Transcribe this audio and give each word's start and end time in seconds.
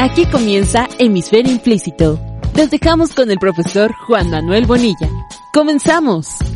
Aquí 0.00 0.24
comienza 0.24 0.88
Hemisferio 0.98 1.52
Implícito. 1.52 2.18
Los 2.56 2.70
dejamos 2.70 3.12
con 3.12 3.30
el 3.30 3.38
profesor 3.38 3.92
Juan 4.06 4.30
Manuel 4.30 4.64
Bonilla. 4.64 5.10
¡Comenzamos! 5.52 6.49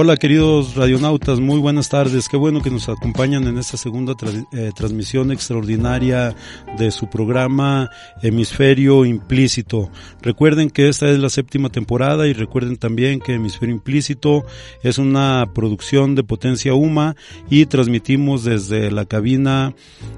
Hola 0.00 0.16
queridos 0.16 0.76
radionautas, 0.76 1.40
muy 1.40 1.58
buenas 1.58 1.88
tardes. 1.88 2.28
Qué 2.28 2.36
bueno 2.36 2.62
que 2.62 2.70
nos 2.70 2.88
acompañan 2.88 3.48
en 3.48 3.58
esta 3.58 3.76
segunda 3.76 4.14
eh, 4.52 4.70
transmisión 4.72 5.32
extraordinaria 5.32 6.36
de 6.78 6.92
su 6.92 7.10
programa 7.10 7.90
Hemisferio 8.22 9.04
Implícito. 9.04 9.90
Recuerden 10.22 10.70
que 10.70 10.88
esta 10.88 11.08
es 11.08 11.18
la 11.18 11.28
séptima 11.30 11.68
temporada 11.68 12.28
y 12.28 12.32
recuerden 12.32 12.76
también 12.76 13.18
que 13.18 13.34
Hemisferio 13.34 13.74
Implícito 13.74 14.44
es 14.84 14.98
una 14.98 15.50
producción 15.52 16.14
de 16.14 16.22
Potencia 16.22 16.74
UMA 16.74 17.16
y 17.50 17.66
transmitimos 17.66 18.44
desde 18.44 18.92
la 18.92 19.04
cabina 19.04 19.74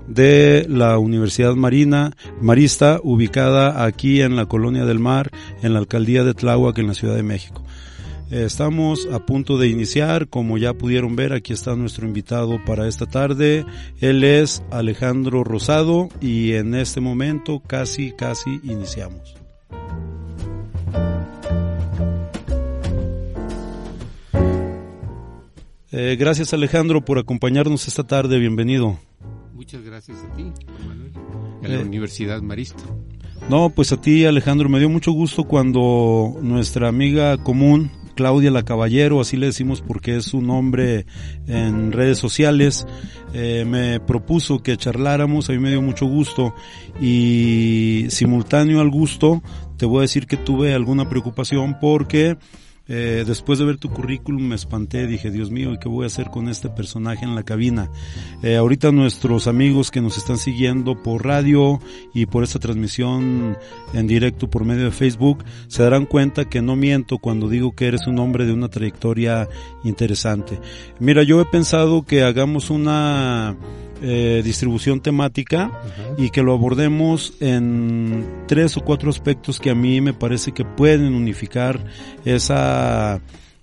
de 0.07 0.67
la 0.69 0.99
Universidad 0.99 1.55
Marina 1.55 2.15
Marista 2.43 3.01
ubicada 3.03 3.83
aquí 3.83 4.21
en 4.21 4.37
la 4.37 4.45
Colonia 4.45 4.85
del 4.85 4.99
Mar 4.99 5.31
en 5.63 5.73
la 5.73 5.79
alcaldía 5.79 6.23
de 6.23 6.35
Tláhuac 6.35 6.77
en 6.77 6.89
la 6.89 6.93
Ciudad 6.93 7.17
de 7.17 7.23
México. 7.23 7.65
Estamos 8.31 9.09
a 9.13 9.27
punto 9.27 9.59
de 9.59 9.67
iniciar, 9.67 10.29
como 10.29 10.57
ya 10.57 10.73
pudieron 10.73 11.17
ver, 11.17 11.33
aquí 11.33 11.53
está 11.53 11.75
nuestro 11.75 12.07
invitado 12.07 12.65
para 12.65 12.87
esta 12.87 13.05
tarde. 13.05 13.67
Él 13.99 14.23
es 14.23 14.63
Alejandro 14.71 15.43
Rosado 15.43 16.09
y 16.21 16.53
en 16.53 16.77
este 16.77 17.01
momento 17.01 17.61
casi, 17.67 18.13
casi 18.13 18.61
iniciamos. 18.63 19.35
Eh, 25.91 26.17
gracias 26.17 26.55
Alejandro 26.55 27.05
por 27.05 27.19
acompañarnos 27.19 27.89
esta 27.89 28.05
tarde, 28.05 28.39
bienvenido. 28.39 28.97
Muchas 29.53 29.83
gracias 29.83 30.19
a 30.19 30.37
ti, 30.37 30.53
Manuel, 30.87 31.13
a 31.65 31.69
la 31.69 31.75
eh, 31.75 31.83
Universidad 31.83 32.41
Marista. 32.43 32.85
No, 33.49 33.71
pues 33.71 33.91
a 33.91 34.01
ti 34.01 34.25
Alejandro, 34.25 34.69
me 34.69 34.79
dio 34.79 34.89
mucho 34.89 35.11
gusto 35.11 35.43
cuando 35.43 36.37
nuestra 36.41 36.87
amiga 36.87 37.37
común, 37.39 37.91
Claudia 38.21 38.51
La 38.51 38.67
Caballero, 38.67 39.19
así 39.19 39.39
le 39.39 39.47
decimos 39.47 39.81
porque 39.81 40.19
es 40.19 40.27
su 40.27 40.43
nombre 40.43 41.07
en 41.47 41.91
redes 41.91 42.19
sociales, 42.19 42.87
eh, 43.33 43.65
me 43.67 43.99
propuso 43.99 44.63
que 44.63 44.77
charláramos, 44.77 45.49
a 45.49 45.55
mí 45.55 45.59
me 45.59 45.71
dio 45.71 45.81
mucho 45.81 46.05
gusto 46.05 46.55
y 47.01 48.05
simultáneo 48.11 48.83
al 48.83 48.91
gusto 48.91 49.43
te 49.79 49.87
voy 49.87 50.01
a 50.01 50.03
decir 50.03 50.27
que 50.27 50.37
tuve 50.37 50.75
alguna 50.75 51.09
preocupación 51.09 51.79
porque 51.81 52.37
eh, 52.93 53.23
después 53.25 53.61
de 53.61 53.65
ver 53.65 53.77
tu 53.77 53.89
currículum 53.89 54.49
me 54.49 54.57
espanté, 54.57 55.07
dije, 55.07 55.31
Dios 55.31 55.53
mío, 55.53 55.73
¿y 55.73 55.79
qué 55.79 55.89
voy 55.89 56.03
a 56.03 56.09
hacer 56.09 56.29
con 56.29 56.49
este 56.49 56.69
personaje 56.69 57.25
en 57.25 57.37
la 57.37 57.45
cabina? 57.45 57.89
Eh, 58.43 58.57
ahorita 58.57 58.91
nuestros 58.91 59.47
amigos 59.47 59.93
que 59.93 60.01
nos 60.01 60.19
están 60.19 60.39
siguiendo 60.39 61.01
por 61.01 61.25
radio 61.25 61.79
y 62.13 62.27
por 62.27 62.43
esta 62.43 62.59
transmisión 62.59 63.57
en 63.95 64.07
directo 64.09 64.51
por 64.51 64.65
medio 64.65 64.87
de 64.87 64.91
Facebook 64.91 65.45
se 65.69 65.85
darán 65.85 66.05
cuenta 66.05 66.47
que 66.47 66.63
no 66.63 66.75
miento 66.75 67.19
cuando 67.19 67.49
digo 67.49 67.77
que 67.77 67.87
eres 67.87 68.09
un 68.09 68.19
hombre 68.19 68.45
de 68.45 68.55
una 68.55 68.69
trayectoria 68.69 69.49
interesante. 69.85 70.59
Mira, 70.99 71.23
yo 71.23 71.41
he 71.41 71.45
pensado 71.45 72.03
que 72.03 72.25
hagamos 72.25 72.71
una 72.71 73.57
eh, 74.03 74.41
distribución 74.45 75.01
temática 75.01 75.71
y 76.17 76.31
que 76.31 76.43
lo 76.43 76.53
abordemos 76.53 77.35
en 77.41 78.45
tres 78.47 78.77
o 78.77 78.81
cuatro 78.83 79.11
aspectos 79.11 79.61
que 79.61 79.71
a 79.71 79.75
mí 79.75 80.01
me 80.01 80.15
parece 80.15 80.53
que 80.53 80.65
pueden 80.65 81.15
unificar 81.15 81.85
esa 82.25 83.21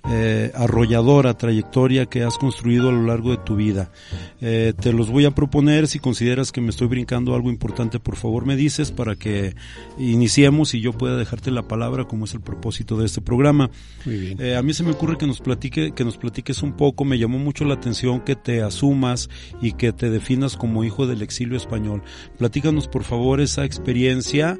eh, 0.09 0.52
arrolladora 0.55 1.33
trayectoria 1.33 2.05
que 2.05 2.23
has 2.23 2.38
construido 2.38 2.88
a 2.88 2.91
lo 2.94 3.03
largo 3.03 3.31
de 3.31 3.38
tu 3.38 3.58
vida. 3.58 3.91
Eh, 4.39 4.73
te 4.80 4.94
los 4.94 5.09
voy 5.09 5.25
a 5.25 5.31
proponer, 5.31 5.88
si 5.88 5.99
consideras 5.99 6.53
que 6.53 6.61
me 6.61 6.69
estoy 6.69 6.88
brincando 6.88 7.36
algo 7.36 7.49
importante, 7.49 7.99
por 7.99 8.16
favor 8.16 8.45
me 8.45 8.55
dices 8.55 8.91
para 8.91 9.16
que 9.16 9.53
iniciemos 9.97 10.73
y 10.73 10.80
yo 10.80 10.94
pueda 10.94 11.17
dejarte 11.17 11.52
la 11.52 11.67
palabra 11.67 12.05
como 12.05 12.23
es 12.23 12.33
el 12.33 12.39
propósito 12.39 12.97
de 12.97 13.05
este 13.05 13.19
programa. 13.19 13.70
Eh, 14.05 14.55
a 14.55 14.64
mí 14.64 14.73
se 14.73 14.83
me 14.83 14.92
ocurre 14.92 15.17
que 15.17 15.27
nos 15.27 15.42
platique, 15.42 15.92
que 15.92 16.05
nos 16.05 16.17
platiques 16.17 16.64
un 16.64 16.77
poco, 16.77 17.04
me 17.04 17.20
llamó 17.20 17.37
mucho 17.37 17.65
la 17.65 17.73
atención 17.73 18.21
que 18.21 18.37
te 18.37 18.61
asumas 18.61 19.30
y 19.61 19.73
que 19.73 19.92
te 19.92 20.10
definas 20.10 20.55
como 20.55 20.86
hijo 20.86 21.05
del 21.05 21.21
exilio 21.21 21.58
español. 21.58 22.02
Platícanos 22.37 22.87
por 22.87 23.04
favor 23.04 23.42
esa 23.42 23.65
experiencia 23.65 24.58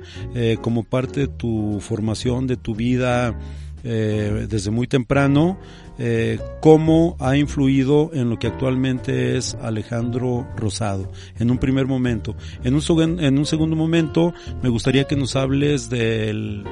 como 0.62 0.84
parte 0.84 1.22
de 1.22 1.28
tu 1.28 1.80
formación, 1.80 2.48
de 2.48 2.58
tu 2.58 2.76
vida, 2.76 3.38
eh, 3.84 4.48
desde 4.50 4.72
muy 4.72 4.88
temprano, 4.88 5.58
eh, 6.00 6.40
cómo 6.62 7.16
ha 7.20 7.38
influido 7.38 8.12
en 8.14 8.30
lo 8.30 8.38
que 8.40 8.48
actualmente 8.48 9.38
es 9.38 9.56
Alejandro 9.56 10.48
Rosado, 10.56 11.12
en 11.40 11.52
un 11.52 11.58
primer 11.58 11.88
momento. 11.88 12.36
En 12.64 12.74
un, 12.76 12.82
segundo 12.82 13.76
momento, 13.76 14.34
me 14.62 14.70
gustaría 14.70 15.06
que 15.06 15.16
nos 15.16 15.36
hables 15.36 15.90
del 15.90 16.64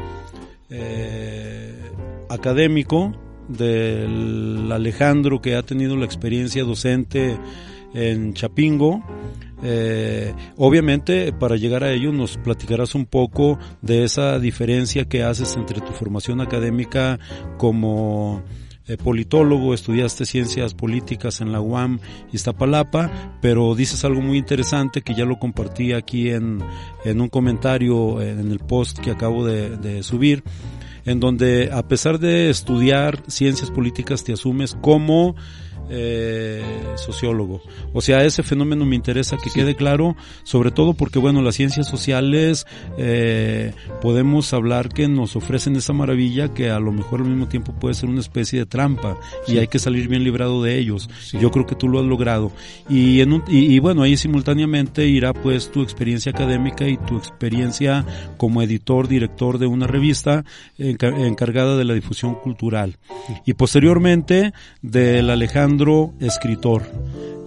eh, 0.69 1.73
académico, 2.29 3.13
del 3.47 4.71
Alejandro 4.71 5.41
que 5.41 5.55
ha 5.55 5.63
tenido 5.63 5.95
la 5.95 6.05
experiencia 6.05 6.63
docente 6.63 7.37
en 7.93 8.33
Chapingo, 8.33 9.03
eh, 9.63 10.33
obviamente, 10.57 11.31
para 11.33 11.55
llegar 11.55 11.83
a 11.83 11.91
ello 11.91 12.11
nos 12.11 12.37
platicarás 12.37 12.95
un 12.95 13.05
poco 13.05 13.57
de 13.81 14.03
esa 14.03 14.39
diferencia 14.39 15.05
que 15.05 15.23
haces 15.23 15.55
entre 15.55 15.81
tu 15.81 15.93
formación 15.93 16.41
académica 16.41 17.19
como 17.57 18.43
eh, 18.87 18.97
politólogo, 18.97 19.73
estudiaste 19.73 20.25
ciencias 20.25 20.73
políticas 20.73 21.41
en 21.41 21.51
la 21.51 21.61
UAM 21.61 21.99
Iztapalapa, 22.31 23.37
pero 23.41 23.73
dices 23.75 24.05
algo 24.05 24.21
muy 24.21 24.37
interesante 24.37 25.01
que 25.01 25.15
ya 25.15 25.25
lo 25.25 25.39
compartí 25.39 25.93
aquí 25.93 26.29
en, 26.29 26.59
en 27.03 27.21
un 27.21 27.29
comentario 27.29 28.21
en 28.21 28.51
el 28.51 28.59
post 28.59 28.99
que 28.99 29.11
acabo 29.11 29.45
de, 29.45 29.77
de 29.77 30.03
subir 30.03 30.43
en 31.05 31.19
donde 31.19 31.69
a 31.71 31.87
pesar 31.87 32.19
de 32.19 32.49
estudiar 32.49 33.23
ciencias 33.27 33.71
políticas 33.71 34.23
te 34.23 34.33
asumes 34.33 34.75
como 34.81 35.35
eh, 35.89 36.63
sociólogo. 36.95 37.61
O 37.93 38.01
sea, 38.01 38.23
ese 38.23 38.41
fenómeno 38.41 38.85
me 38.85 38.95
interesa 38.95 39.37
que 39.37 39.49
quede 39.49 39.75
claro, 39.75 40.15
sobre 40.43 40.71
todo 40.71 40.93
porque, 40.93 41.19
bueno, 41.19 41.41
las 41.41 41.55
ciencias 41.55 41.87
sociales 41.87 42.65
eh, 42.97 43.73
podemos 44.01 44.51
hablar 44.53 44.89
que 44.89 45.07
nos 45.07 45.35
ofrecen 45.35 45.75
esa 45.75 45.93
maravilla 45.93 46.53
que 46.53 46.69
a 46.71 46.79
lo 46.79 46.91
mejor 46.91 47.21
al 47.21 47.27
mismo 47.27 47.47
tiempo 47.47 47.73
puede 47.73 47.93
ser 47.93 48.09
una 48.09 48.19
especie 48.19 48.59
de 48.59 48.65
trampa 48.65 49.17
y 49.47 49.57
hay 49.59 49.67
que 49.67 49.79
salir 49.79 50.07
bien 50.07 50.23
librado 50.23 50.63
de 50.63 50.77
ellos. 50.77 51.09
Yo 51.33 51.51
creo 51.51 51.65
que 51.65 51.75
tú 51.75 51.87
lo 51.87 51.99
has 51.99 52.05
logrado. 52.05 52.51
Y, 52.89 53.21
en 53.21 53.43
y, 53.47 53.77
bueno, 53.79 54.01
ahí 54.01 54.17
simultáneamente 54.17 55.07
irá 55.07 55.33
pues 55.33 55.71
tu 55.71 55.83
experiencia 55.83 56.31
académica 56.31 56.87
y 56.87 56.97
tu 56.97 57.17
experiencia 57.17 58.05
como 58.37 58.61
editor, 58.61 59.07
director 59.07 59.59
de 59.59 59.67
una 59.67 59.87
revista 59.87 60.45
encargada 60.77 61.77
de 61.77 61.85
la 61.85 61.93
difusión 61.93 62.35
cultural. 62.35 62.97
Y 63.45 63.53
posteriormente 63.53 64.53
del 64.81 65.29
Alejandro 65.29 65.74
escritor. 66.19 66.83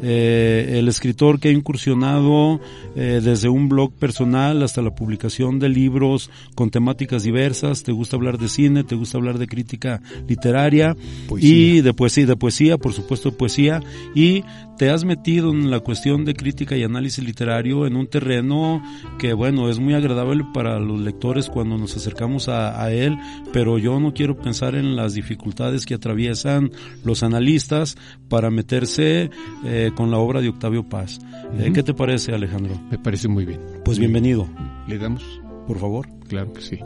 Eh, 0.01 0.77
el 0.79 0.87
escritor 0.87 1.41
que 1.41 1.49
ha 1.49 1.53
incursionado 1.53 2.61
eh, 2.95 3.21
desde 3.23 3.49
un 3.49 3.69
blog 3.69 3.93
personal 3.93 4.63
hasta 4.63 4.81
la 4.81 4.95
publicación 4.95 5.59
de 5.59 5.69
libros 5.69 6.31
con 6.55 6.71
temáticas 6.71 7.25
diversas. 7.25 7.83
Te 7.83 7.91
gusta 7.91 8.17
hablar 8.17 8.39
de 8.39 8.49
cine, 8.49 8.85
te 8.85 8.95
gusta 8.95 9.19
hablar 9.19 9.39
de 9.39 9.49
crítica 9.49 10.01
literaria 10.29 10.97
y 11.37 11.81
de 11.81 11.95
poesía, 11.95 12.27
de 12.27 12.37
poesía, 12.37 12.79
por 12.79 12.93
supuesto 12.93 13.31
de 13.31 13.37
poesía 13.37 13.83
y 14.15 14.45
te 14.79 14.91
has 14.91 15.05
metido 15.05 15.51
en 15.51 15.71
la 15.71 15.81
cuestión 15.81 16.25
de 16.25 16.35
crítica 16.35 16.77
y 16.77 16.85
análisis 16.85 17.23
literario 17.23 17.87
en 17.87 17.97
un 17.97 18.07
terreno 18.07 18.81
que 19.19 19.33
bueno 19.33 19.69
es 19.69 19.81
muy 19.81 19.95
agradable 19.95 20.45
para 20.55 20.79
los 20.79 21.01
lectores 21.01 21.49
cuando 21.49 21.77
nos 21.77 21.97
acercamos 21.97 22.49
a, 22.49 22.93
él, 22.93 23.19
pero 23.53 23.79
yo 23.79 23.99
no 23.99 24.15
quiero 24.15 24.37
pensar 24.37 24.77
en 24.77 24.95
las 24.95 25.15
dificultades 25.15 25.85
que 25.85 25.95
atraviesan 25.95 26.71
los 27.05 27.25
analistas 27.25 27.97
para 28.29 28.51
meterse 28.51 29.31
eh, 29.65 29.91
con 29.97 30.13
la 30.13 30.19
obra 30.19 30.41
de 30.41 30.49
Octavio 30.49 30.89
Paz. 30.89 31.19
Eh, 31.59 31.73
¿Qué 31.75 31.83
te 31.83 31.93
parece 31.93 32.33
Alejandro? 32.33 32.81
Me 32.91 32.99
parece 32.99 33.27
muy 33.27 33.45
bien. 33.45 33.61
Pues 33.85 33.99
bienvenido. 33.99 34.49
¿Le 34.87 34.99
damos? 34.99 35.25
Por 35.67 35.79
favor. 35.79 36.09
Claro 36.29 36.53
que 36.53 36.61
sí. 36.61 36.79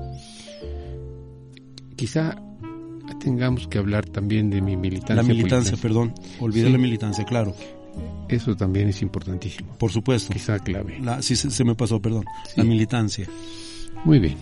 Quizá 1.94 2.36
tengamos 3.20 3.68
que 3.68 3.78
hablar 3.78 4.06
también 4.06 4.48
de 4.50 4.62
mi 4.62 4.76
militancia. 4.76 5.14
La 5.14 5.22
militancia, 5.22 5.76
perdón. 5.76 6.14
Olvidé 6.40 6.70
la 6.70 6.78
militancia, 6.78 7.24
claro. 7.24 7.54
Eso 8.28 8.56
también 8.56 8.88
es 8.88 9.02
importantísimo. 9.02 9.74
Por 9.78 9.90
supuesto. 9.90 10.32
Quizá 10.32 10.58
clave. 10.58 10.98
La, 11.00 11.20
sí, 11.20 11.36
se, 11.36 11.64
me 11.64 11.74
pasó, 11.74 12.00
perdón. 12.00 12.24
La 12.56 12.64
militancia. 12.64 13.28
Muy 14.04 14.18
bien. 14.18 14.36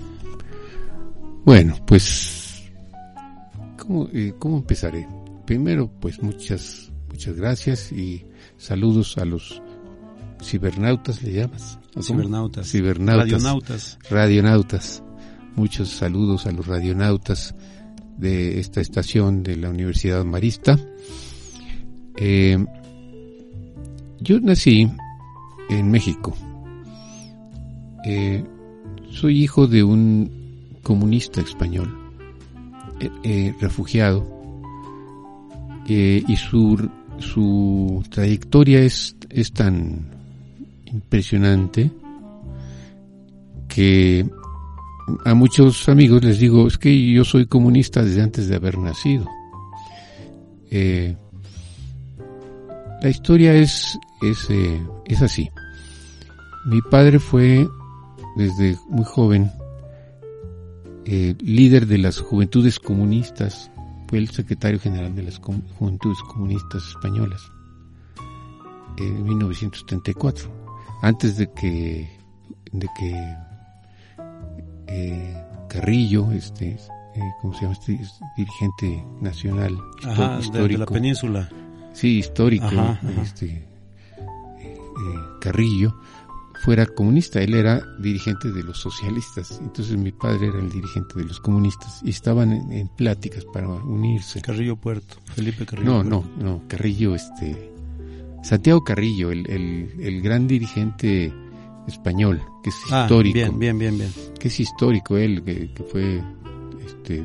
Bueno, 1.45 1.77
pues, 1.87 2.71
¿cómo, 3.77 4.09
eh, 4.13 4.35
¿cómo 4.39 4.59
empezaré? 4.59 5.09
Primero, 5.47 5.91
pues 6.01 6.23
muchas, 6.23 6.93
muchas 7.09 7.35
gracias 7.35 7.91
y 7.91 8.25
saludos 8.57 9.19
a 9.19 9.25
los 9.25 9.61
cibernautas, 10.43 11.23
¿le 11.23 11.33
llamas? 11.33 11.79
Cibernautas. 12.01 12.71
Cibernautas. 12.71 13.33
Radionautas. 13.33 13.99
Radionautas. 14.09 15.03
Muchos 15.57 15.89
saludos 15.89 16.47
a 16.47 16.53
los 16.53 16.67
radionautas 16.67 17.55
de 18.17 18.61
esta 18.61 18.81
estación 18.81 19.43
de 19.43 19.57
la 19.57 19.71
Universidad 19.71 20.25
Marista. 20.25 20.79
Eh, 22.17 22.65
yo 24.21 24.41
nací 24.41 24.89
en 25.69 25.91
México 25.91 26.35
Eh, 28.05 28.43
soy 29.11 29.43
hijo 29.43 29.67
de 29.67 29.83
un 29.85 30.31
comunista 30.83 31.41
español, 31.43 31.95
eh, 33.23 33.55
refugiado, 33.61 34.27
y 35.87 36.37
su, 36.37 36.89
su 37.19 38.03
trayectoria 38.11 38.81
es, 38.81 39.17
es 39.29 39.53
tan 39.53 40.07
impresionante 40.87 41.91
que 43.67 44.25
a 45.25 45.35
muchos 45.35 45.89
amigos 45.89 46.23
les 46.25 46.39
digo, 46.39 46.69
es 46.69 46.79
que 46.79 47.13
yo 47.13 47.25
soy 47.25 47.47
comunista 47.47 48.05
desde 48.05 48.23
antes 48.23 48.47
de 48.49 48.55
haber 48.55 48.79
nacido. 48.79 49.27
Eh, 50.71 51.17
la 53.03 53.09
historia 53.09 53.55
es, 53.55 53.99
es, 54.23 54.49
eh, 54.51 54.81
es 55.07 55.23
así. 55.23 55.51
Mi 56.67 56.81
padre 56.83 57.19
fue 57.19 57.69
desde 58.37 58.77
muy 58.89 59.05
joven 59.05 59.51
eh, 61.05 61.35
líder 61.41 61.87
de 61.87 61.99
las 61.99 62.21
juventudes 62.21 62.79
comunistas, 62.79 63.71
fue 64.07 64.19
el 64.19 64.29
secretario 64.29 64.79
general 64.79 65.15
de 65.15 65.23
las 65.23 65.39
juventudes 65.39 66.19
comunistas 66.29 66.87
españolas 66.89 67.41
en 68.99 69.25
1934, 69.25 70.51
antes 71.03 71.37
de 71.37 71.51
que, 71.53 72.09
de 72.73 72.89
que 72.99 73.37
eh, 74.89 75.45
Carrillo, 75.69 76.31
este, 76.33 76.71
eh, 76.71 77.33
¿cómo 77.41 77.55
se 77.55 77.63
llama? 77.63 77.73
Este, 77.73 77.99
dirigente 78.37 79.05
nacional 79.21 79.79
histórico. 80.39 80.69
De, 80.69 80.79
la 80.79 80.87
península. 80.87 81.49
Sí, 81.93 82.19
histórico, 82.19 82.69
este, 83.23 83.67
eh, 85.01 85.19
Carrillo, 85.41 85.97
fuera 86.65 86.87
comunista. 86.87 87.41
Él 87.41 87.55
era 87.55 87.83
dirigente 87.99 88.51
de 88.53 88.63
los 88.63 88.79
socialistas. 88.79 89.59
Entonces 89.61 89.97
mi 89.97 90.13
padre 90.13 90.49
era 90.49 90.59
el 90.59 90.71
dirigente 90.71 91.15
de 91.17 91.25
los 91.25 91.41
comunistas 91.41 92.01
y 92.03 92.11
estaban 92.11 92.53
en, 92.73 92.89
pláticas 92.89 93.45
para 93.45 93.69
unirse. 93.69 94.41
Carrillo 94.43 94.77
Puerto, 94.77 95.17
Felipe 95.35 95.67
Carrillo. 95.67 96.03
No, 96.03 96.05
no, 96.05 96.25
no, 96.39 96.63
Carrillo, 96.69 97.15
este, 97.15 97.73
Santiago 98.43 98.85
Carrillo, 98.85 99.31
el, 99.31 99.49
el, 99.51 99.95
el 100.01 100.23
gran 100.23 100.47
dirigente 100.47 101.33
español, 101.87 102.43
que 102.63 102.71
es 102.71 102.77
ah, 102.91 103.03
histórico. 103.03 103.35
Bien, 103.35 103.59
bien, 103.59 103.79
bien, 103.79 103.99
bien. 103.99 104.13
Que 104.39 104.49
es 104.49 104.61
histórico 104.61 105.17
él, 105.17 105.43
que, 105.43 105.71
fue, 105.91 106.23
este, 106.85 107.25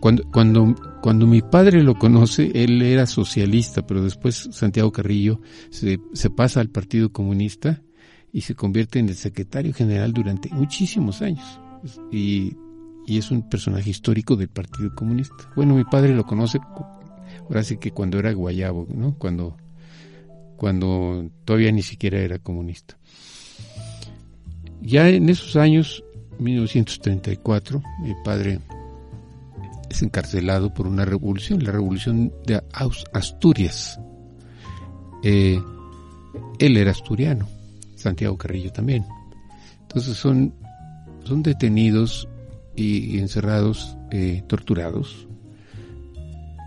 cuando, 0.00 0.24
cuando, 0.30 0.74
cuando 1.02 1.26
mi 1.26 1.40
padre 1.42 1.82
lo 1.82 1.94
conoce, 1.94 2.50
él 2.54 2.82
era 2.82 3.06
socialista, 3.06 3.86
pero 3.86 4.02
después 4.02 4.48
Santiago 4.52 4.92
Carrillo 4.92 5.40
se, 5.70 6.00
se 6.12 6.30
pasa 6.30 6.60
al 6.60 6.68
Partido 6.68 7.12
Comunista 7.12 7.82
y 8.32 8.42
se 8.42 8.54
convierte 8.54 8.98
en 8.98 9.08
el 9.08 9.14
secretario 9.14 9.72
general 9.72 10.12
durante 10.12 10.48
muchísimos 10.50 11.22
años. 11.22 11.60
Y, 12.10 12.56
y 13.06 13.18
es 13.18 13.30
un 13.30 13.48
personaje 13.48 13.90
histórico 13.90 14.36
del 14.36 14.48
Partido 14.48 14.94
Comunista. 14.94 15.50
Bueno, 15.56 15.74
mi 15.74 15.84
padre 15.84 16.14
lo 16.14 16.24
conoce, 16.24 16.58
ahora 17.40 17.62
sí 17.62 17.76
que 17.76 17.90
cuando 17.90 18.18
era 18.18 18.32
guayabo, 18.32 18.86
¿no? 18.94 19.16
Cuando, 19.18 19.56
cuando 20.56 21.30
todavía 21.44 21.72
ni 21.72 21.82
siquiera 21.82 22.18
era 22.18 22.38
comunista. 22.38 22.96
Ya 24.80 25.08
en 25.08 25.28
esos 25.28 25.56
años, 25.56 26.02
1934, 26.38 27.82
mi 28.02 28.14
padre 28.24 28.60
es 29.92 30.02
encarcelado 30.02 30.72
por 30.72 30.86
una 30.86 31.04
revolución, 31.04 31.62
la 31.62 31.72
revolución 31.72 32.32
de 32.46 32.62
Asturias. 33.12 34.00
Eh, 35.22 35.60
él 36.58 36.76
era 36.76 36.90
asturiano, 36.90 37.48
Santiago 37.94 38.36
Carrillo 38.36 38.72
también. 38.72 39.04
Entonces 39.82 40.16
son, 40.16 40.54
son 41.24 41.42
detenidos 41.42 42.28
y, 42.74 43.18
encerrados, 43.18 43.96
eh, 44.10 44.42
torturados 44.46 45.28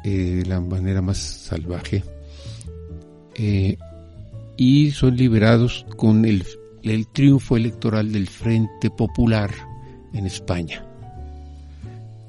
eh, 0.03 0.43
de 0.43 0.45
la 0.45 0.61
manera 0.61 1.01
más 1.01 1.17
salvaje. 1.17 2.03
y 4.57 4.91
son 4.91 5.17
liberados 5.17 5.85
con 5.97 6.23
el 6.23 6.45
el 6.91 7.07
triunfo 7.07 7.57
electoral 7.57 8.11
del 8.11 8.27
Frente 8.27 8.89
Popular 8.91 9.49
en 10.13 10.27
España. 10.27 10.85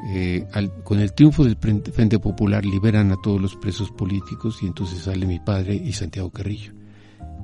Eh, 0.09 0.47
con 0.85 1.01
el 1.01 1.13
triunfo 1.15 1.43
del 1.43 1.57
Frente 1.57 2.21
Popular 2.21 2.65
liberan 2.65 3.11
a 3.11 3.17
todos 3.21 3.41
los 3.41 3.57
presos 3.57 3.91
políticos 3.91 4.59
y 4.63 4.67
entonces 4.67 5.01
sale 5.01 5.27
mi 5.27 5.41
padre 5.41 5.75
y 5.75 5.93
Santiago 5.93 6.31
Carrillo 6.31 6.73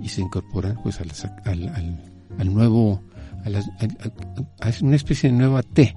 y 0.00 0.08
se 0.08 0.20
incorporan 0.20 0.78
pues 0.80 1.00
al, 1.00 2.54
nuevo, 2.54 3.02
a, 3.44 4.70
una 4.80 4.96
especie 4.96 5.30
de 5.30 5.36
nueva 5.36 5.62
T 5.62 5.96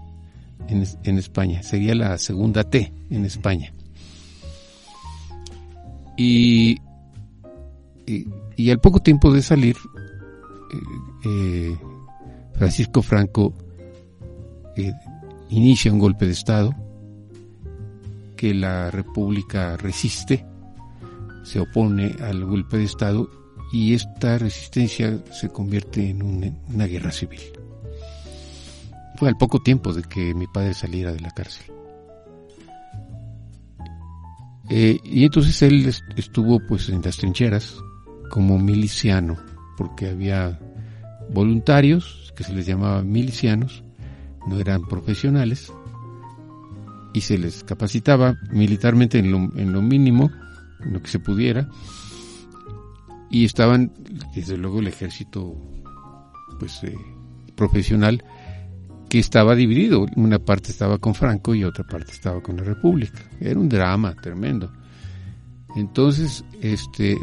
en, 0.67 1.17
España, 1.17 1.61
sería 1.61 1.93
la 1.93 2.17
segunda 2.17 2.63
T 2.63 2.91
en 3.11 3.25
España. 3.25 3.71
Y, 6.17 6.79
y, 8.07 8.69
al 8.71 8.79
poco 8.79 9.01
tiempo 9.01 9.31
de 9.31 9.41
salir, 9.43 9.75
eh, 11.25 11.77
Francisco 12.53 13.01
Franco 13.03 13.53
eh, 14.77 14.93
inicia 15.49 15.91
un 15.91 15.99
golpe 15.99 16.25
de 16.25 16.31
Estado 16.31 16.75
que 18.35 18.53
la 18.53 18.91
República 18.91 19.77
resiste, 19.77 20.45
se 21.43 21.59
opone 21.59 22.15
al 22.21 22.43
golpe 22.45 22.77
de 22.77 22.83
Estado 22.83 23.29
y 23.71 23.93
esta 23.93 24.37
resistencia 24.37 25.19
se 25.31 25.49
convierte 25.49 26.09
en 26.09 26.21
una, 26.21 26.85
guerra 26.85 27.11
civil. 27.11 27.41
Fue 29.17 29.29
al 29.29 29.37
poco 29.37 29.61
tiempo 29.61 29.93
de 29.93 30.03
que 30.03 30.33
mi 30.33 30.47
padre 30.47 30.73
saliera 30.73 31.13
de 31.13 31.19
la 31.21 31.31
cárcel. 31.31 31.65
Eh, 34.69 34.97
y 35.03 35.23
entonces 35.23 35.61
él 35.61 35.93
estuvo 36.15 36.59
pues 36.67 36.89
en 36.89 37.01
las 37.01 37.17
trincheras 37.17 37.75
como 38.31 38.57
miliciano 38.57 39.37
porque 39.77 40.09
había 40.09 40.59
voluntarios, 41.29 42.33
que 42.35 42.43
se 42.43 42.53
les 42.53 42.65
llamaba 42.65 43.01
milicianos, 43.03 43.83
no 44.47 44.59
eran 44.59 44.87
profesionales, 44.87 45.71
y 47.13 47.21
se 47.21 47.37
les 47.37 47.63
capacitaba 47.63 48.35
militarmente 48.51 49.19
en 49.19 49.31
lo, 49.31 49.37
en 49.57 49.71
lo 49.71 49.81
mínimo, 49.81 50.29
en 50.81 50.93
lo 50.93 51.01
que 51.01 51.09
se 51.09 51.19
pudiera, 51.19 51.69
y 53.29 53.45
estaban, 53.45 53.91
desde 54.35 54.57
luego, 54.57 54.79
el 54.79 54.87
ejército 54.87 55.55
pues 56.59 56.83
eh, 56.83 56.95
profesional 57.55 58.23
que 59.09 59.19
estaba 59.19 59.55
dividido, 59.55 60.05
una 60.15 60.39
parte 60.39 60.71
estaba 60.71 60.97
con 60.97 61.15
Franco 61.15 61.53
y 61.53 61.63
otra 61.63 61.83
parte 61.85 62.11
estaba 62.11 62.41
con 62.41 62.57
la 62.57 62.63
República. 62.63 63.19
Era 63.39 63.59
un 63.59 63.69
drama 63.69 64.15
tremendo. 64.15 64.71
Entonces, 65.75 66.43
este, 66.61 67.17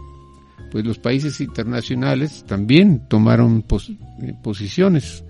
pues 0.70 0.84
los 0.84 0.98
países 0.98 1.40
internacionales 1.40 2.44
también 2.46 3.08
tomaron 3.08 3.64
eh, 4.22 4.34
posiciones. 4.42 5.24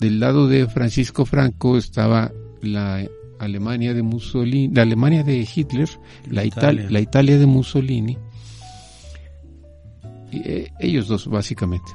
Del 0.00 0.20
lado 0.20 0.46
de 0.46 0.66
Francisco 0.68 1.24
Franco 1.24 1.76
estaba 1.76 2.32
la 2.62 3.04
Alemania 3.38 3.94
de 3.94 4.02
Mussolini, 4.02 4.74
la 4.74 4.82
Alemania 4.82 5.22
de 5.22 5.46
Hitler, 5.52 5.88
la 6.30 6.44
Italia, 6.44 6.86
la 6.88 7.00
Italia 7.00 7.38
de 7.38 7.46
Mussolini, 7.46 8.16
y, 10.30 10.38
eh, 10.38 10.72
ellos 10.78 11.08
dos 11.08 11.26
básicamente, 11.28 11.90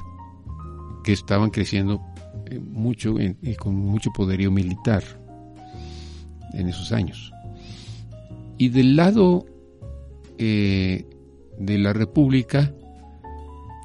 que 1.02 1.12
estaban 1.12 1.50
creciendo 1.50 2.00
eh, 2.46 2.58
mucho 2.58 3.16
y 3.18 3.54
con 3.54 3.74
mucho 3.74 4.10
poderío 4.12 4.50
militar 4.50 5.02
en 6.52 6.68
esos 6.68 6.92
años. 6.92 7.32
Y 8.58 8.68
del 8.68 8.96
lado 8.96 9.46
eh, 10.38 11.06
de 11.58 11.78
la 11.78 11.92
República, 11.92 12.72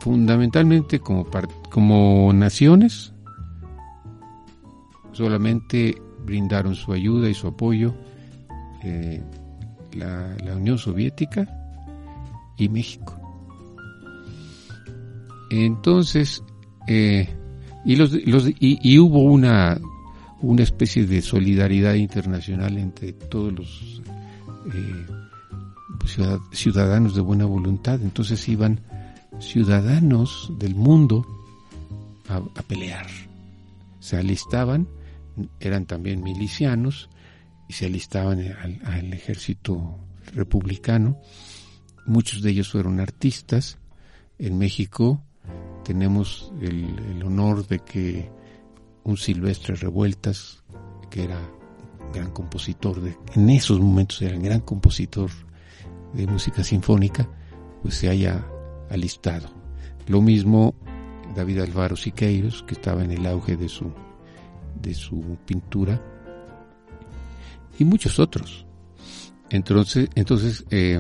fundamentalmente 0.02 1.00
como, 1.00 1.28
como 1.70 2.32
naciones, 2.34 3.14
solamente 5.18 6.00
brindaron 6.24 6.76
su 6.76 6.94
ayuda 6.94 7.28
y 7.30 7.34
su 7.34 7.48
apoyo 7.48 7.96
eh, 8.84 9.22
la, 9.94 10.56
Unión 10.56 10.78
Soviética 10.78 11.48
y 12.58 12.70
México. 12.70 13.20
Entonces, 15.50 16.44
eh, 16.88 17.28
y, 17.84 17.96
los, 17.96 18.12
los, 18.28 18.50
y, 18.60 19.00
hubo 19.00 19.22
una, 19.24 19.80
una 20.42 20.64
especie 20.64 21.06
de 21.08 21.22
solidaridad 21.22 21.96
internacional 21.96 22.78
entre 22.78 23.14
todos 23.14 23.54
los 23.54 24.02
eh, 24.74 25.06
ciudadanos 26.52 27.16
de 27.16 27.22
buena 27.22 27.46
voluntad, 27.46 28.02
entonces 28.02 28.48
iban 28.48 28.82
ciudadanos 29.40 30.52
del 30.60 30.76
mundo 30.76 31.26
a, 32.30 32.42
pelear. 32.64 33.08
Se 34.00 34.18
alistaban, 34.18 34.88
eran 35.60 35.86
también 35.86 36.24
milicianos 36.24 37.10
y 37.68 37.74
se 37.74 37.86
alistaban 37.88 38.40
al, 38.40 39.14
ejército 39.14 40.00
republicano. 40.34 41.20
Muchos 42.06 42.42
de 42.42 42.52
ellos 42.52 42.72
fueron 42.72 43.00
artistas. 43.00 43.78
En 44.40 44.58
México 44.58 45.22
tenemos 45.84 46.52
el, 46.62 47.22
honor 47.24 47.68
de 47.68 47.80
que 47.80 48.30
un 49.04 49.18
Silvestre 49.18 49.76
Revueltas, 49.76 50.64
que 51.10 51.24
era 51.24 51.40
gran 52.14 52.32
compositor, 52.32 53.02
de, 53.02 53.18
en 53.36 53.50
esos 53.50 53.80
momentos 53.80 54.22
era 54.22 54.36
un 54.36 54.44
gran 54.44 54.62
compositor 54.62 55.30
de 56.14 56.28
música 56.28 56.64
sinfónica, 56.64 57.30
pues 57.82 57.96
se 57.96 58.10
haya 58.10 58.46
alistado. 58.90 59.50
Lo 60.08 60.22
mismo 60.22 60.74
David 61.36 61.60
Alvaro 61.60 61.96
Siqueiros, 61.96 62.64
que 62.64 62.74
estaba 62.74 63.04
en 63.04 63.12
el 63.12 63.26
auge 63.26 63.58
de 63.58 63.70
su, 63.70 63.94
de 64.82 64.94
su 64.94 65.38
pintura, 65.46 66.02
y 67.80 67.86
muchos 67.86 68.20
otros. 68.20 68.66
Entonces, 69.50 70.10
entonces 70.16 70.66
eh, 70.72 71.00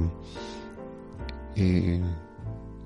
eh, 1.55 2.01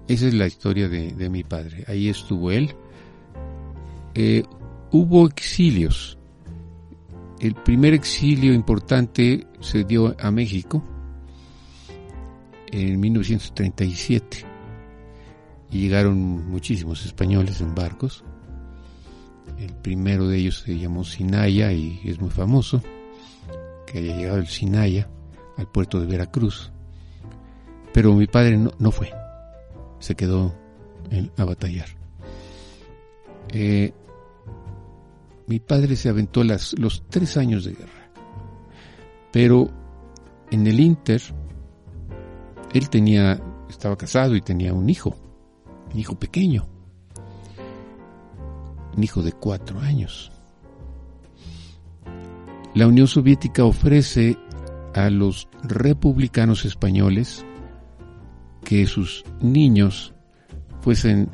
esa 0.07 0.27
es 0.27 0.33
la 0.33 0.47
historia 0.47 0.89
de, 0.89 1.29
mi 1.29 1.43
padre. 1.43 1.83
Ahí 1.87 2.09
estuvo 2.09 2.51
él. 2.51 2.73
Eh, 4.13 4.43
hubo 4.91 5.27
exilios. 5.27 6.17
El 7.39 7.55
primer 7.55 7.93
exilio 7.93 8.53
importante 8.53 9.47
se 9.59 9.83
dio 9.83 10.15
a 10.19 10.31
México 10.31 10.83
en 12.67 12.99
1937 12.99 14.45
y 15.71 15.79
llegaron 15.79 16.49
muchísimos 16.49 17.05
españoles 17.05 17.61
en 17.61 17.73
barcos. 17.73 18.23
El 19.61 19.73
primero 19.73 20.27
de 20.27 20.37
ellos 20.39 20.63
se 20.65 20.77
llamó 20.77 21.03
Sinaya 21.03 21.71
y 21.71 22.01
es 22.03 22.19
muy 22.19 22.31
famoso 22.31 22.81
que 23.85 23.99
haya 23.99 24.17
llegado 24.17 24.39
el 24.39 24.47
Sinaya 24.47 25.07
al 25.57 25.67
puerto 25.67 25.99
de 25.99 26.07
Veracruz. 26.07 26.71
Pero 27.93 28.13
mi 28.13 28.27
padre 28.27 28.57
no 28.57 28.91
fue 28.91 29.11
se 30.01 30.15
quedó 30.15 30.53
a 31.37 31.45
batallar. 31.45 31.87
Eh, 33.49 33.93
mi 35.47 35.59
padre 35.59 35.95
se 35.95 36.09
aventó 36.09 36.43
las, 36.43 36.77
los 36.77 37.03
tres 37.09 37.37
años 37.37 37.63
de 37.63 37.73
guerra, 37.73 38.11
pero 39.31 39.69
en 40.49 40.67
el 40.67 40.79
Inter 40.79 41.21
él 42.73 42.89
tenía, 42.89 43.39
estaba 43.69 43.97
casado 43.97 44.35
y 44.35 44.41
tenía 44.41 44.73
un 44.73 44.89
hijo, 44.89 45.15
un 45.93 45.99
hijo 45.99 46.17
pequeño, 46.17 46.67
un 48.95 49.03
hijo 49.03 49.21
de 49.21 49.31
cuatro 49.31 49.79
años. 49.79 50.31
La 52.73 52.87
Unión 52.87 53.07
Soviética 53.07 53.65
ofrece 53.65 54.37
a 54.93 55.09
los 55.09 55.47
republicanos 55.63 56.65
españoles 56.65 57.45
que 58.63 58.85
sus 58.85 59.23
niños 59.41 60.13
fuesen 60.81 61.29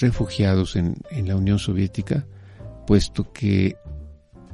refugiados 0.00 0.76
en, 0.76 0.96
la 1.24 1.36
Unión 1.36 1.58
Soviética, 1.58 2.26
puesto 2.86 3.32
que 3.32 3.76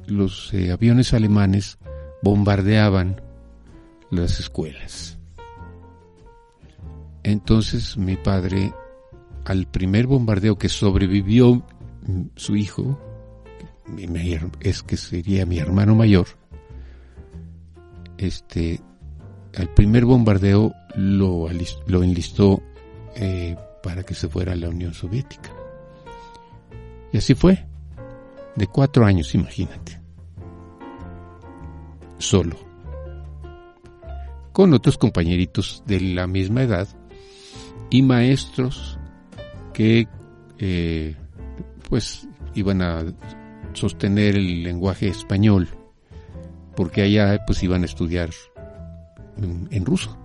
los 0.06 0.52
eh, 0.52 0.72
aviones 0.72 1.14
alemanes 1.14 1.78
bombardeaban 2.22 3.20
las 4.10 4.40
escuelas. 4.40 5.18
Entonces 7.22 7.96
mi 7.96 8.16
padre, 8.16 8.72
al 9.44 9.66
primer 9.66 10.06
bombardeo 10.06 10.58
que 10.58 10.68
sobrevivió 10.68 11.64
su 12.36 12.56
hijo, 12.56 13.00
es 14.60 14.82
que 14.82 14.96
sería 14.96 15.46
mi 15.46 15.58
hermano 15.58 15.94
mayor, 15.94 16.26
este, 18.18 18.80
al 19.56 19.72
primer 19.75 20.04
bombardeo 20.04 20.72
lo, 20.96 21.48
enlistó 21.50 22.62
eh, 23.14 23.56
para 23.82 24.02
que 24.02 24.14
se 24.14 24.28
fuera 24.28 24.52
a 24.52 24.56
la 24.56 24.68
Unión 24.68 24.94
Soviética. 24.94 25.50
Y 27.12 27.18
así 27.18 27.34
fue, 27.34 27.66
de 28.56 28.66
cuatro 28.66 29.04
años, 29.04 29.34
imagínate. 29.34 30.00
Solo. 32.18 32.56
Con 34.52 34.72
otros 34.72 34.96
compañeritos 34.96 35.82
de 35.86 36.00
la 36.00 36.26
misma 36.26 36.62
edad 36.62 36.88
y 37.90 38.02
maestros 38.02 38.98
que 39.75 40.08
eh, 40.58 41.14
pues 41.88 42.28
iban 42.55 42.83
a 42.83 43.05
sostener 43.73 44.37
el 44.37 44.62
lenguaje 44.62 45.09
español 45.09 45.69
porque 46.76 47.02
allá 47.02 47.45
pues 47.47 47.62
iban 47.62 47.83
a 47.83 47.87
estudiar 47.87 48.31
en, 49.71 49.85
ruso. 49.85 50.16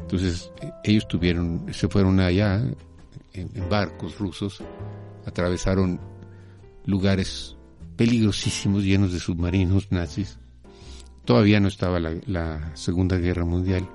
Entonces 0.00 0.50
ellos 0.82 1.06
tuvieron, 1.08 1.66
se 1.72 1.88
fueron 1.88 2.20
allá 2.20 2.62
en, 3.32 3.68
barcos 3.70 4.18
rusos, 4.18 4.62
atravesaron 5.24 6.00
lugares 6.84 7.56
peligrosísimos 7.96 8.82
llenos 8.82 9.12
de 9.12 9.20
submarinos 9.20 9.90
nazis. 9.90 10.38
Todavía 11.24 11.60
no 11.60 11.68
estaba 11.68 12.00
la, 12.00 12.14
la 12.26 12.76
Segunda 12.76 13.16
Guerra 13.16 13.44
Mundial, 13.44 13.88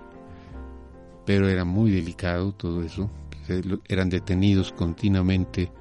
pero 1.25 1.47
era 1.47 1.65
muy 1.65 1.91
delicado 1.91 2.53
todo 2.53 2.81
eso. 2.81 3.11
Eran 3.87 4.09
detenidos 4.09 4.71
continuamente 4.71 5.71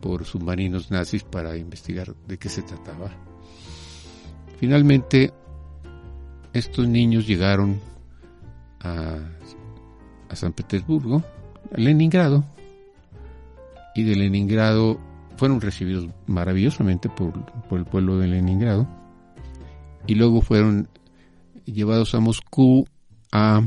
por 0.00 0.24
submarinos 0.24 0.90
nazis 0.90 1.24
para 1.24 1.56
investigar 1.56 2.14
de 2.26 2.38
qué 2.38 2.48
se 2.48 2.62
trataba. 2.62 3.10
Finalmente 4.58 5.32
estos 6.52 6.88
niños 6.88 7.26
llegaron 7.26 7.80
a, 8.80 9.18
San 10.32 10.52
Petersburgo, 10.52 11.22
a 11.74 11.80
Leningrado, 11.80 12.44
y 13.94 14.04
de 14.04 14.16
Leningrado 14.16 14.98
fueron 15.36 15.60
recibidos 15.60 16.08
maravillosamente 16.26 17.08
por, 17.08 17.32
el 17.70 17.84
pueblo 17.84 18.18
de 18.18 18.28
Leningrado, 18.28 18.86
y 20.06 20.14
luego 20.14 20.40
fueron 20.42 20.88
llevados 21.64 22.14
a 22.14 22.20
Moscú 22.20 22.86
a 23.32 23.66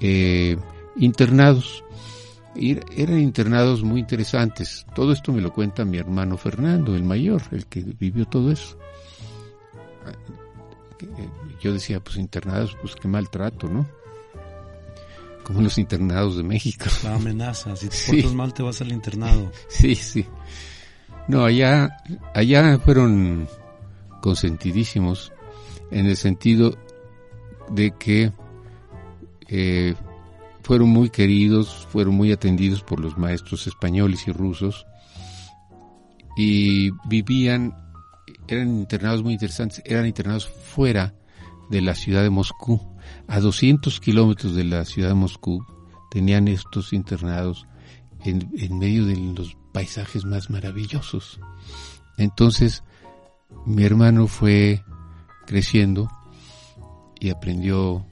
eh, 0.00 0.56
internados. 0.96 1.84
Eran 2.58 3.18
internados 3.18 3.82
muy 3.82 4.00
interesantes. 4.00 4.86
Todo 4.94 5.12
esto 5.12 5.32
me 5.32 5.40
lo 5.40 5.52
cuenta 5.52 5.84
mi 5.84 5.98
hermano 5.98 6.36
Fernando, 6.36 6.94
el 6.94 7.04
mayor, 7.04 7.42
el 7.52 7.66
que 7.66 7.82
vivió 7.82 8.26
todo 8.26 8.50
eso 8.50 8.78
yo 11.60 11.72
decía, 11.72 12.00
pues 12.00 12.16
internados, 12.16 12.76
pues 12.80 12.94
qué 12.94 13.08
maltrato, 13.08 13.68
¿no? 13.68 13.86
Como 15.42 15.62
los 15.62 15.78
internados 15.78 16.36
de 16.36 16.42
México. 16.42 16.86
La 17.04 17.14
amenaza, 17.14 17.76
si 17.76 17.88
te 17.88 17.96
portas 18.06 18.34
mal 18.34 18.52
te 18.52 18.62
vas 18.62 18.80
al 18.80 18.92
internado. 18.92 19.50
Sí, 19.68 19.94
sí. 19.94 20.26
No, 21.28 21.44
allá, 21.44 21.96
allá 22.34 22.78
fueron 22.78 23.48
consentidísimos 24.20 25.32
en 25.90 26.06
el 26.06 26.16
sentido 26.16 26.76
de 27.70 27.92
que 27.92 28.32
eh, 29.48 29.94
fueron 30.66 30.88
muy 30.88 31.10
queridos, 31.10 31.86
fueron 31.92 32.16
muy 32.16 32.32
atendidos 32.32 32.82
por 32.82 32.98
los 32.98 33.16
maestros 33.16 33.68
españoles 33.68 34.26
y 34.26 34.32
rusos 34.32 34.84
y 36.36 36.90
vivían, 37.08 37.72
eran 38.48 38.80
internados 38.80 39.22
muy 39.22 39.34
interesantes, 39.34 39.80
eran 39.84 40.06
internados 40.06 40.48
fuera 40.48 41.14
de 41.70 41.82
la 41.82 41.94
ciudad 41.94 42.24
de 42.24 42.30
Moscú. 42.30 42.80
A 43.28 43.38
200 43.38 44.00
kilómetros 44.00 44.56
de 44.56 44.64
la 44.64 44.84
ciudad 44.84 45.10
de 45.10 45.14
Moscú 45.14 45.64
tenían 46.10 46.48
estos 46.48 46.92
internados 46.92 47.68
en, 48.24 48.50
medio 48.76 49.06
de 49.06 49.14
los 49.14 49.56
paisajes 49.72 50.24
más 50.24 50.50
maravillosos. 50.50 51.38
Entonces, 52.18 52.82
mi 53.66 53.84
hermano 53.84 54.26
fue 54.26 54.82
creciendo 55.46 56.10
y 57.20 57.30
aprendió 57.30 58.04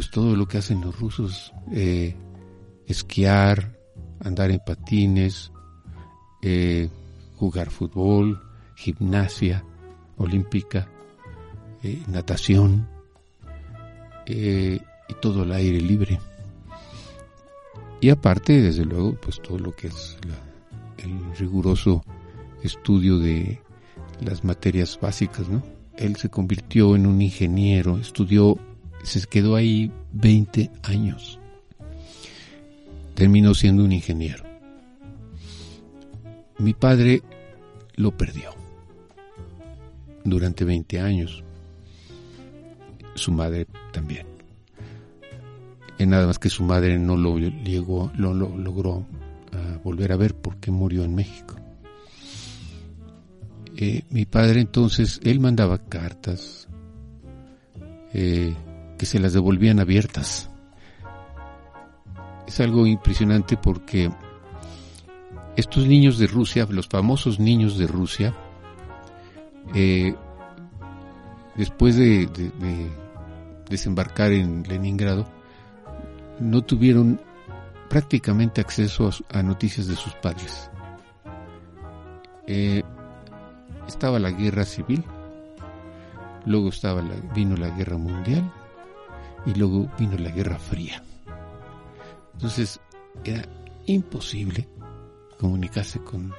pues 0.00 0.10
todo 0.10 0.34
lo 0.34 0.48
que 0.48 0.56
hacen 0.56 0.80
los 0.80 0.98
rusos, 0.98 1.52
eh, 1.72 2.16
esquiar, 2.86 3.78
andar 4.20 4.50
en 4.50 4.60
patines, 4.64 5.52
eh, 6.40 6.88
jugar 7.36 7.68
fútbol, 7.68 8.40
gimnasia 8.76 9.62
olímpica, 10.16 10.88
eh, 11.82 12.02
natación 12.06 12.88
eh, 14.24 14.80
y 15.06 15.14
todo 15.20 15.42
el 15.42 15.52
aire 15.52 15.82
libre. 15.82 16.18
Y 18.00 18.08
aparte, 18.08 18.58
desde 18.58 18.86
luego, 18.86 19.20
pues 19.20 19.38
todo 19.42 19.58
lo 19.58 19.76
que 19.76 19.88
es 19.88 20.16
el 20.96 21.36
riguroso 21.36 22.02
estudio 22.62 23.18
de 23.18 23.60
las 24.22 24.44
materias 24.44 24.98
básicas, 24.98 25.46
¿no? 25.46 25.62
Él 25.98 26.16
se 26.16 26.30
convirtió 26.30 26.96
en 26.96 27.04
un 27.04 27.20
ingeniero, 27.20 27.98
estudió, 27.98 28.58
se 29.02 29.20
quedó 29.26 29.56
ahí 29.56 29.90
20 30.12 30.70
años. 30.82 31.38
Terminó 33.14 33.54
siendo 33.54 33.84
un 33.84 33.92
ingeniero. 33.92 34.44
Mi 36.58 36.74
padre 36.74 37.22
lo 37.96 38.16
perdió 38.16 38.50
durante 40.24 40.64
20 40.64 41.00
años 41.00 41.42
su 43.14 43.32
madre 43.32 43.66
también. 43.92 44.26
Y 45.98 46.06
nada 46.06 46.26
más 46.26 46.38
que 46.38 46.48
su 46.48 46.62
madre 46.62 46.98
no 46.98 47.16
lo 47.16 47.38
llegó, 47.38 48.10
lo, 48.16 48.32
logró 48.32 49.06
volver 49.82 50.12
a 50.12 50.16
ver 50.16 50.34
por 50.34 50.56
qué 50.56 50.70
murió 50.70 51.04
en 51.04 51.14
México. 51.14 51.56
Eh, 53.76 54.02
mi 54.10 54.26
padre 54.26 54.60
entonces, 54.60 55.20
él 55.24 55.40
mandaba 55.40 55.78
cartas 55.78 56.68
eh, 58.12 58.54
que 59.00 59.06
se 59.06 59.18
las 59.18 59.32
devolvían 59.32 59.80
abiertas. 59.80 60.50
Es 62.46 62.60
algo 62.60 62.86
impresionante 62.86 63.56
porque 63.56 64.10
estos 65.56 65.86
niños 65.86 66.18
de 66.18 66.26
Rusia, 66.26 66.66
los 66.68 66.86
famosos 66.86 67.40
niños 67.40 67.78
de 67.78 67.86
Rusia, 67.86 68.36
eh, 69.74 70.14
después 71.56 71.96
de, 71.96 72.28
desembarcar 73.70 74.32
en 74.32 74.64
Leningrado, 74.64 75.26
no 76.38 76.60
tuvieron 76.60 77.18
prácticamente 77.88 78.60
acceso 78.60 79.08
a, 79.30 79.42
noticias 79.42 79.86
de 79.86 79.96
sus 79.96 80.12
padres. 80.16 80.70
Eh, 82.46 82.82
estaba 83.88 84.18
la 84.18 84.30
guerra 84.30 84.66
civil, 84.66 85.02
luego 86.44 86.68
estaba 86.68 87.02
vino 87.34 87.56
la 87.56 87.70
guerra 87.70 87.96
mundial 87.96 88.52
y 89.46 89.54
luego 89.54 89.90
vino 89.98 90.16
la 90.18 90.30
guerra 90.30 90.58
fría. 90.58 91.02
Entonces 92.34 92.80
era 93.24 93.42
imposible 93.86 94.68
comunicarse 95.38 96.02
con, 96.02 96.32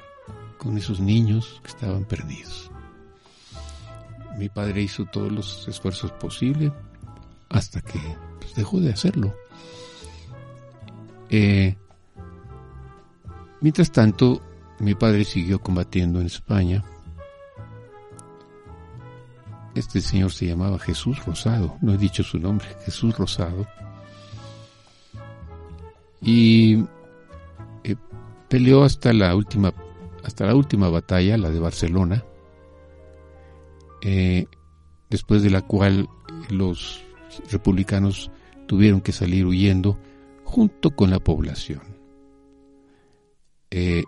con 0.57 0.77
esos 0.77 0.99
niños 0.99 1.59
que 1.63 1.69
estaban 1.69 2.05
perdidos. 2.05 2.71
Mi 4.37 4.49
padre 4.49 4.81
hizo 4.81 5.05
todos 5.05 5.31
los 5.31 5.67
esfuerzos 5.67 6.11
posibles 6.13 6.71
hasta 7.49 7.81
que 7.81 7.99
pues, 8.39 8.55
dejó 8.55 8.79
de 8.79 8.91
hacerlo. 8.91 9.35
Eh, 11.29 11.75
mientras 13.59 13.91
tanto, 13.91 14.41
mi 14.79 14.95
padre 14.95 15.23
siguió 15.23 15.59
combatiendo 15.59 16.19
en 16.19 16.27
España. 16.27 16.83
Este 19.75 20.01
señor 20.01 20.31
se 20.31 20.47
llamaba 20.47 20.77
Jesús 20.79 21.23
Rosado, 21.25 21.77
no 21.81 21.93
he 21.93 21.97
dicho 21.97 22.23
su 22.23 22.39
nombre, 22.39 22.67
Jesús 22.85 23.17
Rosado. 23.17 23.65
Y 26.21 26.83
Peleó 28.51 28.83
hasta 28.83 29.13
la 29.13 29.33
última, 29.33 29.73
hasta 30.25 30.45
la 30.45 30.55
última 30.55 30.89
batalla, 30.89 31.37
la 31.37 31.49
de 31.51 31.59
Barcelona, 31.61 32.25
eh, 34.01 34.45
después 35.09 35.41
de 35.41 35.49
la 35.49 35.61
cual 35.61 36.09
los 36.49 37.01
republicanos 37.49 38.29
tuvieron 38.67 38.99
que 38.99 39.13
salir 39.13 39.45
huyendo 39.45 39.97
junto 40.43 40.91
con 40.91 41.11
la 41.11 41.19
población 41.19 41.79
eh, 43.69 44.03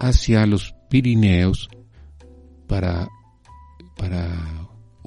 hacia 0.00 0.44
los 0.44 0.74
Pirineos 0.90 1.70
para, 2.66 3.08
para 3.96 4.57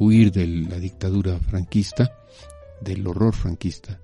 huir 0.01 0.31
de 0.31 0.48
la 0.48 0.79
dictadura 0.79 1.38
franquista, 1.38 2.17
del 2.81 3.05
horror 3.05 3.36
franquista, 3.36 4.01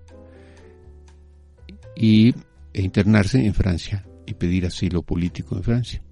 y, 1.96 2.36
e 2.72 2.82
internarse 2.84 3.44
en 3.44 3.56
Francia 3.56 4.06
y 4.28 4.36
pedir 4.36 4.68
asilo 4.68 5.02
político 5.02 5.58
en 5.58 5.64
Francia. 5.64 6.04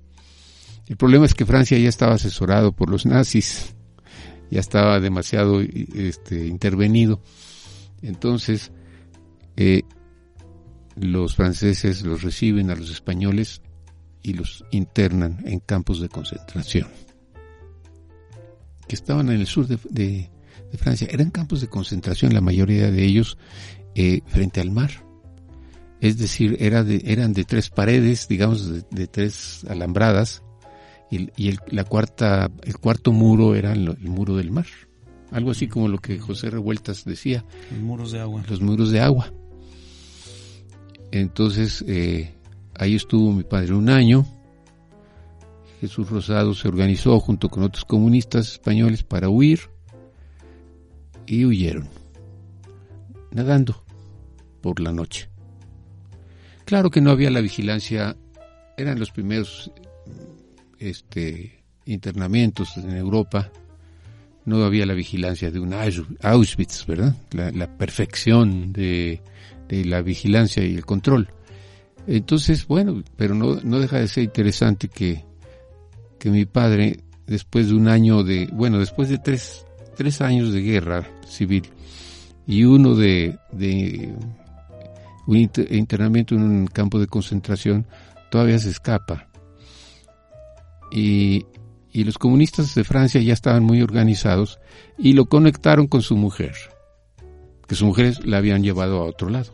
El 0.87 0.97
problema 0.97 1.25
es 1.25 1.35
que 1.35 1.45
Francia 1.45 1.77
ya 1.77 1.89
estaba 1.89 2.15
asesorado 2.15 2.71
por 2.71 2.89
los 2.89 3.05
nazis, 3.05 3.75
ya 4.49 4.59
estaba 4.59 4.99
demasiado 4.99 5.61
este, 5.61 6.47
intervenido. 6.47 7.21
Entonces, 8.01 8.71
eh, 9.55 9.83
los 10.95 11.35
franceses 11.35 12.01
los 12.01 12.23
reciben 12.23 12.71
a 12.71 12.75
los 12.75 12.89
españoles 12.89 13.61
y 14.23 14.33
los 14.33 14.65
internan 14.71 15.43
en 15.45 15.59
campos 15.59 15.99
de 15.99 16.09
concentración, 16.09 16.87
que 18.87 18.95
estaban 18.95 19.29
en 19.29 19.39
el 19.39 19.47
sur 19.47 19.67
de, 19.67 20.29
Francia. 20.77 21.07
Eran 21.09 21.31
campos 21.31 21.61
de 21.61 21.67
concentración, 21.67 22.33
la 22.33 22.41
mayoría 22.41 22.91
de 22.91 23.05
ellos 23.05 23.37
eh, 23.95 24.21
frente 24.27 24.59
al 24.59 24.71
mar 24.71 25.05
es 26.05 26.17
decir, 26.17 26.57
era 26.59 26.83
de, 26.83 27.01
eran 27.05 27.33
de 27.33 27.45
tres 27.45 27.69
paredes, 27.69 28.27
digamos, 28.27 28.89
de, 28.91 29.07
tres 29.07 29.65
alambradas, 29.67 30.43
y, 31.09 31.47
el, 31.47 31.59
la 31.71 31.83
cuarta, 31.83 32.51
el 32.63 32.77
cuarto 32.77 33.11
muro 33.11 33.55
era 33.55 33.73
el, 33.73 33.97
muro 34.01 34.35
del 34.35 34.51
mar. 34.51 34.65
Algo 35.31 35.51
así 35.51 35.67
como 35.67 35.87
lo 35.87 35.97
que 35.97 36.19
José 36.19 36.49
Revueltas 36.49 37.05
decía. 37.05 37.45
Los 37.71 37.79
muros 37.79 38.11
de 38.11 38.19
agua. 38.19 38.43
Los 38.47 38.61
muros 38.61 38.91
de 38.91 38.99
agua. 38.99 39.33
Entonces, 41.11 41.83
eh, 41.87 42.33
ahí 42.75 42.95
estuvo 42.95 43.31
mi 43.31 43.43
padre 43.43 43.73
un 43.73 43.89
año. 43.89 44.27
Jesús 45.85 46.09
Rosado 46.09 46.55
se 46.55 46.67
organizó 46.67 47.19
junto 47.19 47.47
con 47.47 47.61
otros 47.61 47.85
comunistas 47.85 48.53
españoles 48.53 49.03
para 49.03 49.29
huir 49.29 49.69
y 51.27 51.45
huyeron, 51.45 51.87
nadando 53.29 53.83
por 54.61 54.79
la 54.79 54.91
noche. 54.91 55.29
Claro 56.65 56.89
que 56.89 57.01
no 57.01 57.11
había 57.11 57.29
la 57.29 57.39
vigilancia, 57.39 58.17
eran 58.77 58.99
los 58.99 59.11
primeros 59.11 59.71
este, 60.79 61.63
internamientos 61.85 62.77
en 62.77 62.89
Europa, 62.97 63.51
no 64.45 64.63
había 64.63 64.87
la 64.87 64.95
vigilancia 64.95 65.51
de 65.51 65.59
un 65.59 65.75
Auschwitz, 65.75 66.87
¿verdad? 66.87 67.15
La, 67.31 67.77
perfección 67.77 68.73
de, 68.73 69.21
la 69.69 70.01
vigilancia 70.01 70.65
y 70.65 70.73
el 70.73 70.85
control. 70.85 71.29
Entonces, 72.07 72.65
bueno, 72.65 73.03
pero 73.15 73.35
no, 73.35 73.59
no 73.63 73.79
deja 73.79 73.99
de 73.99 74.07
ser 74.07 74.23
interesante 74.23 74.87
que, 74.87 75.23
que 76.25 76.31
mi 76.31 76.45
padre, 76.45 77.03
después 77.27 77.67
de 77.67 77.75
un 77.75 77.87
año 77.87 78.23
de, 78.23 78.49
bueno, 78.51 78.79
después 78.79 79.09
de 79.09 79.19
tres, 79.19 79.63
tres 79.95 80.21
años 80.21 80.51
de 80.51 80.61
guerra 80.61 81.07
civil 81.27 81.69
y 82.47 82.63
uno 82.63 82.95
de, 82.95 83.37
un 85.27 85.37
internamiento 85.37 86.33
en 86.33 86.41
un 86.41 86.65
campo 86.65 86.97
de 86.97 87.05
concentración, 87.05 87.85
todavía 88.31 88.57
se 88.57 88.71
escapa. 88.71 89.27
Y, 90.91 91.45
y 91.91 92.03
los 92.05 92.17
comunistas 92.17 92.73
de 92.73 92.83
Francia 92.83 93.21
ya 93.21 93.33
estaban 93.33 93.63
muy 93.63 93.83
organizados 93.83 94.59
y 94.97 95.13
lo 95.13 95.25
conectaron 95.25 95.85
con 95.85 96.01
su 96.01 96.17
mujer, 96.17 96.55
que 97.67 97.75
su 97.75 97.85
mujer 97.85 98.25
la 98.25 98.37
habían 98.37 98.63
llevado 98.63 98.97
a 98.97 99.05
otro 99.05 99.29
lado. 99.29 99.53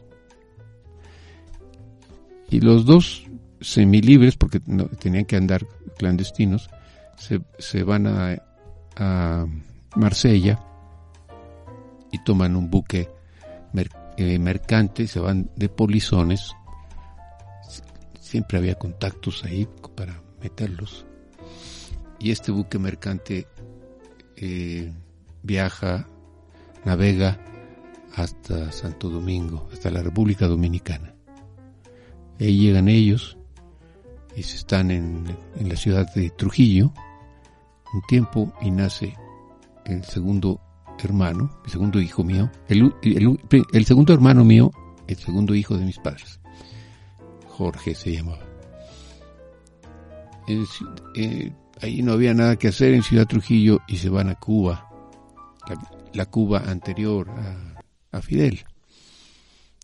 Y 2.49 2.61
los 2.61 2.85
dos 2.85 3.25
semilibres, 3.61 4.35
porque 4.35 4.61
no, 4.65 4.85
tenían 4.87 5.25
que 5.25 5.35
andar 5.35 5.65
clandestinos, 5.97 6.69
se, 7.17 7.41
se 7.59 7.83
van 7.83 8.07
a, 8.07 8.37
a 8.97 9.45
Marsella 9.95 10.59
y 12.11 12.23
toman 12.23 12.55
un 12.55 12.69
buque 12.69 13.09
eh, 14.17 14.37
mercante, 14.37 15.07
se 15.07 15.19
van 15.19 15.49
de 15.55 15.69
polizones. 15.69 16.51
Siempre 18.19 18.57
había 18.57 18.75
contactos 18.75 19.43
ahí 19.43 19.67
para 19.95 20.21
meterlos. 20.41 21.05
Y 22.19 22.31
este 22.31 22.51
buque 22.51 22.77
mercante 22.77 23.47
eh, 24.35 24.93
viaja, 25.41 26.07
navega 26.85 27.39
hasta 28.15 28.71
Santo 28.71 29.09
Domingo, 29.09 29.67
hasta 29.73 29.89
la 29.89 30.03
República 30.03 30.47
Dominicana. 30.47 31.15
Ahí 32.39 32.59
llegan 32.59 32.89
ellos 32.89 33.37
y 34.35 34.43
se 34.43 34.57
están 34.57 34.91
en, 34.91 35.37
la 35.59 35.75
ciudad 35.75 36.11
de 36.13 36.29
Trujillo 36.31 36.93
un 37.93 38.01
tiempo 38.07 38.53
y 38.61 38.71
nace 38.71 39.15
el 39.85 40.03
segundo 40.03 40.61
hermano, 41.03 41.49
el 41.65 41.71
segundo 41.71 41.99
hijo 41.99 42.23
mío, 42.23 42.49
el, 42.67 42.93
el, 43.01 43.85
segundo 43.85 44.13
hermano 44.13 44.45
mío, 44.45 44.71
el 45.07 45.17
segundo 45.17 45.55
hijo 45.55 45.77
de 45.77 45.85
mis 45.85 45.97
padres. 45.97 46.39
Jorge 47.47 47.95
se 47.95 48.13
llamaba. 48.13 48.45
Eh, 50.47 51.51
ahí 51.81 52.01
no 52.01 52.13
había 52.13 52.33
nada 52.33 52.55
que 52.55 52.67
hacer 52.67 52.93
en 52.93 53.03
Ciudad 53.03 53.27
Trujillo 53.27 53.79
y 53.87 53.97
se 53.97 54.09
van 54.09 54.29
a 54.29 54.35
Cuba, 54.35 54.89
la, 56.13 56.25
Cuba 56.27 56.63
anterior 56.67 57.29
a, 57.29 58.17
a, 58.17 58.21
Fidel. 58.21 58.63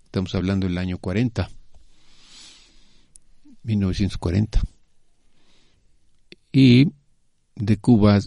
Estamos 0.05 0.33
hablando 0.35 0.67
del 0.67 0.77
año 0.77 0.97
40, 0.97 1.49
1940. 3.63 4.61
Y 6.51 6.87
de 7.55 7.77
Cuba, 7.77 8.19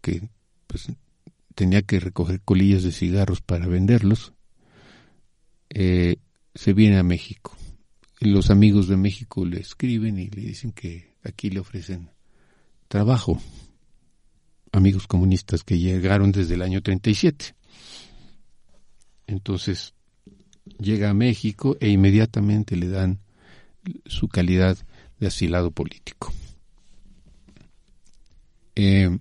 que 0.00 0.28
pues 0.66 0.88
tenía 1.54 1.82
que 1.82 2.00
recoger 2.00 2.40
colillas 2.42 2.82
de 2.82 2.92
cigarros 2.92 3.40
para 3.40 3.66
venderlos, 3.66 4.32
eh, 5.70 6.16
se 6.54 6.72
viene 6.72 6.98
a 6.98 7.02
México. 7.02 7.56
Y 8.20 8.30
los 8.30 8.50
amigos 8.50 8.88
de 8.88 8.96
México 8.96 9.44
le 9.44 9.60
escriben 9.60 10.18
y 10.18 10.28
le 10.28 10.42
dicen 10.42 10.72
que 10.72 11.14
aquí 11.22 11.50
le 11.50 11.60
ofrecen 11.60 12.10
trabajo. 12.88 13.40
Amigos 14.72 15.06
comunistas 15.06 15.64
que 15.64 15.78
llegaron 15.78 16.32
desde 16.32 16.54
el 16.54 16.62
año 16.62 16.82
37. 16.82 17.54
Entonces 19.26 19.94
llega 20.78 21.10
a 21.10 21.14
México 21.14 21.76
e 21.80 21.88
inmediatamente 21.88 22.76
le 22.76 22.88
dan 22.88 23.20
su 24.06 24.28
calidad 24.28 24.76
de 25.18 25.26
asilado 25.28 25.70
político. 25.70 26.32
Eh, 28.74 29.18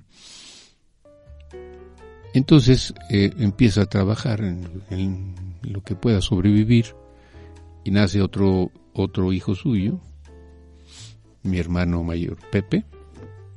entonces 2.33 2.93
eh, 3.09 3.31
empieza 3.39 3.83
a 3.83 3.85
trabajar 3.85 4.41
en, 4.41 5.35
lo 5.61 5.81
que 5.81 5.95
pueda 5.95 6.21
sobrevivir 6.21 6.87
y 7.85 7.91
nace 7.91 8.21
otro, 8.21 8.71
otro 8.93 9.31
hijo 9.31 9.55
suyo, 9.55 10.01
mi 11.43 11.57
hermano 11.57 12.03
mayor 12.03 12.37
Pepe, 12.51 12.83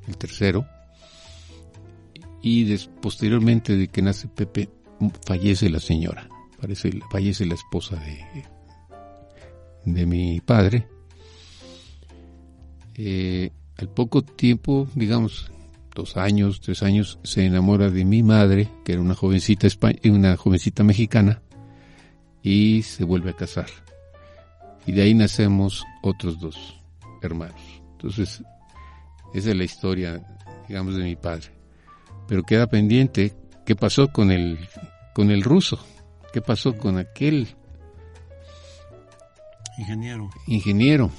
el 0.06 0.16
tercero, 0.16 0.64
y 2.40 2.76
posteriormente 3.00 3.76
de 3.76 3.88
que 3.88 4.00
nace 4.00 4.28
Pepe 4.28 4.70
fallece 5.26 5.68
la 5.68 5.80
señora, 5.80 6.28
fallece 7.10 7.46
la 7.46 7.54
esposa 7.54 7.96
de, 7.96 8.44
de 9.84 10.06
mi 10.06 10.40
padre. 10.40 10.86
Eh, 13.00 13.52
al 13.76 13.88
poco 13.88 14.22
tiempo, 14.22 14.88
digamos, 14.96 15.52
dos 15.94 16.16
años, 16.16 16.60
tres 16.60 16.82
años, 16.82 17.20
se 17.22 17.46
enamora 17.46 17.90
de 17.90 18.04
mi 18.04 18.24
madre, 18.24 18.68
que 18.84 18.94
era 18.94 19.00
una 19.00 19.14
jovencita, 19.14 19.68
una 20.04 20.36
jovencita 20.36 20.82
mexicana, 20.82 21.40
y 22.42 22.82
se 22.82 23.04
vuelve 23.04 23.30
a 23.30 23.36
casar. 23.36 23.68
Y 24.84 24.92
de 24.92 25.02
ahí 25.02 25.14
nacemos 25.14 25.84
otros 26.02 26.40
dos 26.40 26.80
hermanos. 27.22 27.60
Entonces, 27.92 28.42
esa 29.32 29.50
es 29.50 29.56
la 29.56 29.64
historia, 29.64 30.20
digamos, 30.66 30.96
de 30.96 31.04
mi 31.04 31.14
padre. 31.14 31.52
Pero 32.26 32.42
queda 32.42 32.66
pendiente 32.66 33.32
qué 33.64 33.76
pasó 33.76 34.08
con 34.08 34.32
el, 34.32 34.58
con 35.14 35.30
el 35.30 35.42
ruso, 35.42 35.78
qué 36.32 36.40
pasó 36.40 36.76
con 36.76 36.98
aquel 36.98 37.46
ingeniero. 39.78 40.30
Ingeniero. 40.48 41.12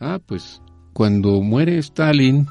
Ah, 0.00 0.18
pues 0.24 0.62
cuando 0.94 1.42
muere 1.42 1.76
Stalin, 1.78 2.46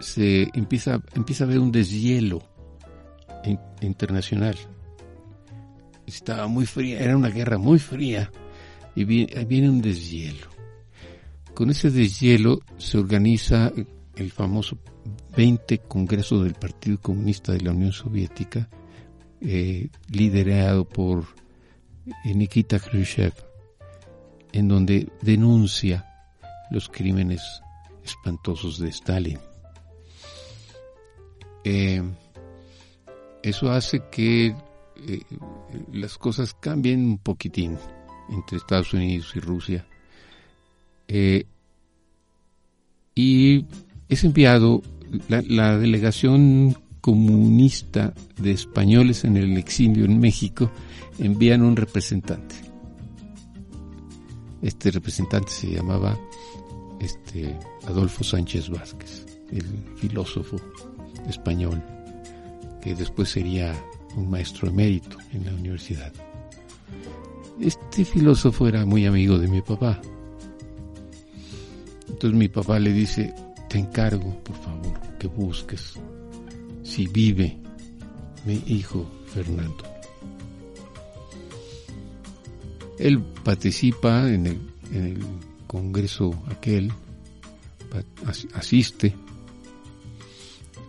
se 0.00 0.48
empieza, 0.54 1.02
empieza 1.14 1.44
a 1.44 1.46
haber 1.46 1.58
un 1.58 1.72
deshielo 1.72 2.42
internacional. 3.80 4.56
Estaba 6.06 6.46
muy 6.46 6.66
fría, 6.66 7.00
era 7.00 7.16
una 7.16 7.30
guerra 7.30 7.56
muy 7.56 7.78
fría 7.78 8.30
y 8.94 9.04
viene, 9.04 9.70
un 9.70 9.80
deshielo. 9.80 10.48
Con 11.54 11.70
ese 11.70 11.90
deshielo 11.90 12.60
se 12.76 12.98
organiza 12.98 13.72
el 14.16 14.30
famoso 14.30 14.78
20 15.36 15.78
Congreso 15.78 16.42
del 16.42 16.54
Partido 16.54 16.98
Comunista 17.00 17.52
de 17.52 17.60
la 17.62 17.70
Unión 17.70 17.92
Soviética, 17.92 18.68
eh, 19.40 19.88
liderado 20.10 20.86
por 20.86 21.24
Nikita 22.24 22.78
Khrushchev, 22.78 23.32
en 24.52 24.68
donde 24.68 25.08
denuncia 25.22 26.09
los 26.70 26.88
crímenes 26.88 27.42
espantosos 28.04 28.78
de 28.78 28.88
Stalin. 28.88 29.38
Eh, 31.64 32.02
eso 33.42 33.70
hace 33.70 34.02
que 34.10 34.46
eh, 34.48 35.22
las 35.92 36.18
cosas 36.18 36.54
cambien 36.54 37.04
un 37.04 37.18
poquitín 37.18 37.76
entre 38.30 38.58
Estados 38.58 38.92
Unidos 38.92 39.32
y 39.34 39.40
Rusia. 39.40 39.86
Eh, 41.08 41.44
y 43.14 43.66
es 44.08 44.24
enviado 44.24 44.82
la, 45.28 45.76
delegación 45.76 46.76
comunista 47.00 48.14
de 48.38 48.52
españoles 48.52 49.24
en 49.24 49.36
el 49.36 49.56
exilio 49.56 50.04
en 50.04 50.20
México, 50.20 50.70
envían 51.18 51.62
un 51.62 51.76
representante. 51.76 52.54
Este 54.62 54.90
representante 54.90 55.50
se 55.50 55.70
llamaba 55.70 56.18
este, 57.00 57.58
Adolfo 57.86 58.22
Sánchez 58.22 58.68
Vázquez, 58.68 59.26
el 59.50 59.64
filósofo 59.96 60.56
español, 61.28 61.82
que 62.80 62.94
después 62.94 63.30
sería 63.30 63.74
un 64.16 64.30
maestro 64.30 64.68
emérito 64.68 65.16
en 65.32 65.46
la 65.46 65.52
universidad. 65.52 66.12
Este 67.60 68.04
filósofo 68.04 68.68
era 68.68 68.86
muy 68.86 69.06
amigo 69.06 69.38
de 69.38 69.48
mi 69.48 69.60
papá. 69.60 70.00
Entonces 72.08 72.38
mi 72.38 72.48
papá 72.48 72.78
le 72.78 72.92
dice, 72.92 73.34
te 73.68 73.78
encargo, 73.78 74.34
por 74.42 74.56
favor, 74.56 75.00
que 75.18 75.26
busques 75.26 75.94
si 76.82 77.06
vive 77.06 77.56
mi 78.44 78.62
hijo 78.66 79.06
Fernando. 79.26 79.84
Él 82.98 83.22
participa 83.44 84.28
en 84.28 84.46
el, 84.46 84.60
en 84.92 85.04
el 85.04 85.24
congreso 85.70 86.32
aquel, 86.48 86.92
asiste 88.54 89.14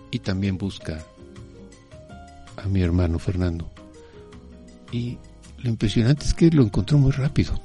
y 0.10 0.18
también 0.18 0.58
busca 0.58 1.06
a 2.58 2.68
mi 2.68 2.82
hermano 2.82 3.20
Fernando. 3.20 3.70
Y 4.92 5.20
lo 5.60 5.70
impresionante 5.70 6.26
es 6.26 6.34
que 6.34 6.50
lo 6.50 6.64
encontró 6.64 6.98
muy 6.98 7.12
rápido. 7.12 7.62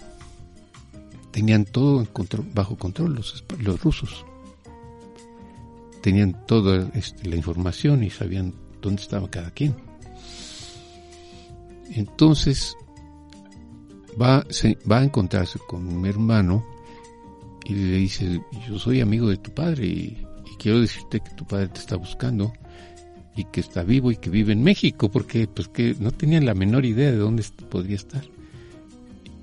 Tenían 1.30 1.64
todo 1.64 2.06
bajo 2.52 2.76
control 2.76 3.14
los, 3.14 3.42
los 3.60 3.82
rusos. 3.82 4.26
Tenían 6.02 6.44
toda 6.46 6.90
este, 6.92 7.30
la 7.30 7.36
información 7.36 8.04
y 8.04 8.10
sabían 8.10 8.52
dónde 8.82 9.00
estaba 9.00 9.30
cada 9.30 9.50
quien. 9.52 9.74
Entonces 11.92 12.76
va, 14.20 14.44
va 14.90 14.98
a 14.98 15.04
encontrarse 15.04 15.58
con 15.66 16.02
mi 16.02 16.10
hermano 16.10 16.75
y 17.68 17.74
le 17.74 17.96
dice, 17.96 18.40
yo 18.68 18.78
soy 18.78 19.00
amigo 19.00 19.28
de 19.28 19.38
tu 19.38 19.52
padre 19.52 19.86
y 19.86 20.26
quiero 20.56 20.80
decirte 20.80 21.18
que 21.18 21.30
tu 21.30 21.44
padre 21.44 21.66
te 21.68 21.80
está 21.80 21.96
buscando 21.96 22.52
y 23.34 23.42
que 23.44 23.58
está 23.58 23.82
vivo 23.82 24.12
y 24.12 24.16
que 24.16 24.30
vive 24.30 24.52
en 24.52 24.62
México, 24.62 25.10
porque 25.10 25.48
pues 25.48 25.66
que 25.68 25.96
no 25.98 26.12
tenían 26.12 26.46
la 26.46 26.54
menor 26.54 26.84
idea 26.84 27.10
de 27.10 27.16
dónde 27.16 27.44
podría 27.68 27.96
estar. 27.96 28.22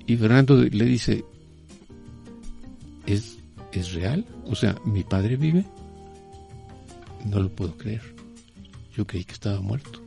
Y 0.06 0.16
Fernando 0.16 0.56
le 0.56 0.84
dice, 0.86 1.22
¿es, 3.06 3.36
¿es 3.72 3.92
real? 3.92 4.24
O 4.46 4.54
sea, 4.54 4.74
¿mi 4.86 5.04
padre 5.04 5.36
vive? 5.36 5.66
No 7.26 7.40
lo 7.40 7.54
puedo 7.54 7.76
creer. 7.76 8.02
Yo 8.96 9.06
creí 9.06 9.24
que 9.24 9.34
estaba 9.34 9.60
muerto. 9.60 10.00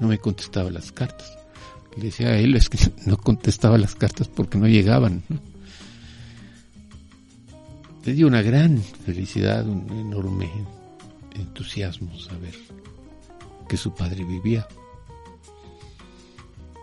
No 0.00 0.08
me 0.08 0.18
contestaba 0.18 0.70
las 0.70 0.90
cartas. 0.90 1.38
Le 1.96 2.06
decía 2.06 2.28
a 2.28 2.38
él, 2.38 2.56
es 2.56 2.68
que 2.68 2.78
no 3.06 3.16
contestaba 3.16 3.78
las 3.78 3.94
cartas 3.94 4.26
porque 4.26 4.58
no 4.58 4.66
llegaban 4.66 5.22
le 8.04 8.12
dio 8.12 8.26
una 8.26 8.42
gran 8.42 8.78
felicidad, 8.78 9.66
un 9.66 9.88
enorme 9.90 10.50
entusiasmo 11.34 12.18
saber 12.18 12.54
que 13.68 13.76
su 13.76 13.94
padre 13.94 14.24
vivía. 14.24 14.66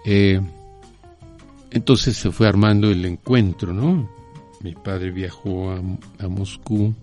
Eh, 0.05 0.41
entonces 1.69 2.17
se 2.17 2.31
fue 2.31 2.47
armando 2.47 2.89
el 2.89 3.05
encuentro, 3.05 3.71
¿no? 3.71 4.09
Mi 4.61 4.73
padre 4.73 5.11
viajó 5.11 5.71
a, 5.71 6.27
Moscú 6.27 6.93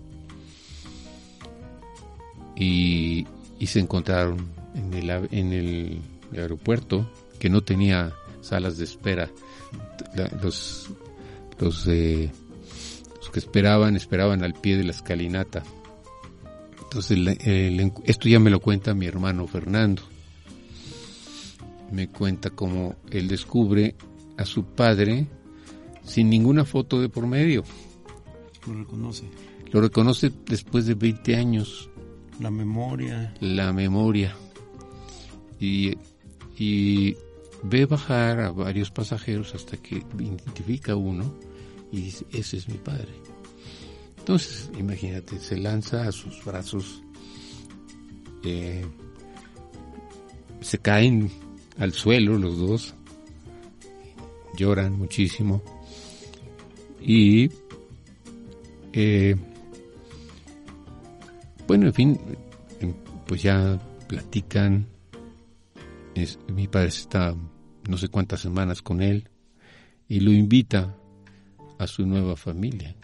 y, 2.55 3.25
se 3.65 3.79
encontraron 3.79 4.47
en 4.75 4.93
el, 4.93 5.09
en 5.31 5.53
el 5.53 6.01
aeropuerto 6.33 7.09
que 7.39 7.49
no 7.49 7.61
tenía 7.61 8.13
salas 8.41 8.77
de 8.77 8.85
espera. 8.85 9.29
los 10.41 10.89
los 11.59 11.87
eh, 11.87 12.31
que 13.29 13.39
esperaban, 13.39 13.95
esperaban 13.95 14.43
al 14.43 14.53
pie 14.53 14.77
de 14.77 14.83
la 14.83 14.91
escalinata. 14.91 15.63
Entonces, 16.83 17.19
esto 18.05 18.27
ya 18.27 18.39
me 18.39 18.49
lo 18.49 18.59
cuenta 18.59 18.93
mi 18.93 19.05
hermano 19.05 19.45
Fernando. 19.47 20.01
Me 21.91 22.07
cuenta 22.07 22.49
cómo 22.49 22.95
él 23.11 23.27
descubre 23.27 23.95
a 24.37 24.45
su 24.45 24.63
padre 24.63 25.27
sin 26.03 26.29
ninguna 26.29 26.65
foto 26.65 26.99
de 26.99 27.09
por 27.09 27.27
medio. 27.27 27.63
Lo 28.67 28.73
reconoce. 28.73 29.25
Lo 29.71 29.81
reconoce 29.81 30.31
después 30.47 30.85
de 30.87 30.95
20 30.95 31.35
años. 31.35 31.89
La 32.39 32.49
memoria. 32.49 33.33
La 33.39 33.71
memoria. 33.73 34.35
Y, 35.59 35.95
y 36.57 37.15
ve 37.63 37.85
bajar 37.85 38.39
a 38.39 38.51
varios 38.51 38.89
pasajeros 38.91 39.53
hasta 39.53 39.77
que 39.77 40.03
identifica 40.17 40.95
uno 40.95 41.35
y 41.91 42.01
dice, 42.01 42.25
ese 42.31 42.57
es 42.57 42.67
mi 42.67 42.77
padre. 42.77 43.09
Entonces, 44.17 44.69
imagínate, 44.77 45.39
se 45.39 45.57
lanza 45.57 46.07
a 46.07 46.11
sus 46.11 46.43
brazos, 46.45 47.01
eh, 48.43 48.85
se 50.61 50.77
caen 50.77 51.31
al 51.77 51.93
suelo 51.93 52.37
los 52.37 52.57
dos, 52.59 52.93
lloran 54.55 54.97
muchísimo 54.97 55.63
y, 57.01 57.49
eh, 58.93 59.35
bueno, 61.65 61.87
en 61.87 61.93
fin, 61.93 62.19
pues 63.25 63.41
ya 63.41 63.79
platican, 64.07 64.85
mi 66.53 66.67
padre 66.67 66.89
está 66.89 67.35
no 67.87 67.97
sé 67.97 68.09
cuántas 68.09 68.41
semanas 68.41 68.81
con 68.81 69.01
él 69.01 69.29
y 70.07 70.19
lo 70.19 70.31
invita 70.31 70.98
a 71.79 71.87
su 71.87 72.05
nueva 72.05 72.35
familia, 72.35 72.95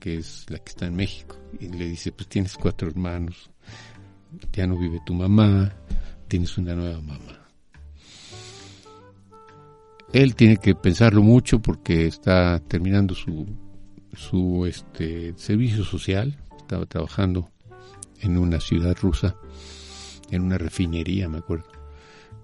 que 0.00 0.16
es 0.18 0.46
la 0.48 0.58
que 0.58 0.70
está 0.70 0.86
en 0.86 0.96
México. 0.96 1.36
Y 1.60 1.68
le 1.68 1.86
dice, 1.88 2.12
pues 2.12 2.28
tienes 2.28 2.56
cuatro 2.56 2.88
hermanos, 2.88 3.50
ya 4.52 4.66
no 4.66 4.78
vive 4.78 5.00
tu 5.04 5.12
mamá, 5.12 5.72
tienes 6.28 6.56
una 6.56 6.74
nueva 6.74 7.00
mamá. 7.00 7.48
Él 10.12 10.34
tiene 10.36 10.56
que 10.56 10.74
pensarlo 10.74 11.22
mucho 11.22 11.60
porque 11.60 12.06
está 12.06 12.60
terminando 12.60 13.14
su, 13.14 13.44
su 14.14 14.64
este, 14.66 15.34
servicio 15.36 15.84
social, 15.84 16.38
estaba 16.56 16.86
trabajando 16.86 17.50
en 18.20 18.38
una 18.38 18.60
ciudad 18.60 18.96
rusa, 19.00 19.36
en 20.30 20.42
una 20.42 20.58
refinería, 20.58 21.28
me 21.28 21.38
acuerdo, 21.38 21.66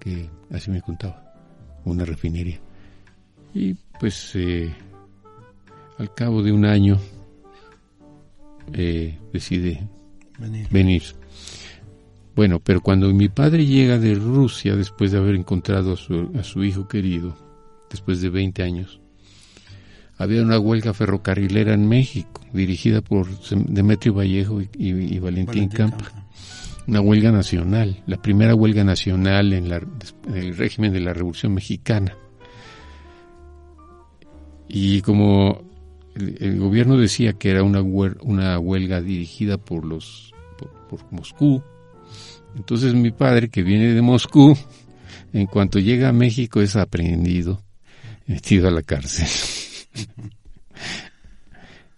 que 0.00 0.28
así 0.50 0.72
me 0.72 0.82
contaba, 0.82 1.34
una 1.84 2.04
refinería. 2.04 2.60
Y 3.54 3.74
pues 4.00 4.32
eh, 4.34 4.74
al 5.98 6.14
cabo 6.14 6.42
de 6.42 6.52
un 6.52 6.64
año 6.64 6.98
eh, 8.72 9.18
decide 9.32 9.86
venir. 10.70 11.02
Bueno, 12.34 12.60
pero 12.60 12.80
cuando 12.80 13.12
mi 13.12 13.28
padre 13.28 13.66
llega 13.66 13.98
de 13.98 14.14
Rusia, 14.14 14.74
después 14.74 15.12
de 15.12 15.18
haber 15.18 15.34
encontrado 15.34 15.92
a 15.92 15.96
su, 15.96 16.30
a 16.38 16.42
su 16.42 16.64
hijo 16.64 16.88
querido, 16.88 17.36
después 17.90 18.20
de 18.22 18.30
20 18.30 18.62
años, 18.62 19.02
había 20.22 20.42
una 20.42 20.58
huelga 20.58 20.94
ferrocarrilera 20.94 21.74
en 21.74 21.88
México, 21.88 22.40
dirigida 22.52 23.00
por 23.00 23.26
Demetrio 23.50 24.14
Vallejo 24.14 24.60
y, 24.78 25.18
Valentín, 25.18 25.68
Campa. 25.68 26.12
Una 26.86 27.00
huelga 27.00 27.30
nacional, 27.30 28.02
la 28.06 28.20
primera 28.20 28.54
huelga 28.54 28.84
nacional 28.84 29.52
en, 29.52 29.66
el 30.32 30.56
régimen 30.56 30.92
de 30.92 31.00
la 31.00 31.12
Revolución 31.12 31.54
Mexicana. 31.54 32.16
Y 34.68 35.00
como 35.02 35.71
el, 36.14 36.58
gobierno 36.58 36.96
decía 36.96 37.32
que 37.34 37.50
era 37.50 37.62
una, 37.62 37.80
una 37.80 38.58
huelga 38.58 39.00
dirigida 39.00 39.58
por 39.58 39.84
los 39.84 40.32
por 40.88 41.10
Moscú, 41.10 41.62
entonces 42.54 42.94
mi 42.94 43.10
padre, 43.10 43.48
que 43.48 43.62
viene 43.62 43.94
de 43.94 44.02
Moscú, 44.02 44.56
en 45.32 45.46
cuanto 45.46 45.78
llega 45.78 46.08
a 46.08 46.12
México 46.12 46.60
es 46.60 46.76
aprendido, 46.76 47.62
metido 48.26 48.68
a 48.68 48.70
la 48.70 48.82
cárcel. 48.82 49.28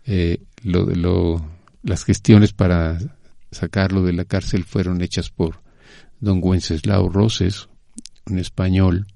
eh, 0.06 0.38
lo, 0.62 1.50
las 1.82 2.04
gestiones 2.04 2.52
para 2.52 2.98
sacarlo 3.50 4.02
de 4.02 4.12
la 4.12 4.24
cárcel 4.24 4.64
fueron 4.64 5.02
hechas 5.02 5.30
por 5.30 5.62
don 6.20 6.40
Wenceslao 6.42 7.08
Roses, 7.08 7.68
un 8.26 8.38
español, 8.38 9.06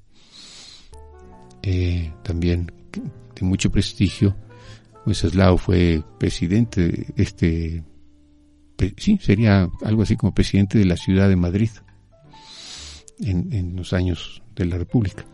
eh, 1.63 2.13
también 2.23 2.71
de 3.35 3.43
mucho 3.43 3.71
prestigio. 3.71 4.37
Wenceslao 5.09 5.57
fue 5.57 6.05
presidente, 6.18 7.07
este 7.16 7.83
sí, 8.99 9.18
sería 9.23 9.66
algo 9.83 10.03
así 10.03 10.16
como 10.16 10.35
presidente 10.35 10.79
de 10.79 10.85
la 10.85 10.99
ciudad 10.99 11.31
de 11.31 11.37
Madrid 11.37 11.71
en, 13.21 13.75
los 13.75 13.94
años 13.94 14.42
de 14.55 14.66
la 14.66 14.77
República. 14.77 15.25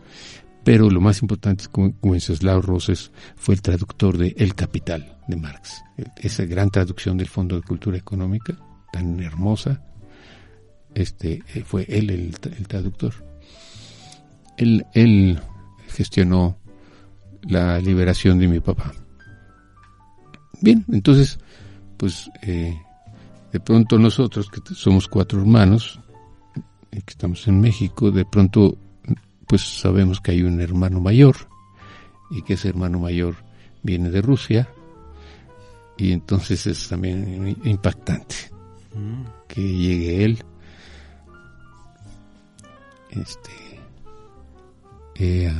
Pero 0.63 0.89
lo 0.89 1.01
más 1.01 1.21
importante 1.21 1.63
es 1.63 1.67
que 1.67 1.93
Wenceslao 2.01 2.61
Roses 2.61 3.11
fue 3.35 3.55
el 3.55 3.61
traductor 3.61 4.17
de 4.17 4.33
El 4.37 4.55
Capital 4.55 5.17
de 5.27 5.35
Marx. 5.35 5.83
Esa 6.15 6.45
gran 6.45 6.71
traducción 6.71 7.17
del 7.17 7.27
Fondo 7.27 7.57
de 7.57 7.61
Cultura 7.61 7.97
Económica, 7.97 8.57
tan 8.93 9.19
hermosa, 9.19 9.83
este, 10.93 11.43
eh, 11.53 11.63
fue 11.65 11.85
él 11.89 12.09
el, 12.09 12.39
traductor. 12.67 13.13
Él, 14.57 14.85
él 14.93 15.37
gestionó 15.89 16.57
la 17.41 17.77
liberación 17.79 18.39
de 18.39 18.47
mi 18.47 18.61
papá. 18.61 18.93
Bien, 20.61 20.83
entonces, 20.91 21.39
pues 21.97 22.29
eh, 22.41 22.77
de 23.51 23.59
pronto 23.59 23.97
nosotros, 23.97 24.49
que 24.49 24.61
somos 24.73 25.07
cuatro 25.07 25.39
hermanos, 25.39 25.99
y 26.91 27.01
que 27.01 27.11
estamos 27.11 27.47
en 27.47 27.59
México, 27.59 28.11
de 28.11 28.25
pronto 28.25 28.77
pues 29.47 29.61
sabemos 29.61 30.21
que 30.21 30.31
hay 30.31 30.43
un 30.43 30.61
hermano 30.61 30.99
mayor 30.99 31.35
y 32.31 32.41
que 32.41 32.53
ese 32.53 32.69
hermano 32.69 32.99
mayor 32.99 33.35
viene 33.83 34.09
de 34.09 34.21
Rusia 34.21 34.67
y 35.97 36.11
entonces 36.11 36.65
es 36.67 36.87
también 36.87 37.55
impactante 37.63 38.35
mm. 38.93 39.23
que 39.47 39.61
llegue 39.61 40.25
él 40.25 40.43
este 43.11 43.51
eh, 45.17 45.53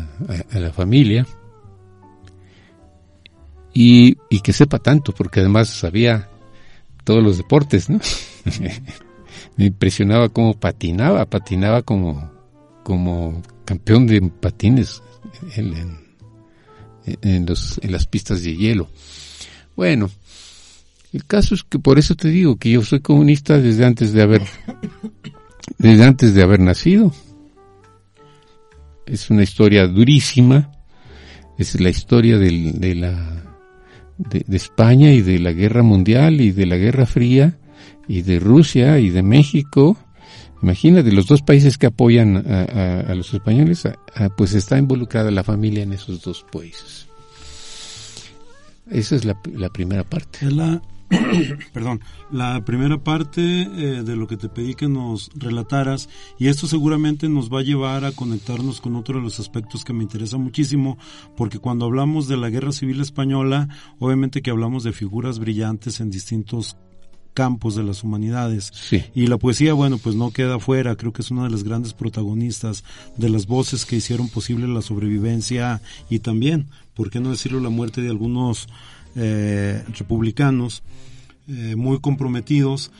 a, 0.51 0.59
la 0.59 0.71
familia 0.73 1.25
y, 3.75 4.17
y 4.29 4.39
que 4.39 4.53
sepa 4.53 4.79
tanto 4.79 5.11
porque 5.11 5.41
además 5.41 5.67
sabía 5.67 6.29
todos 7.03 7.21
los 7.21 7.37
deportes, 7.37 7.89
¿no? 7.89 7.99
Me 9.57 9.65
impresionaba 9.65 10.29
cómo 10.29 10.57
patinaba, 10.57 11.25
patinaba 11.25 11.81
como, 11.81 12.31
como 12.83 13.43
campeón 13.65 14.07
de 14.07 14.21
patines 14.21 15.03
en, 15.57 15.99
en, 17.21 17.45
los, 17.45 17.77
en 17.83 17.91
las 17.91 18.07
pistas 18.07 18.43
de 18.43 18.55
hielo. 18.55 18.89
Bueno, 19.75 20.09
el 21.11 21.25
caso 21.25 21.53
es 21.53 21.63
que 21.63 21.77
por 21.77 21.99
eso 21.99 22.15
te 22.15 22.29
digo 22.29 22.55
que 22.55 22.71
yo 22.71 22.81
soy 22.81 23.01
comunista 23.01 23.59
desde 23.59 23.85
antes 23.85 24.13
de 24.13 24.21
haber, 24.21 24.43
desde 25.77 26.03
antes 26.05 26.33
de 26.33 26.43
haber 26.43 26.61
nacido. 26.61 27.13
Es 29.05 29.29
una 29.29 29.43
historia 29.43 29.85
durísima, 29.85 30.71
es 31.57 31.79
la 31.79 31.89
historia 31.89 32.37
del, 32.37 32.79
de 32.79 32.95
la 32.95 33.34
de, 34.17 34.45
España 34.55 35.11
y 35.11 35.21
de 35.21 35.39
la 35.39 35.51
guerra 35.51 35.83
mundial 35.83 36.41
y 36.41 36.51
de 36.51 36.65
la 36.65 36.77
guerra 36.77 37.05
fría 37.05 37.57
y 38.07 38.21
de 38.21 38.39
Rusia 38.39 38.99
y 38.99 39.09
de 39.09 39.23
México. 39.23 39.97
Imagínate, 40.61 41.11
los 41.11 41.27
dos 41.27 41.41
países 41.41 41.77
que 41.77 41.87
apoyan 41.87 42.37
a, 42.37 43.13
los 43.13 43.33
españoles, 43.33 43.83
pues 44.37 44.53
está 44.53 44.77
involucrada 44.77 45.29
la 45.31 45.43
familia 45.43 45.83
en 45.83 45.93
esos 45.93 46.21
dos 46.21 46.45
países. 46.51 47.07
Esa 48.89 49.15
es 49.15 49.25
la, 49.25 49.39
la 49.53 49.69
primera 49.69 50.03
parte. 50.03 50.47
perdón, 51.73 52.01
la 52.31 52.63
primera 52.65 53.03
parte 53.03 53.41
eh, 53.41 54.03
de 54.03 54.15
lo 54.15 54.27
que 54.27 54.37
te 54.37 54.49
pedí 54.49 54.73
que 54.73 54.87
nos 54.87 55.29
relataras 55.35 56.09
y 56.39 56.47
esto 56.47 56.67
seguramente 56.67 57.29
nos 57.29 57.51
va 57.51 57.59
a 57.59 57.63
llevar 57.63 58.05
a 58.05 58.11
conectarnos 58.11 58.81
con 58.81 58.95
otro 58.95 59.17
de 59.17 59.23
los 59.23 59.39
aspectos 59.39 59.85
que 59.85 59.93
me 59.93 60.03
interesa 60.03 60.37
muchísimo 60.37 60.97
porque 61.37 61.59
cuando 61.59 61.85
hablamos 61.85 62.27
de 62.27 62.37
la 62.37 62.49
guerra 62.49 62.71
civil 62.71 63.01
española 63.01 63.69
obviamente 63.99 64.41
que 64.41 64.51
hablamos 64.51 64.83
de 64.83 64.93
figuras 64.93 65.39
brillantes 65.39 65.99
en 65.99 66.09
distintos 66.09 66.77
campos 67.35 67.75
de 67.75 67.83
las 67.83 68.03
humanidades. 68.03 68.71
Y 69.13 69.27
la 69.27 69.37
poesía, 69.37 69.73
bueno, 69.73 69.99
pues 69.99 70.15
no 70.15 70.31
queda 70.31 70.57
fuera, 70.57 70.95
creo 70.95 71.13
que 71.13 71.21
es 71.21 71.29
una 71.29 71.43
de 71.43 71.51
las 71.51 71.63
grandes 71.63 71.93
protagonistas 71.93 72.83
de 73.17 73.29
las 73.29 73.45
voces 73.45 73.85
que 73.85 73.97
hicieron 73.97 74.29
posible 74.29 74.67
la 74.67 74.81
sobrevivencia 74.81 75.81
y 76.09 76.19
también, 76.19 76.69
¿por 76.95 77.11
qué 77.11 77.19
no 77.19 77.29
decirlo?, 77.29 77.59
la 77.59 77.69
muerte 77.69 78.01
de 78.01 78.09
algunos 78.09 78.67
eh, 79.15 79.83
republicanos 79.97 80.83
eh, 81.47 81.75
muy 81.75 81.99
comprometidos, 81.99 82.91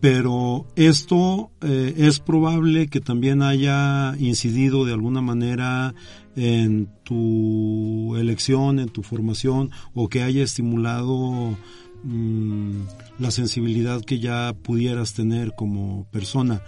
pero 0.00 0.66
esto 0.76 1.50
eh, 1.62 1.94
es 1.96 2.20
probable 2.20 2.88
que 2.88 3.00
también 3.00 3.42
haya 3.42 4.14
incidido 4.18 4.84
de 4.84 4.92
alguna 4.92 5.22
manera 5.22 5.94
en 6.36 6.88
tu 7.02 8.14
elección, 8.16 8.78
en 8.78 8.90
tu 8.90 9.02
formación, 9.02 9.70
o 9.94 10.08
que 10.08 10.22
haya 10.22 10.42
estimulado 10.42 11.56
mm, 12.04 12.80
la 13.18 13.30
sensibilidad 13.30 14.02
que 14.02 14.18
ya 14.18 14.54
pudieras 14.62 15.14
tener 15.14 15.54
como 15.56 16.06
persona. 16.10 16.62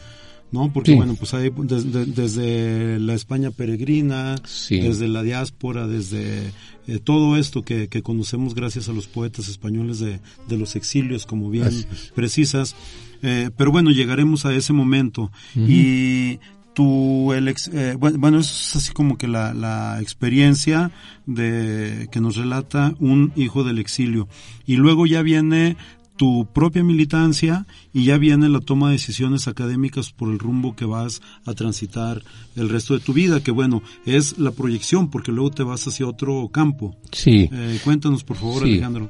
¿No? 0.50 0.72
Porque 0.72 0.94
bueno, 0.94 1.14
pues 1.14 1.34
hay 1.34 1.50
desde, 1.50 2.98
la 2.98 3.14
España 3.14 3.50
peregrina, 3.50 4.36
desde 4.70 5.08
la 5.08 5.22
diáspora, 5.22 5.86
desde 5.86 6.52
eh, 6.86 6.98
todo 7.02 7.36
esto 7.36 7.64
que, 7.64 7.88
conocemos 8.02 8.54
gracias 8.54 8.88
a 8.88 8.92
los 8.92 9.06
poetas 9.06 9.48
españoles 9.48 9.98
de, 10.00 10.20
los 10.56 10.76
exilios, 10.76 11.26
como 11.26 11.50
bien 11.50 11.70
precisas. 12.14 12.74
Eh, 13.22 13.50
pero 13.56 13.72
bueno, 13.72 13.90
llegaremos 13.90 14.46
a 14.46 14.54
ese 14.54 14.72
momento. 14.72 15.30
Y 15.54 16.38
tu 16.72 17.34
eh, 17.34 17.96
bueno, 17.98 18.38
eso 18.38 18.52
es 18.52 18.76
así 18.76 18.92
como 18.92 19.18
que 19.18 19.26
la, 19.26 19.52
la 19.52 19.98
experiencia 20.00 20.92
de 21.26 22.08
que 22.12 22.20
nos 22.20 22.36
relata 22.36 22.94
un 23.00 23.32
hijo 23.36 23.64
del 23.64 23.78
exilio. 23.78 24.28
Y 24.64 24.76
luego 24.76 25.04
ya 25.04 25.22
viene 25.22 25.76
tu 26.18 26.46
propia 26.52 26.84
militancia 26.84 27.64
y 27.94 28.04
ya 28.04 28.18
viene 28.18 28.50
la 28.50 28.60
toma 28.60 28.88
de 28.88 28.94
decisiones 28.94 29.48
académicas 29.48 30.12
por 30.12 30.30
el 30.30 30.38
rumbo 30.38 30.76
que 30.76 30.84
vas 30.84 31.22
a 31.46 31.54
transitar 31.54 32.22
el 32.56 32.68
resto 32.68 32.94
de 32.94 33.00
tu 33.00 33.14
vida, 33.14 33.40
que 33.40 33.52
bueno, 33.52 33.82
es 34.04 34.36
la 34.38 34.50
proyección, 34.50 35.10
porque 35.10 35.32
luego 35.32 35.52
te 35.52 35.62
vas 35.62 35.86
hacia 35.86 36.06
otro 36.06 36.48
campo. 36.48 36.96
Sí. 37.12 37.48
Eh, 37.50 37.78
cuéntanos, 37.82 38.24
por 38.24 38.36
favor, 38.36 38.64
Alejandro. 38.64 39.08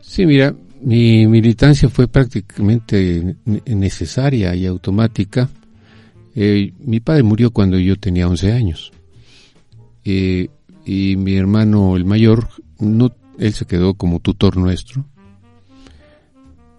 Sí, 0.00 0.26
mira, 0.26 0.56
mi 0.80 1.26
militancia 1.26 1.88
fue 1.88 2.08
prácticamente 2.08 3.36
necesaria 3.66 4.56
y 4.56 4.66
automática. 4.66 5.48
Eh, 6.34 6.72
mi 6.80 7.00
padre 7.00 7.22
murió 7.22 7.50
cuando 7.50 7.78
yo 7.78 7.96
tenía 7.96 8.26
11 8.26 8.52
años. 8.52 8.90
Eh, 10.04 10.48
y 10.86 11.16
mi 11.16 11.34
hermano, 11.34 11.94
el 11.96 12.06
mayor, 12.06 12.48
no, 12.78 13.14
él 13.38 13.52
se 13.52 13.66
quedó 13.66 13.94
como 13.94 14.20
tutor 14.20 14.56
nuestro. 14.56 15.04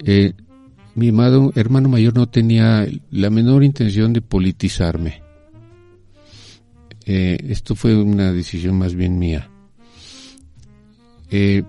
Eh, 0.06 0.34
mi 0.96 1.08
hermano 1.08 1.90
mayor 1.90 2.16
no 2.16 2.28
tenía 2.28 2.86
la 3.12 3.30
menor 3.30 3.64
intención 3.64 4.14
de 4.14 4.22
politizarme. 4.22 5.22
Eh, 7.06 7.38
esto 7.50 7.76
fue 7.76 7.96
una 7.96 8.32
decisión 8.32 8.78
más 8.78 8.94
bien 8.94 9.18
mía. 9.18 9.50
Eh, 11.30 11.64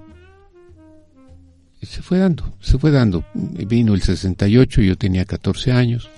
se 1.81 2.03
fue 2.03 2.18
dando, 2.18 2.57
se 2.61 2.79
fue 2.79 2.90
dando. 2.90 3.25
Vino 3.35 3.95
el 3.95 4.03
68, 4.03 4.83
yo 4.83 4.97
tenía 4.97 5.25
14 5.25 5.73
años, 5.73 6.09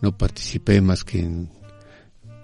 no 0.00 0.16
participé 0.16 0.80
más 0.80 1.04
que 1.04 1.20
en, 1.20 1.48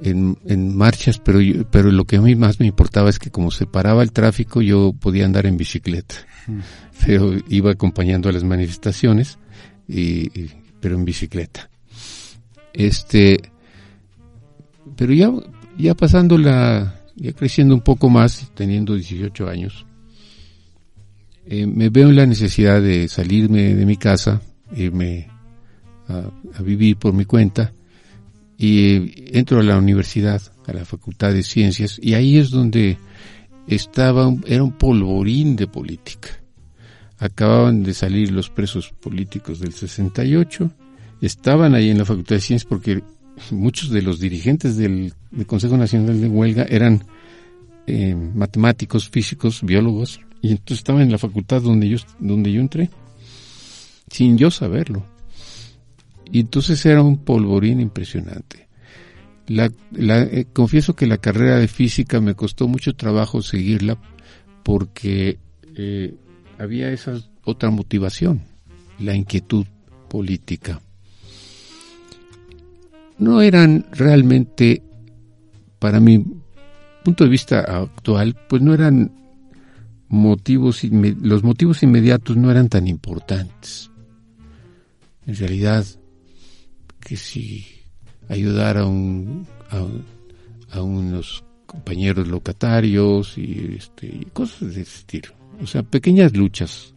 en, 0.02 0.76
marchas, 0.76 1.18
pero, 1.18 1.38
pero 1.70 1.90
lo 1.90 2.04
que 2.04 2.16
a 2.16 2.20
mí 2.20 2.34
más 2.34 2.58
me 2.58 2.66
importaba 2.66 3.08
es 3.08 3.18
que 3.18 3.30
como 3.30 3.50
se 3.50 3.66
paraba 3.66 4.02
el 4.02 4.12
tráfico 4.12 4.60
yo 4.60 4.92
podía 4.98 5.24
andar 5.24 5.46
en 5.46 5.56
bicicleta, 5.56 6.14
pero 7.06 7.34
iba 7.48 7.72
acompañando 7.72 8.28
a 8.28 8.32
las 8.32 8.44
manifestaciones, 8.44 9.38
y, 9.88 10.28
pero 10.80 10.96
en 10.96 11.04
bicicleta. 11.04 11.70
Este, 12.72 13.40
pero 14.96 15.12
ya, 15.12 15.30
ya 15.78 15.94
pasando 15.94 16.36
la, 16.38 17.00
ya 17.16 17.32
creciendo 17.32 17.74
un 17.74 17.82
poco 17.82 18.10
más, 18.10 18.50
teniendo 18.54 18.94
18 18.94 19.48
años, 19.48 19.86
eh, 21.46 21.66
me 21.66 21.88
veo 21.90 22.08
en 22.08 22.16
la 22.16 22.26
necesidad 22.26 22.80
de 22.80 23.08
salirme 23.08 23.74
de 23.74 23.86
mi 23.86 23.96
casa, 23.96 24.40
irme 24.74 25.28
a, 26.08 26.30
vivir 26.62 26.96
por 26.96 27.12
mi 27.12 27.24
cuenta 27.24 27.72
y 28.62 29.12
entro 29.37 29.59
a 29.59 29.64
la 29.64 29.77
universidad, 29.77 30.40
a 30.68 30.72
la 30.72 30.85
Facultad 30.85 31.33
de 31.33 31.42
Ciencias 31.42 31.98
y 32.01 32.14
ahí 32.14 32.38
es 32.38 32.51
donde 32.51 32.96
estaba, 33.66 34.33
era 34.46 34.62
un 34.62 34.70
polvorín 34.70 35.57
de 35.57 35.66
política. 35.66 36.29
Acababan 37.18 37.83
de 37.83 37.92
salir 37.92 38.31
los 38.31 38.51
presos 38.51 38.90
políticos 39.01 39.59
del 39.59 39.72
68, 39.72 40.70
estaban 41.20 41.75
ahí 41.75 41.90
en 41.90 41.98
la 41.98 42.05
Facultad 42.05 42.37
de 42.37 42.40
Ciencias 42.40 42.68
porque 42.68 43.03
muchos 43.51 43.90
de 43.90 44.03
los 44.03 44.20
dirigentes 44.20 44.77
del, 44.77 45.12
Consejo 45.46 45.77
Nacional 45.77 46.20
de 46.20 46.29
Huelga 46.29 46.64
eran 46.68 47.03
eh, 47.88 48.14
matemáticos, 48.14 49.09
físicos, 49.09 49.62
biólogos, 49.64 50.20
y 50.40 50.53
entonces 50.53 50.79
estaba 50.79 51.03
en 51.03 51.11
la 51.11 51.18
facultad 51.18 51.62
donde 51.62 51.88
yo, 51.88 51.96
donde 52.20 52.53
yo 52.53 52.61
entré, 52.61 52.90
sin 54.09 54.38
yo 54.38 54.53
saberlo. 54.53 55.12
Y 56.33 56.40
entonces 56.40 56.85
era 56.87 57.03
un 57.03 57.18
polvorín 57.18 57.79
impresionante. 57.79 58.66
La, 59.47 59.71
eh, 59.99 60.47
confieso 60.51 60.97
que 60.97 61.07
la 61.07 61.18
carrera 61.18 61.59
de 61.59 61.68
física 61.68 62.23
me 62.23 62.35
costó 62.35 62.66
mucho 62.66 62.95
trabajo 62.95 63.42
seguirla 63.42 63.99
porque 64.62 65.38
eh, 65.77 66.14
había 66.59 66.90
esa 66.90 67.21
otra 67.45 67.68
motivación, 67.71 68.40
la 68.99 69.14
inquietud 69.14 69.66
política. 70.09 70.81
No 73.18 73.42
eran 73.42 73.85
realmente, 73.92 74.83
para 75.79 76.01
mi 76.01 76.25
punto 77.05 77.25
de 77.25 77.31
vista 77.31 77.61
actual, 77.61 78.38
pues 78.49 78.62
no 78.62 78.73
eran 78.73 79.12
motivos, 80.09 80.83
los 80.83 81.42
motivos 81.42 81.83
inmediatos 81.83 82.38
no 82.38 82.51
eran 82.51 82.71
tan 82.71 82.88
importantes. 82.88 83.90
En 85.27 85.37
realidad, 85.37 85.85
que 87.04 87.16
si 87.16 87.66
ayudar 88.28 88.78
a, 88.78 88.86
un, 88.86 89.46
a, 90.70 90.82
unos 90.82 91.44
compañeros 91.66 92.28
locatarios 92.28 93.36
y, 93.36 93.76
este, 93.78 94.26
cosas 94.32 94.74
de 94.74 94.82
ese 94.82 94.98
estilo. 94.98 95.32
O 95.60 95.66
sea, 95.66 95.82
pequeñas 95.82 96.36
luchas 96.36 96.94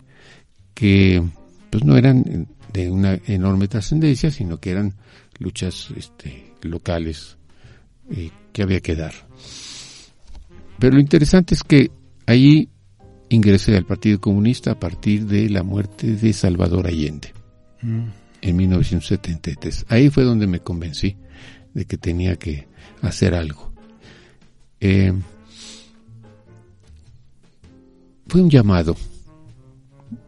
que 0.73 1.21
pues 1.69 1.83
no 1.83 1.97
eran 1.97 2.47
de 2.71 2.89
una 2.89 3.19
enorme 3.27 3.67
trascendencia, 3.67 4.31
sino 4.31 4.59
que 4.59 4.71
eran 4.71 4.93
luchas 5.39 5.89
este, 5.95 6.53
locales 6.61 7.37
eh, 8.09 8.31
que 8.53 8.63
había 8.63 8.81
que 8.81 8.95
dar. 8.95 9.13
Pero 10.79 10.95
lo 10.95 11.01
interesante 11.01 11.55
es 11.55 11.63
que 11.63 11.91
ahí 12.25 12.69
ingresé 13.29 13.75
al 13.75 13.85
Partido 13.85 14.19
Comunista 14.19 14.71
a 14.71 14.79
partir 14.79 15.25
de 15.25 15.49
la 15.49 15.63
muerte 15.63 16.15
de 16.15 16.33
Salvador 16.33 16.87
Allende 16.87 17.33
mm. 17.81 18.24
En 18.45 18.55
1973. 18.57 19.87
Ahí 19.89 20.09
fue 20.09 20.23
donde 20.23 20.45
me 20.45 20.59
convencí 20.59 21.17
de 21.73 21.85
que 21.85 21.97
tenía 21.97 22.35
que 22.35 22.67
hacer 23.01 23.33
algo. 23.33 23.73
Eh, 24.79 25.13
fue 28.27 28.41
un 28.41 28.49
llamado, 28.49 28.95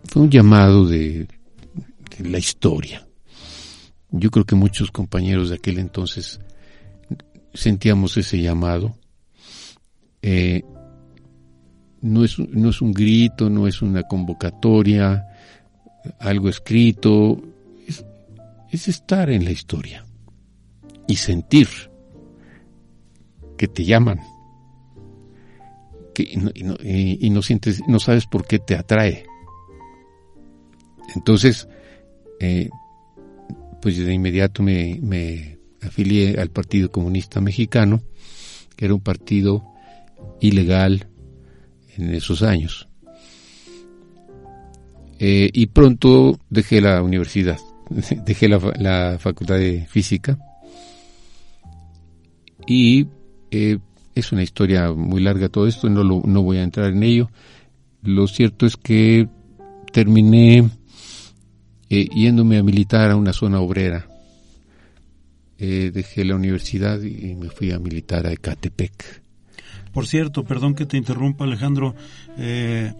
fue 0.06 0.23
un 0.23 0.32
llamado 0.32 0.88
de, 0.88 1.27
la 2.19 2.39
historia. 2.39 3.08
Yo 4.10 4.32
creo 4.32 4.45
que 4.45 4.56
muchos 4.56 4.89
compañeros 4.89 5.49
de 5.49 5.56
aquel 5.56 5.77
entonces 5.77 6.39
sentíamos 7.53 8.17
ese 8.17 8.41
llamado. 8.41 8.97
Eh, 10.23 10.63
no 12.01 12.23
es, 12.23 12.39
no 12.39 12.69
es 12.69 12.82
un 12.82 12.93
grito, 12.93 13.51
no 13.51 13.67
es 13.67 13.84
una 13.84 14.03
convocatoria, 14.03 15.27
algo 16.19 16.49
escrito, 16.49 17.39
es, 17.39 17.46
estar 18.71 19.30
en 19.30 19.45
la 19.45 19.51
historia 19.51 20.06
y 21.08 21.15
sentir 21.15 21.67
que 23.58 23.67
te 23.67 23.84
llaman 23.84 24.19
que, 26.13 26.23
y, 26.23 27.30
no, 27.30 27.41
sientes, 27.41 27.82
no 27.88 27.99
sabes 27.99 28.25
por 28.25 28.45
qué 28.45 28.60
te 28.60 28.75
atrae. 28.75 29.25
Entonces, 31.15 31.67
eh, 32.39 32.69
pues 33.82 33.97
de 33.97 34.13
inmediato 34.13 34.63
me, 34.63 34.99
me 35.01 35.60
afilié 35.82 36.39
al 36.39 36.49
Partido 36.49 36.91
Comunista 36.91 37.39
Mexicano, 37.39 38.01
que 38.75 38.86
era 38.86 38.95
un 38.95 39.01
partido 39.01 39.63
ilegal, 40.41 41.08
en 41.97 42.13
esos 42.13 42.43
años. 42.43 42.88
Eh, 45.19 45.49
y 45.51 45.67
pronto 45.67 46.39
dejé 46.49 46.80
la 46.80 47.01
universidad, 47.01 47.58
dejé 48.26 48.47
la, 48.50 49.17
facultad 49.19 49.56
de 49.56 49.86
física 49.88 50.38
y 52.65 53.08
eh, 53.52 53.80
es 54.15 54.32
una 54.32 54.43
historia 54.43 54.91
muy 54.91 55.21
larga 55.21 55.50
todo 55.50 55.67
esto, 55.67 55.89
no, 55.89 56.04
no 56.04 56.41
voy 56.41 56.58
a 56.58 56.63
entrar 56.63 56.91
en 56.91 57.04
ello. 57.04 57.30
Lo 58.02 58.28
cierto 58.28 58.65
es 58.65 58.76
que 58.76 59.28
terminé 59.93 60.69
eh, 61.89 62.08
yéndome 62.13 62.58
a 62.58 62.63
militar 62.63 63.12
a 63.12 63.15
una 63.15 63.32
zona 63.32 63.60
obrera. 63.60 64.08
dejé 65.58 66.26
la 66.26 66.36
universidad 66.36 67.02
y 67.02 67.36
me 67.36 67.50
fui 67.50 67.71
a 67.71 67.80
militar 67.80 68.28
a 68.28 68.34
Ecatepec. 68.34 69.21
Por 69.97 70.06
cierto, 70.06 70.43
perdón 70.43 70.76
que 70.76 70.86
te 70.86 70.95
interrumpa 70.95 71.45
Alejandro, 71.45 71.95
eh, 72.38 72.93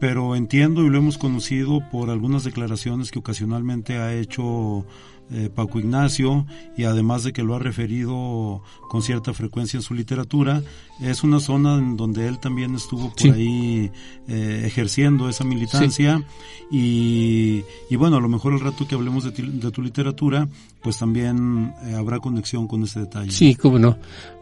pero 0.00 0.36
entiendo 0.36 0.82
y 0.82 0.90
lo 0.90 0.98
hemos 0.98 1.18
conocido 1.18 1.80
por 1.90 2.10
algunas 2.10 2.44
declaraciones 2.44 3.10
que 3.10 3.18
ocasionalmente 3.18 3.96
ha 3.98 4.14
hecho 4.14 4.84
eh, 5.32 5.48
Paco 5.54 5.78
Ignacio 5.78 6.46
y 6.76 6.84
además 6.84 7.24
de 7.24 7.32
que 7.32 7.42
lo 7.42 7.54
ha 7.54 7.58
referido 7.58 8.62
con 8.90 9.02
cierta 9.02 9.32
frecuencia 9.32 9.78
en 9.78 9.82
su 9.82 9.94
literatura, 9.94 10.62
es 11.00 11.24
una 11.24 11.40
zona 11.40 11.78
en 11.78 11.96
donde 11.96 12.28
él 12.28 12.38
también 12.38 12.74
estuvo 12.74 13.10
por 13.10 13.32
ahí 13.32 13.90
eh, 14.28 14.62
ejerciendo 14.66 15.28
esa 15.28 15.44
militancia 15.44 16.22
y, 16.70 17.62
y, 17.88 17.96
bueno, 17.96 18.16
a 18.16 18.20
lo 18.20 18.28
mejor 18.28 18.52
el 18.52 18.60
rato 18.60 18.86
que 18.86 18.94
hablemos 18.94 19.24
de, 19.24 19.30
de 19.30 19.70
tu 19.70 19.80
literatura, 19.80 20.46
pues 20.82 20.98
también 20.98 21.72
habrá 21.96 22.18
conexión 22.20 22.68
con 22.68 22.82
ese 22.82 23.00
detalle. 23.00 23.30
Sí, 23.30 23.54
cómo 23.54 23.78
no. 23.78 23.96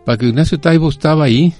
Paco 0.04 0.24
Ignacio 0.24 0.58
Taibo 0.58 0.88
estaba 0.88 1.24
ahí 1.24 1.54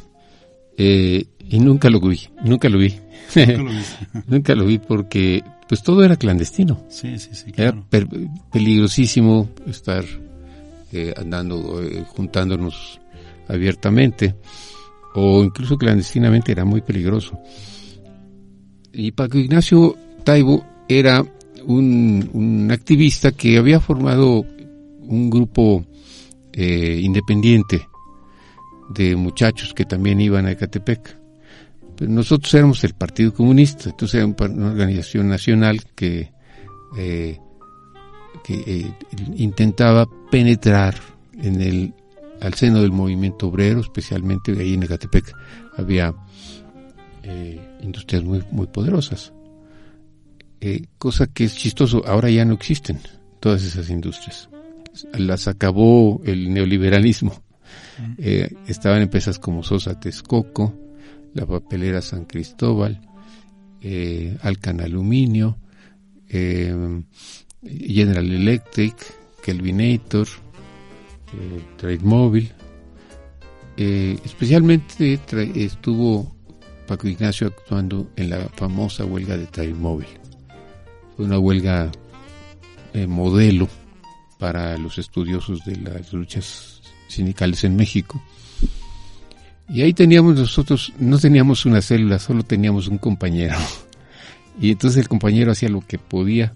eh, 0.76 1.26
y 1.48 1.58
nunca 1.60 1.90
lo 1.90 2.00
vi, 2.00 2.20
nunca 2.44 2.68
lo 2.68 2.78
vi. 2.78 2.94
Nunca 4.26 4.54
lo 4.54 4.66
vi. 4.66 4.78
porque 4.78 5.42
pues 5.68 5.82
todo 5.82 6.04
era 6.04 6.16
clandestino. 6.16 6.84
Sí, 6.88 7.18
sí, 7.18 7.30
sí. 7.32 7.52
Era 7.56 7.74
peligrosísimo 8.50 9.48
estar 9.66 10.04
eh, 10.92 11.14
andando, 11.16 11.82
eh, 11.82 12.04
juntándonos 12.08 13.00
abiertamente 13.48 14.34
o 15.14 15.42
incluso 15.42 15.76
clandestinamente 15.76 16.52
era 16.52 16.64
muy 16.64 16.82
peligroso. 16.82 17.38
Y 18.92 19.12
Paco 19.12 19.38
Ignacio 19.38 19.96
Taibo 20.24 20.64
era 20.88 21.24
un, 21.64 22.28
un 22.32 22.70
activista 22.70 23.32
que 23.32 23.56
había 23.56 23.80
formado 23.80 24.44
un 25.00 25.30
grupo 25.30 25.84
independiente 26.54 27.88
de 28.90 29.16
muchachos 29.16 29.72
que 29.74 29.84
también 29.84 30.20
iban 30.20 30.46
a 30.46 30.52
Ecatepec. 30.52 31.21
Pero 32.02 32.14
nosotros 32.14 32.52
éramos 32.54 32.82
el 32.82 32.94
Partido 32.94 33.32
Comunista, 33.32 33.90
entonces 33.90 34.16
era 34.16 34.26
una 34.26 34.72
organización 34.72 35.28
nacional 35.28 35.84
que, 35.94 36.32
eh, 36.98 37.38
que 38.42 38.54
eh, 38.66 38.92
intentaba 39.36 40.08
penetrar 40.28 40.96
en 41.40 41.60
el 41.60 41.94
al 42.40 42.54
seno 42.54 42.82
del 42.82 42.90
movimiento 42.90 43.46
obrero, 43.46 43.82
especialmente 43.82 44.50
ahí 44.50 44.74
en 44.74 44.82
Ecatepec 44.82 45.32
había 45.76 46.12
eh, 47.22 47.60
industrias 47.82 48.24
muy, 48.24 48.42
muy 48.50 48.66
poderosas. 48.66 49.32
Cosa 50.98 51.28
que 51.28 51.44
es 51.44 51.54
chistoso, 51.54 52.02
ahora 52.04 52.30
ya 52.30 52.44
no 52.44 52.54
existen 52.54 52.98
todas 53.38 53.62
esas 53.62 53.88
industrias. 53.90 54.48
Las 55.12 55.46
acabó 55.46 56.20
el 56.24 56.52
neoliberalismo. 56.52 57.40
Eh, 58.18 58.52
estaban 58.66 59.02
empresas 59.02 59.38
como 59.38 59.62
Sosa 59.62 60.00
Texcoco, 60.00 60.74
la 61.34 61.46
papelera 61.46 62.02
San 62.02 62.24
Cristóbal, 62.24 63.00
eh, 63.80 64.36
Alcan 64.42 64.80
Aluminio, 64.80 65.58
eh, 66.28 67.02
General 67.62 68.30
Electric, 68.30 68.94
Kelvinator, 69.42 70.26
eh, 70.26 71.62
Trade 71.76 72.00
Mobile. 72.02 72.52
Especialmente 73.74 75.18
estuvo 75.56 76.36
Paco 76.86 77.08
Ignacio 77.08 77.48
actuando 77.48 78.10
en 78.16 78.30
la 78.30 78.48
famosa 78.54 79.04
huelga 79.04 79.36
de 79.36 79.46
Trade 79.46 79.74
Mobile. 79.74 80.20
Fue 81.16 81.24
una 81.24 81.38
huelga 81.38 81.90
modelo 83.08 83.68
para 84.38 84.76
los 84.76 84.98
estudiosos 84.98 85.64
de 85.64 85.76
las 85.76 86.12
luchas 86.12 86.82
sindicales 87.08 87.64
en 87.64 87.74
México. 87.74 88.22
Y 89.72 89.80
ahí 89.80 89.94
teníamos 89.94 90.36
nosotros, 90.36 90.92
no 90.98 91.18
teníamos 91.18 91.64
una 91.64 91.80
célula, 91.80 92.18
solo 92.18 92.42
teníamos 92.42 92.88
un 92.88 92.98
compañero. 92.98 93.56
Y 94.60 94.70
entonces 94.70 95.00
el 95.00 95.08
compañero 95.08 95.50
hacía 95.50 95.70
lo 95.70 95.80
que 95.80 95.98
podía, 95.98 96.52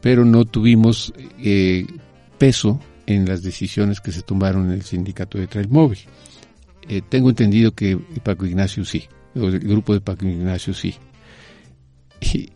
pero 0.00 0.24
no 0.24 0.44
tuvimos 0.44 1.14
eh, 1.38 1.86
peso 2.38 2.80
en 3.06 3.24
las 3.24 3.44
decisiones 3.44 4.00
que 4.00 4.10
se 4.10 4.22
tomaron 4.22 4.66
en 4.66 4.72
el 4.72 4.82
sindicato 4.82 5.38
de 5.38 5.46
Trailmóvil. 5.46 6.00
Eh, 6.88 7.02
tengo 7.08 7.30
entendido 7.30 7.70
que 7.70 7.96
Paco 8.24 8.46
Ignacio 8.46 8.84
sí, 8.84 9.04
el 9.36 9.60
grupo 9.60 9.94
de 9.94 10.00
Paco 10.00 10.26
Ignacio 10.26 10.74
sí. 10.74 10.96
Y 12.20 12.50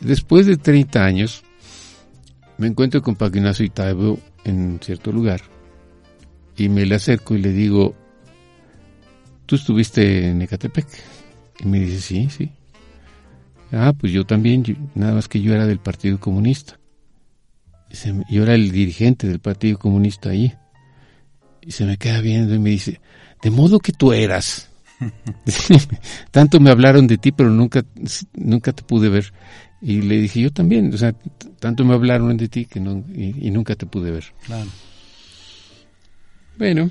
después 0.00 0.44
de 0.44 0.58
30 0.58 1.02
años, 1.02 1.42
me 2.58 2.66
encuentro 2.66 3.00
con 3.00 3.16
Paco 3.16 3.38
Ignacio 3.38 3.64
Itaibo 3.64 4.18
en 4.44 4.80
cierto 4.82 5.12
lugar 5.12 5.40
y 6.58 6.68
me 6.68 6.84
le 6.84 6.96
acerco 6.96 7.34
y 7.34 7.40
le 7.40 7.52
digo, 7.52 7.94
¿tú 9.48 9.56
estuviste 9.56 10.28
en 10.28 10.42
Ecatepec? 10.42 10.86
Y 11.60 11.66
me 11.66 11.80
dice, 11.80 12.00
sí, 12.00 12.28
sí. 12.30 12.50
Ah, 13.72 13.94
pues 13.98 14.12
yo 14.12 14.24
también, 14.24 14.62
yo, 14.62 14.74
nada 14.94 15.14
más 15.14 15.26
que 15.26 15.40
yo 15.40 15.54
era 15.54 15.66
del 15.66 15.78
Partido 15.78 16.20
Comunista. 16.20 16.78
Y 17.90 17.96
se 17.96 18.12
me, 18.12 18.24
yo 18.28 18.42
era 18.42 18.54
el 18.54 18.70
dirigente 18.70 19.26
del 19.26 19.40
Partido 19.40 19.78
Comunista 19.78 20.28
ahí. 20.28 20.54
Y 21.62 21.72
se 21.72 21.86
me 21.86 21.96
queda 21.96 22.20
viendo 22.20 22.54
y 22.54 22.58
me 22.58 22.70
dice, 22.70 23.00
de 23.42 23.50
modo 23.50 23.80
que 23.80 23.92
tú 23.92 24.12
eras. 24.12 24.68
Tanto 26.30 26.60
me 26.60 26.70
hablaron 26.70 27.06
de 27.06 27.16
ti, 27.16 27.32
pero 27.32 27.48
nunca, 27.48 27.82
nunca 28.34 28.72
te 28.74 28.82
pude 28.82 29.08
ver. 29.08 29.32
Y 29.80 30.02
le 30.02 30.18
dije, 30.18 30.42
yo 30.42 30.52
también, 30.52 30.92
o 30.92 30.98
sea, 30.98 31.14
tanto 31.60 31.84
me 31.84 31.94
hablaron 31.94 32.36
de 32.36 32.48
ti 32.48 32.66
que 32.66 32.80
no, 32.80 33.04
y, 33.14 33.46
y 33.46 33.50
nunca 33.52 33.76
te 33.76 33.86
pude 33.86 34.10
ver. 34.10 34.24
Claro. 34.44 34.68
Bueno, 36.58 36.90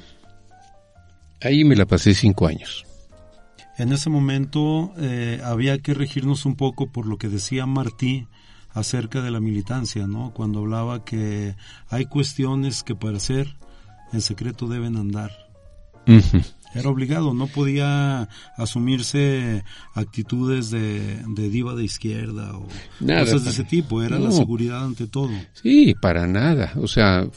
ahí 1.41 1.63
me 1.63 1.75
la 1.75 1.85
pasé 1.85 2.13
cinco 2.13 2.47
años. 2.47 2.85
En 3.77 3.91
ese 3.91 4.09
momento 4.09 4.93
eh, 4.97 5.39
había 5.43 5.77
que 5.79 5.93
regirnos 5.93 6.45
un 6.45 6.55
poco 6.55 6.91
por 6.91 7.05
lo 7.05 7.17
que 7.17 7.29
decía 7.29 7.65
Martí 7.65 8.27
acerca 8.71 9.21
de 9.21 9.31
la 9.31 9.39
militancia, 9.39 10.07
¿no? 10.07 10.31
Cuando 10.33 10.59
hablaba 10.59 11.05
que 11.05 11.55
hay 11.89 12.05
cuestiones 12.05 12.83
que 12.83 12.95
para 12.95 13.17
hacer 13.17 13.55
en 14.13 14.21
secreto 14.21 14.67
deben 14.67 14.97
andar. 14.97 15.31
Uh 16.07 16.13
-huh. 16.13 16.45
Era 16.73 16.89
obligado, 16.89 17.33
no 17.33 17.47
podía 17.47 18.29
asumirse 18.55 19.63
actitudes 19.93 20.69
de, 20.69 21.23
de 21.27 21.49
diva 21.49 21.75
de 21.75 21.83
izquierda 21.83 22.55
o 22.57 22.67
Nada, 22.99 23.21
cosas 23.21 23.45
de 23.45 23.49
ese 23.51 23.63
tipo, 23.63 24.03
era 24.03 24.19
no. 24.19 24.25
la 24.25 24.31
seguridad 24.31 24.83
ante 24.85 25.07
todo. 25.07 25.31
Sí, 25.53 25.95
para 26.01 26.27
nada. 26.27 26.73
O 26.75 26.87
sea, 26.87 27.27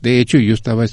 de 0.00 0.20
hecho 0.20 0.38
yo 0.38 0.54
estaba 0.54 0.84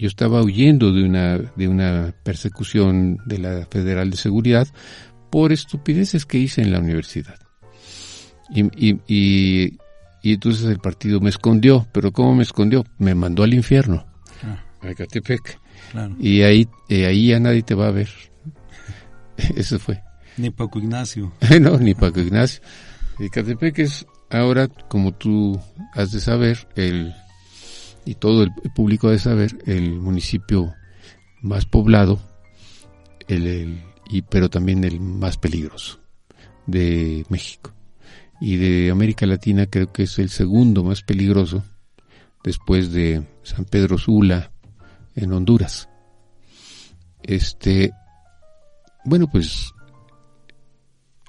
yo 0.00 0.08
estaba 0.08 0.42
huyendo 0.42 0.92
de 0.92 1.04
una 1.04 1.38
de 1.38 1.68
una 1.68 2.14
persecución 2.22 3.18
de 3.26 3.38
la 3.38 3.66
Federal 3.70 4.10
de 4.10 4.16
Seguridad 4.16 4.66
por 5.30 5.52
estupideces 5.52 6.24
que 6.26 6.38
hice 6.38 6.62
en 6.62 6.72
la 6.72 6.78
universidad. 6.80 7.38
Y, 8.52 8.62
y, 8.88 8.98
y, 9.06 9.78
y 10.22 10.32
entonces 10.34 10.64
el 10.66 10.78
partido 10.80 11.20
me 11.20 11.28
escondió, 11.30 11.86
pero 11.92 12.12
¿cómo 12.12 12.34
me 12.34 12.42
escondió? 12.42 12.84
Me 12.98 13.14
mandó 13.14 13.42
al 13.44 13.54
infierno, 13.54 14.06
Ah, 14.42 14.64
a 14.80 14.90
Ecatepec. 14.90 15.58
claro. 15.92 16.16
Y 16.18 16.42
ahí, 16.42 16.66
eh, 16.88 17.06
ahí 17.06 17.28
ya 17.28 17.38
nadie 17.38 17.62
te 17.62 17.74
va 17.74 17.88
a 17.88 17.92
ver. 17.92 18.08
Eso 19.56 19.78
fue. 19.78 20.02
Ni 20.36 20.50
Paco 20.50 20.78
Ignacio. 20.78 21.32
no, 21.60 21.76
ni 21.78 21.94
Paco 21.94 22.20
Ignacio. 22.20 22.60
Ecatepec 23.18 23.78
es 23.80 24.06
ahora, 24.30 24.66
como 24.66 25.12
tú 25.12 25.60
has 25.94 26.10
de 26.10 26.20
saber, 26.20 26.66
el 26.74 27.14
y 28.04 28.14
todo 28.14 28.42
el 28.42 28.52
público 28.74 29.08
ha 29.08 29.12
de 29.12 29.18
saber, 29.18 29.58
el 29.66 30.00
municipio 30.00 30.74
más 31.42 31.66
poblado, 31.66 32.20
el, 33.28 33.82
y, 34.08 34.22
pero 34.22 34.50
también 34.50 34.84
el 34.84 35.00
más 35.00 35.36
peligroso 35.36 36.00
de 36.66 37.24
México. 37.28 37.72
Y 38.40 38.56
de 38.56 38.90
América 38.90 39.26
Latina 39.26 39.66
creo 39.66 39.92
que 39.92 40.04
es 40.04 40.18
el 40.18 40.30
segundo 40.30 40.82
más 40.82 41.02
peligroso 41.02 41.62
después 42.42 42.90
de 42.92 43.26
San 43.42 43.66
Pedro 43.66 43.98
Sula 43.98 44.50
en 45.14 45.32
Honduras. 45.32 45.88
Este, 47.22 47.92
bueno, 49.04 49.28
pues 49.30 49.72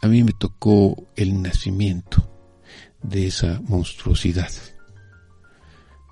a 0.02 0.08
mí 0.08 0.24
me 0.24 0.32
tocó 0.34 1.08
el 1.16 1.42
nacimiento 1.42 2.28
de 3.04 3.28
esa 3.28 3.62
monstruosidad. 3.68 4.52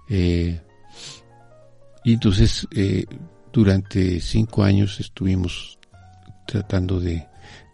Eh, 0.09 0.59
y 2.03 2.13
entonces, 2.13 2.67
eh, 2.75 3.05
durante 3.53 4.19
cinco 4.19 4.63
años 4.63 4.99
estuvimos 4.99 5.77
tratando 6.47 6.99
de 6.99 7.27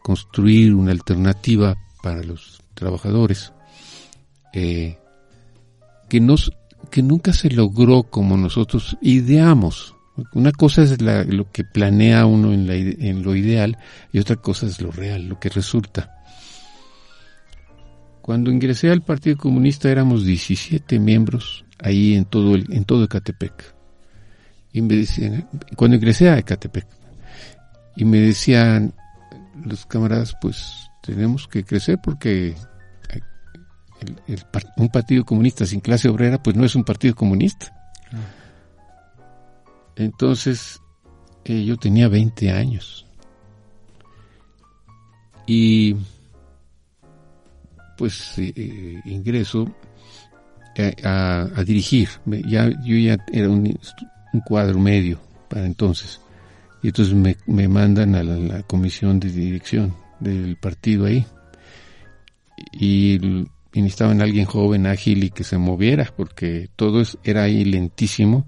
construir 0.03 0.73
una 0.73 0.91
alternativa 0.91 1.75
para 2.03 2.21
los 2.21 2.61
trabajadores 2.73 3.53
eh, 4.53 4.99
que, 6.09 6.19
nos, 6.19 6.51
que 6.91 7.01
nunca 7.01 7.33
se 7.33 7.49
logró 7.49 8.03
como 8.03 8.38
nosotros 8.38 8.97
ideamos. 9.01 9.95
Una 10.33 10.51
cosa 10.51 10.83
es 10.83 11.01
la, 11.01 11.23
lo 11.23 11.51
que 11.51 11.63
planea 11.63 12.25
uno 12.25 12.53
en, 12.53 12.67
la, 12.67 12.75
en 12.75 13.23
lo 13.23 13.36
ideal 13.36 13.77
y 14.13 14.19
otra 14.19 14.36
cosa 14.36 14.65
es 14.67 14.81
lo 14.81 14.91
real, 14.91 15.27
lo 15.27 15.39
que 15.39 15.49
resulta. 15.49 16.11
Cuando 18.21 18.51
ingresé 18.51 18.91
al 18.91 19.01
Partido 19.01 19.38
Comunista 19.38 19.89
éramos 19.89 20.25
17 20.25 20.99
miembros 20.99 21.64
ahí 21.86 22.15
en 22.15 22.25
todo 22.25 22.55
el, 22.55 22.65
en 22.73 22.83
todo 22.83 23.03
Ecatepec. 23.03 23.75
Y 24.73 24.81
me 24.81 24.95
decían, 24.95 25.47
cuando 25.75 25.95
ingresé 25.95 26.29
a 26.29 26.38
Ecatepec, 26.39 26.88
y 27.95 28.05
me 28.05 28.19
decían 28.19 28.93
los 29.63 29.86
camaradas, 29.86 30.36
pues 30.41 30.89
tenemos 31.01 31.47
que 31.47 31.63
crecer 31.63 31.99
porque 32.03 32.55
un 34.75 34.89
partido 34.89 35.23
comunista 35.23 35.65
sin 35.65 35.79
clase 35.79 36.09
obrera, 36.09 36.41
pues 36.41 36.55
no 36.55 36.65
es 36.65 36.75
un 36.75 36.83
partido 36.83 37.15
comunista. 37.15 37.71
Entonces, 39.95 40.81
eh, 41.45 41.63
yo 41.63 41.77
tenía 41.77 42.09
20 42.09 42.51
años. 42.51 43.05
Y 45.47 45.95
pues 47.97 48.33
eh, 48.39 48.99
ingreso 49.05 49.73
a, 50.78 51.63
dirigir. 51.65 52.09
Ya, 52.26 52.69
yo 52.84 52.97
ya 52.97 53.17
era 53.32 53.49
un, 53.49 53.78
cuadro 54.45 54.80
medio 54.80 55.19
para 55.49 55.65
entonces. 55.65 56.19
Y 56.84 56.88
entonces 56.88 57.13
me, 57.13 57.38
me 57.47 57.67
mandan 57.67 58.15
a 58.15 58.23
la, 58.23 58.63
comisión 58.63 59.19
de 59.19 59.32
dirección 59.32 59.95
del 60.19 60.57
partido 60.57 61.05
ahí. 61.05 61.26
Y, 62.71 63.47
necesitaban 63.73 64.21
alguien 64.21 64.45
joven, 64.45 64.88
ágil 64.88 65.26
y 65.26 65.30
que 65.32 65.43
se 65.43 65.57
moviera, 65.57 66.09
porque 66.15 66.69
todo 66.78 67.01
es, 67.01 67.17
era 67.23 67.43
ahí 67.43 67.65
lentísimo. 67.65 68.47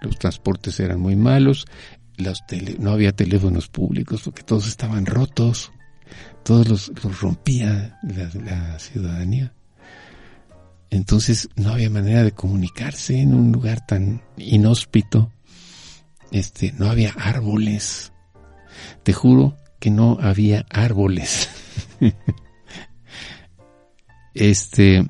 Los 0.00 0.18
transportes 0.18 0.80
eran 0.80 1.00
muy 1.00 1.16
malos. 1.16 1.66
Los 2.16 2.46
tele, 2.46 2.76
no 2.78 2.92
había 2.92 3.12
teléfonos 3.12 3.68
públicos 3.68 4.22
porque 4.24 4.42
todos 4.42 4.66
estaban 4.66 5.04
rotos. 5.04 5.70
Todos 6.44 6.68
los, 6.68 6.92
los 7.02 7.20
rompía 7.20 7.98
la 8.02 8.78
ciudadanía. 8.78 9.52
Entonces 10.94 11.48
no 11.56 11.72
había 11.72 11.90
manera 11.90 12.22
de 12.22 12.30
comunicarse 12.30 13.20
en 13.20 13.34
un 13.34 13.50
lugar 13.50 13.84
tan 13.84 14.22
inhóspito. 14.36 15.32
Este, 16.30 16.70
no 16.70 16.88
había 16.88 17.10
árboles. 17.18 18.12
Te 19.02 19.12
juro 19.12 19.56
que 19.80 19.90
no 19.90 20.18
había 20.20 20.64
árboles. 20.70 21.48
este, 24.34 25.04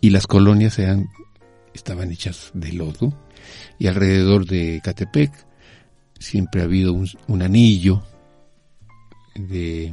y 0.00 0.08
las 0.08 0.26
colonias 0.26 0.78
eran, 0.78 1.06
estaban 1.74 2.10
hechas 2.10 2.50
de 2.54 2.72
lodo. 2.72 3.12
Y 3.78 3.88
alrededor 3.88 4.46
de 4.46 4.80
Catepec 4.82 5.32
siempre 6.18 6.62
ha 6.62 6.64
habido 6.64 6.94
un, 6.94 7.42
anillo 7.42 8.02
de, 9.34 9.92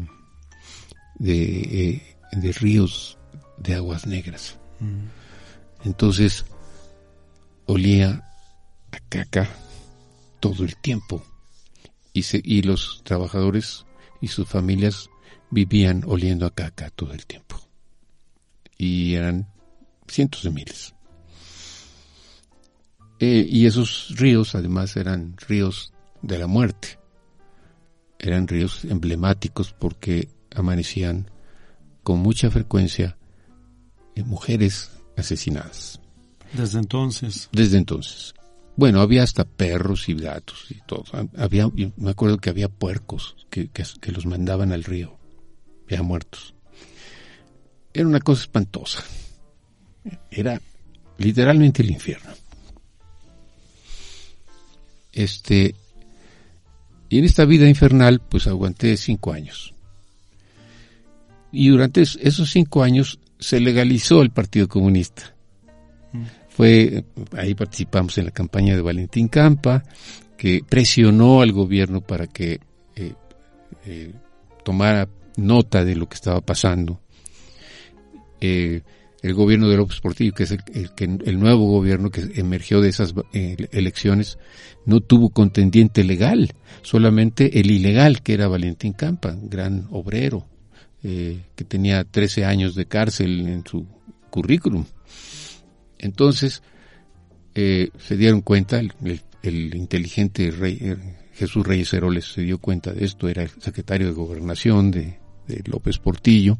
de, 1.15 1.59
eh, 1.59 2.17
de 2.31 2.51
ríos 2.53 3.17
de 3.57 3.75
aguas 3.75 4.07
negras. 4.07 4.58
Entonces, 5.83 6.45
olía 7.65 8.23
a 8.91 8.99
caca 9.09 9.49
todo 10.39 10.63
el 10.63 10.75
tiempo. 10.77 11.23
Y, 12.13 12.23
se, 12.23 12.41
y 12.43 12.63
los 12.63 13.01
trabajadores 13.03 13.85
y 14.21 14.27
sus 14.27 14.47
familias 14.47 15.09
vivían 15.51 16.03
oliendo 16.05 16.45
a 16.45 16.53
caca 16.53 16.89
todo 16.89 17.13
el 17.13 17.25
tiempo. 17.25 17.59
Y 18.77 19.15
eran 19.15 19.47
cientos 20.07 20.43
de 20.43 20.51
miles. 20.51 20.95
Eh, 23.19 23.45
y 23.49 23.65
esos 23.65 24.15
ríos 24.17 24.55
además 24.55 24.95
eran 24.95 25.35
ríos 25.37 25.93
de 26.21 26.39
la 26.39 26.47
muerte. 26.47 26.99
Eran 28.17 28.47
ríos 28.47 28.85
emblemáticos 28.85 29.73
porque 29.73 30.29
amanecían 30.55 31.29
con 32.03 32.19
mucha 32.19 32.49
frecuencia 32.49 33.18
mujeres 34.23 34.91
asesinadas. 35.17 35.99
Desde 36.53 36.79
entonces. 36.79 37.49
Desde 37.51 37.77
entonces. 37.77 38.33
Bueno, 38.75 39.01
había 39.01 39.23
hasta 39.23 39.43
perros 39.43 40.07
y 40.07 40.13
gatos 40.13 40.67
y 40.69 40.75
todo. 40.85 41.03
Había, 41.37 41.69
me 41.97 42.11
acuerdo 42.11 42.37
que 42.37 42.49
había 42.49 42.69
puercos 42.69 43.35
que, 43.49 43.69
que 43.69 44.11
los 44.11 44.25
mandaban 44.25 44.71
al 44.71 44.83
río, 44.83 45.17
ya 45.89 46.01
muertos. 46.01 46.53
Era 47.93 48.07
una 48.07 48.21
cosa 48.21 48.43
espantosa. 48.43 49.03
Era 50.31 50.61
literalmente 51.17 51.81
el 51.81 51.91
infierno. 51.91 52.31
Este, 55.11 55.75
y 57.09 57.19
en 57.19 57.25
esta 57.25 57.45
vida 57.45 57.67
infernal, 57.67 58.21
pues 58.21 58.47
aguanté 58.47 58.95
cinco 58.95 59.33
años. 59.33 59.73
Y 61.51 61.69
durante 61.69 62.01
esos 62.01 62.49
cinco 62.51 62.83
años 62.83 63.19
se 63.39 63.59
legalizó 63.59 64.21
el 64.21 64.31
Partido 64.31 64.67
Comunista. 64.67 65.33
Mm. 66.11 66.23
Fue, 66.49 67.05
ahí 67.37 67.55
participamos 67.55 68.17
en 68.17 68.25
la 68.25 68.31
campaña 68.31 68.75
de 68.75 68.81
Valentín 68.81 69.29
Campa, 69.29 69.83
que 70.37 70.61
presionó 70.67 71.41
al 71.41 71.51
gobierno 71.51 72.01
para 72.01 72.27
que 72.27 72.59
eh, 72.95 73.13
eh, 73.85 74.11
tomara 74.63 75.07
nota 75.37 75.85
de 75.85 75.95
lo 75.95 76.07
que 76.07 76.15
estaba 76.15 76.41
pasando. 76.41 76.99
Eh, 78.41 78.81
el 79.21 79.33
gobierno 79.33 79.67
de 79.67 79.75
López 79.75 79.99
Portillo, 79.99 80.33
que 80.33 80.43
es 80.43 80.51
el, 80.51 80.61
el, 80.97 81.39
nuevo 81.39 81.65
gobierno 81.65 82.09
que 82.09 82.21
emergió 82.35 82.79
de 82.79 82.87
esas 82.87 83.13
elecciones, 83.33 84.37
no 84.85 85.01
tuvo 85.01 85.29
contendiente 85.29 86.05
legal, 86.05 86.53
solamente 86.83 87.59
el 87.59 87.69
ilegal, 87.69 88.21
que 88.21 88.33
era 88.33 88.47
Valentín 88.47 88.93
Campa, 88.93 89.35
gran 89.41 89.87
obrero, 89.91 90.47
eh, 91.01 91.45
que 91.55 91.63
tenía 91.63 92.03
13 92.03 92.43
años 92.43 92.75
de 92.75 92.85
cárcel 92.85 93.47
en 93.47 93.65
su 93.65 93.87
currículum. 94.29 94.83
Entonces, 95.97 96.61
eh, 97.55 97.89
se 97.97 98.17
dieron 98.17 98.41
cuenta, 98.41 98.79
el, 98.79 99.75
inteligente 99.75 100.51
rey, 100.51 100.77
eh, 100.81 100.97
Jesús 101.33 101.65
Reyes 101.65 101.93
Heroles 101.93 102.25
se 102.25 102.41
dio 102.41 102.57
cuenta 102.57 102.91
de 102.91 103.05
esto, 103.05 103.29
era 103.29 103.43
el 103.43 103.49
secretario 103.49 104.07
de 104.07 104.13
gobernación 104.13 104.91
de, 104.91 105.19
López 105.65 105.97
Portillo, 105.99 106.59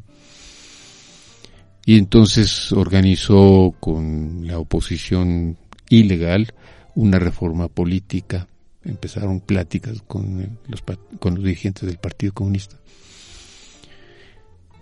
y 1.84 1.98
entonces 1.98 2.72
organizó 2.72 3.74
con 3.78 4.46
la 4.46 4.58
oposición 4.58 5.58
ilegal 5.90 6.54
una 6.94 7.18
reforma 7.18 7.68
política. 7.68 8.48
Empezaron 8.84 9.40
pláticas 9.40 10.02
con 10.02 10.58
los 10.66 11.44
dirigentes 11.44 11.86
del 11.86 11.98
Partido 11.98 12.32
Comunista. 12.32 12.80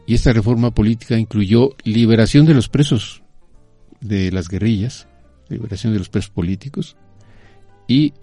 Y 0.08 0.14
esta 0.14 0.32
reforma 0.32 0.70
política 0.70 1.18
incluyó 1.18 1.76
liberación 1.84 2.46
de 2.46 2.54
los 2.54 2.70
presos 2.70 3.22
de 4.00 4.32
las 4.32 4.48
guerrillas, 4.48 5.06
liberación 5.50 5.92
de 5.92 5.98
los 5.98 6.08
presos 6.08 6.30
políticos 6.30 6.96
y 7.86 8.14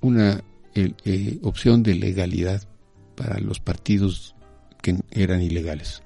una 0.00 0.42
eh, 0.74 1.38
opción 1.42 1.82
de 1.82 1.96
legalidad 1.96 2.66
para 3.14 3.38
los 3.40 3.60
partidos 3.60 4.34
que 4.80 4.96
eran 5.10 5.42
ilegales. 5.42 6.02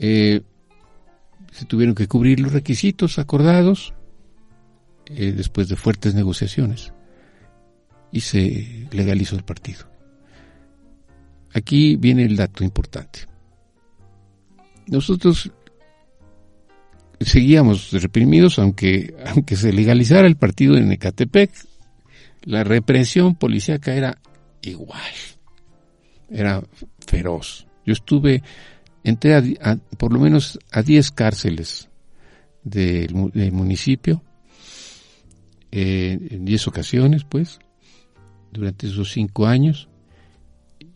Eh, 0.00 0.40
se 1.52 1.66
tuvieron 1.66 1.94
que 1.94 2.08
cubrir 2.08 2.40
los 2.40 2.52
requisitos 2.52 3.20
acordados 3.20 3.94
eh, 5.06 5.30
después 5.30 5.68
de 5.68 5.76
fuertes 5.76 6.12
negociaciones 6.16 6.92
y 8.10 8.22
se 8.22 8.88
legalizó 8.90 9.36
el 9.36 9.44
partido. 9.44 9.93
Aquí 11.54 11.94
viene 11.94 12.24
el 12.24 12.36
dato 12.36 12.64
importante. 12.64 13.20
Nosotros 14.88 15.50
seguíamos 17.20 17.92
reprimidos, 17.92 18.58
aunque, 18.58 19.14
aunque 19.26 19.56
se 19.56 19.72
legalizara 19.72 20.26
el 20.26 20.36
partido 20.36 20.76
en 20.76 20.90
Ecatepec, 20.92 21.52
la 22.42 22.64
represión 22.64 23.36
policíaca 23.36 23.94
era 23.94 24.18
igual, 24.62 25.00
era 26.28 26.62
feroz. 27.06 27.66
Yo 27.86 27.92
estuve, 27.92 28.42
entré 29.04 29.56
por 29.96 30.12
lo 30.12 30.18
menos 30.18 30.58
a 30.72 30.82
10 30.82 31.12
cárceles 31.12 31.88
del, 32.64 33.14
municipio, 33.52 34.22
eh, 35.70 36.18
en 36.30 36.44
10 36.44 36.68
ocasiones, 36.68 37.24
pues, 37.24 37.60
durante 38.52 38.86
esos 38.86 39.12
cinco 39.12 39.46
años, 39.46 39.88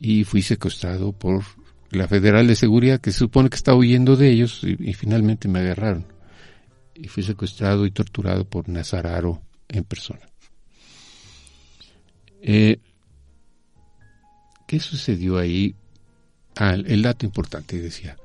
y 0.00 0.24
fui 0.24 0.42
secuestrado 0.42 1.12
por 1.12 1.44
la 1.90 2.06
Federal 2.06 2.46
de 2.46 2.54
Seguridad 2.54 3.00
que 3.00 3.12
se 3.12 3.18
supone 3.18 3.48
que 3.48 3.56
estaba 3.56 3.78
huyendo 3.78 4.16
de 4.16 4.30
ellos 4.30 4.62
y, 4.62 4.92
finalmente 4.94 5.48
me 5.48 5.60
agarraron. 5.60 6.06
Y 6.94 7.08
fui 7.08 7.22
secuestrado 7.22 7.86
y 7.86 7.90
torturado 7.90 8.44
por 8.44 8.68
Nazararo 8.68 9.40
en 9.68 9.84
persona. 9.84 10.28
Eh, 12.42 12.78
¿Qué 14.66 14.80
sucedió 14.80 15.38
ahí? 15.38 15.74
Ah, 16.56 16.74
el 16.74 17.02
dato 17.02 17.24
importante 17.24 17.80
decía. 17.80 18.16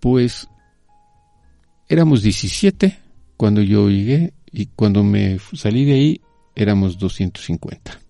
Pues 0.00 0.48
éramos 1.88 2.22
17 2.22 2.98
cuando 3.36 3.62
yo 3.62 3.88
llegué 3.88 4.34
y 4.50 4.66
cuando 4.66 5.02
me 5.04 5.38
salí 5.54 5.84
de 5.84 5.92
ahí 5.92 6.20
éramos 6.54 6.98
250. 6.98 8.03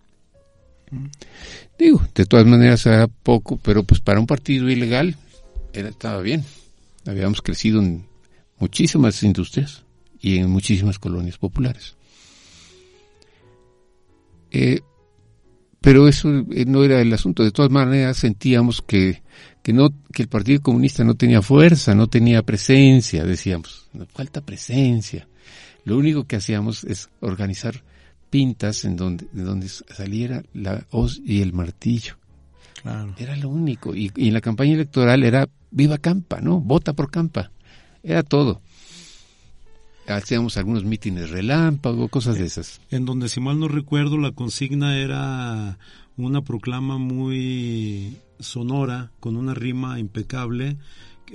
Digo, 1.79 2.03
de 2.15 2.27
todas 2.27 2.47
maneras 2.47 2.87
era 2.87 3.09
poco, 3.09 3.59
pero 3.63 3.83
pues 3.83 4.01
para 4.01 4.21
un 4.21 4.27
partido 4.27 4.71
ilegal 4.71 5.17
era, 5.73 5.89
estaba 5.89 6.21
bien. 6.21 6.45
Habíamos 7.07 7.43
crecido 7.43 7.81
en 7.81 8.07
muchísimas 8.59 9.23
industrias 9.23 9.85
y 10.21 10.39
en 10.39 10.51
muchísimas 10.51 10.99
colonias 10.99 11.39
populares. 11.39 11.97
Eh, 14.51 14.81
pero 15.81 16.09
eso 16.09 16.31
eh, 16.53 16.65
no 16.65 16.83
era 16.85 17.01
el 17.03 17.13
asunto. 17.13 17.43
De 17.43 17.51
todas 17.51 17.71
maneras 17.71 18.17
sentíamos 18.17 18.81
que, 18.81 19.23
que, 19.63 19.73
no, 19.73 19.91
que 20.13 20.23
el 20.23 20.29
Partido 20.29 20.63
Comunista 20.63 21.05
no 21.05 21.15
tenía 21.15 21.43
fuerza, 21.43 21.95
no 21.95 22.07
tenía 22.07 22.43
presencia, 22.43 23.25
decíamos. 23.25 23.91
Falta 24.15 24.41
presencia. 24.41 25.29
Lo 25.85 25.99
único 25.99 26.25
que 26.25 26.37
hacíamos 26.37 26.85
es 26.85 27.11
organizar 27.21 27.83
pintas 28.35 28.85
en 28.85 28.97
donde, 28.97 29.29
de 29.31 29.45
donde 29.45 29.69
saliera 29.69 30.43
la 30.55 30.85
hoz 30.91 31.21
y 31.25 31.41
el 31.41 31.53
martillo. 31.53 32.17
Era 33.17 33.37
lo 33.37 33.49
único. 33.49 33.95
Y, 33.95 34.11
en 34.17 34.35
la 34.35 34.41
campaña 34.41 34.73
electoral 34.73 35.23
era 35.23 35.49
viva 35.71 35.99
Campa, 35.99 36.41
¿no? 36.41 36.59
Vota 36.59 36.95
por 36.95 37.13
Campa. 37.13 37.53
Era 38.03 38.25
todo. 38.25 38.61
Hacíamos 40.09 40.57
algunos 40.57 40.83
mítines 40.83 41.31
relámpago, 41.31 42.09
cosas 42.09 42.37
de 42.37 42.47
esas. 42.47 42.81
En 42.91 43.05
donde, 43.05 43.29
si 43.29 43.39
mal 43.39 43.61
no 43.61 43.69
recuerdo, 43.69 44.19
la 44.19 44.33
consigna 44.33 44.99
era 44.99 45.79
una 46.17 46.43
proclama 46.43 46.99
muy 46.99 48.17
sonora, 48.41 49.13
con 49.21 49.37
una 49.37 49.55
rima 49.55 50.01
impecable, 50.01 50.77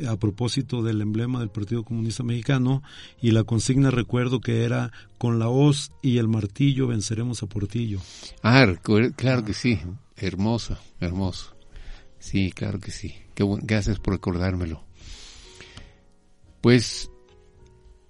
a 0.08 0.16
propósito 0.18 0.82
del 0.82 1.02
emblema 1.02 1.40
del 1.40 1.50
Partido 1.50 1.84
Comunista 1.84 2.24
Mexicano 2.24 2.84
y 3.22 3.32
la 3.32 3.44
consigna 3.44 3.92
recuerdo 3.92 4.42
que 4.42 4.64
era 4.64 4.92
con 5.18 5.40
la 5.40 5.50
hoz 5.50 5.92
y 6.02 6.18
el 6.18 6.28
martillo 6.28 6.88
venceremos 6.88 7.44
a 7.44 7.48
Portillo. 7.48 8.00
Ah, 8.44 8.66
claro 9.16 9.44
que 9.44 9.54
sí, 9.54 9.80
hermoso, 10.16 10.78
hermoso. 11.00 11.56
Sí, 12.20 12.52
claro 12.52 12.80
que 12.80 12.92
sí. 12.92 13.16
Qué 13.34 13.46
gracias 13.62 14.00
por 14.00 14.14
recordármelo. 14.14 14.84
Pues 16.62 17.10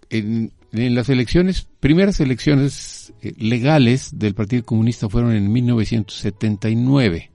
en, 0.09 0.51
en, 0.71 0.95
las 0.95 1.09
elecciones, 1.09 1.67
primeras 1.79 2.19
elecciones 2.19 3.13
eh, 3.21 3.33
legales 3.37 4.17
del 4.17 4.33
Partido 4.33 4.65
Comunista 4.65 5.07
fueron 5.07 5.33
en 5.33 5.51
1979 5.51 7.28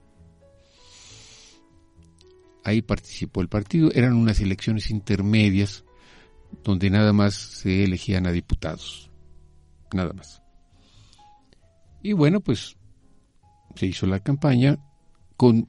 ahí 2.64 2.82
participó 2.82 3.40
el 3.40 3.48
partido. 3.48 3.90
Eran 3.92 4.14
unas 4.14 4.40
elecciones 4.40 4.90
intermedias 4.90 5.84
donde 6.62 6.90
nada 6.90 7.12
más 7.12 7.34
se 7.34 7.84
elegían 7.84 8.26
a 8.26 8.32
diputados. 8.32 9.10
Nada 9.92 10.12
más. 10.12 10.42
Y 12.02 12.12
bueno, 12.12 12.40
pues 12.40 12.76
se 13.76 13.86
hizo 13.86 14.06
la 14.06 14.20
campaña 14.20 14.78
con 15.36 15.68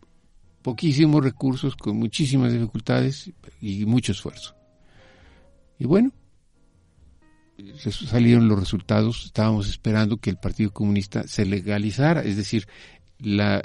poquísimos 0.61 1.23
recursos, 1.23 1.75
con 1.75 1.97
muchísimas 1.97 2.51
dificultades 2.51 3.31
y 3.61 3.85
mucho 3.85 4.11
esfuerzo. 4.11 4.55
Y 5.77 5.85
bueno, 5.85 6.11
salieron 7.91 8.47
los 8.47 8.59
resultados, 8.59 9.25
estábamos 9.25 9.67
esperando 9.69 10.17
que 10.17 10.29
el 10.29 10.37
Partido 10.37 10.71
Comunista 10.71 11.27
se 11.27 11.45
legalizara, 11.45 12.21
es 12.21 12.37
decir, 12.37 12.67
la, 13.19 13.63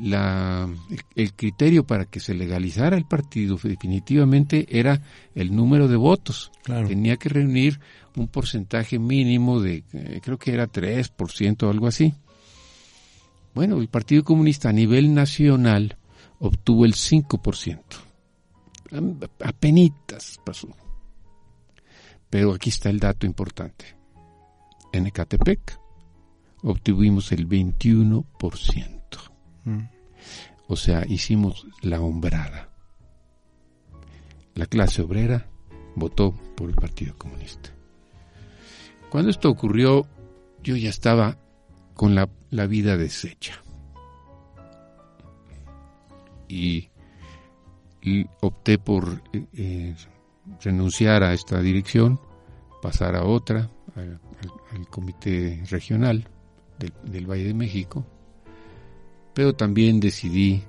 la, 0.00 0.68
el 1.14 1.34
criterio 1.34 1.86
para 1.86 2.04
que 2.04 2.20
se 2.20 2.34
legalizara 2.34 2.96
el 2.96 3.04
partido 3.04 3.58
definitivamente 3.62 4.66
era 4.68 5.00
el 5.34 5.54
número 5.54 5.88
de 5.88 5.96
votos. 5.96 6.50
Tenía 6.64 7.16
que 7.16 7.28
reunir 7.28 7.80
un 8.16 8.28
porcentaje 8.28 8.98
mínimo 8.98 9.60
de, 9.60 9.84
eh, 9.92 10.20
creo 10.22 10.38
que 10.38 10.52
era 10.52 10.70
3% 10.70 11.62
o 11.62 11.70
algo 11.70 11.86
así. 11.86 12.14
Bueno, 13.54 13.78
el 13.80 13.88
Partido 13.88 14.24
Comunista 14.24 14.70
a 14.70 14.72
nivel 14.72 15.14
nacional 15.14 15.96
obtuvo 16.40 16.84
el 16.84 16.94
5%. 16.94 17.80
Apenitas 19.44 20.40
pasó. 20.44 20.68
Pero 22.28 22.52
aquí 22.52 22.70
está 22.70 22.90
el 22.90 22.98
dato 22.98 23.26
importante. 23.26 23.96
En 24.92 25.06
Ecatepec 25.06 25.78
obtuvimos 26.62 27.30
el 27.30 27.48
21%. 27.48 29.03
O 30.66 30.76
sea, 30.76 31.04
hicimos 31.06 31.66
la 31.82 32.00
hombrada. 32.00 32.70
La 34.54 34.66
clase 34.66 35.02
obrera 35.02 35.48
votó 35.96 36.32
por 36.56 36.68
el 36.70 36.76
Partido 36.76 37.16
Comunista. 37.16 37.70
Cuando 39.10 39.30
esto 39.30 39.50
ocurrió, 39.50 40.06
yo 40.62 40.76
ya 40.76 40.90
estaba 40.90 41.38
con 41.94 42.14
la, 42.14 42.28
vida 42.66 42.96
deshecha. 42.96 43.62
Y, 46.48 46.88
opté 48.40 48.78
por 48.78 49.22
eh, 49.54 49.94
renunciar 50.62 51.22
a 51.22 51.32
esta 51.32 51.60
dirección, 51.60 52.20
pasar 52.82 53.16
a 53.16 53.24
otra, 53.24 53.70
al, 53.96 54.20
comité 54.90 55.62
regional 55.70 56.28
del, 57.04 57.26
Valle 57.26 57.44
de 57.44 57.54
México, 57.54 58.04
pero 59.34 59.54
también 59.54 60.00
decidí, 60.00 60.62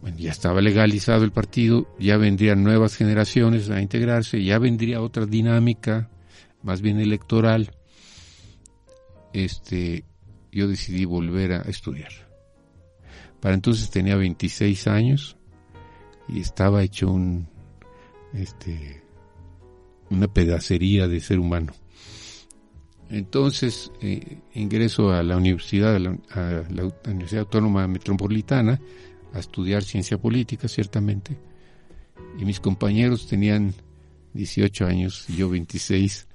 bueno, 0.00 0.16
ya 0.18 0.30
estaba 0.30 0.60
legalizado 0.60 1.24
el 1.24 1.32
partido, 1.32 1.86
ya 1.98 2.16
vendrían 2.16 2.64
nuevas 2.64 2.96
generaciones 2.96 3.70
a 3.70 3.80
integrarse, 3.80 4.42
ya 4.42 4.58
vendría 4.58 5.02
otra 5.02 5.26
dinámica, 5.26 6.10
más 6.62 6.80
bien 6.80 6.98
electoral, 6.98 7.70
este, 9.32 10.04
yo 10.50 10.68
decidí 10.68 11.04
volver 11.04 11.52
a 11.52 11.62
estudiar. 11.62 12.12
Para 13.40 13.54
entonces 13.54 13.90
tenía 13.90 14.16
26 14.16 14.86
años 14.86 15.36
y 16.28 16.40
estaba 16.40 16.82
hecho 16.82 17.10
un, 17.10 17.46
este, 18.32 19.02
una 20.08 20.28
pedacería 20.28 21.08
de 21.08 21.20
ser 21.20 21.38
humano. 21.38 21.74
Entonces 23.10 23.92
eh, 24.00 24.38
ingreso 24.54 25.12
a 25.12 25.22
la 25.22 25.36
universidad, 25.36 25.96
a 25.96 25.98
la, 25.98 26.18
Universidad 27.06 27.42
Autónoma 27.42 27.86
Metropolitana, 27.86 28.80
a 29.32 29.38
estudiar 29.38 29.82
ciencia 29.82 30.18
política, 30.18 30.68
ciertamente. 30.68 31.36
Y 32.38 32.44
mis 32.44 32.60
compañeros 32.60 33.26
tenían 33.26 33.74
18 34.32 34.86
años, 34.86 35.26
yo 35.28 35.48
26, 35.48 36.26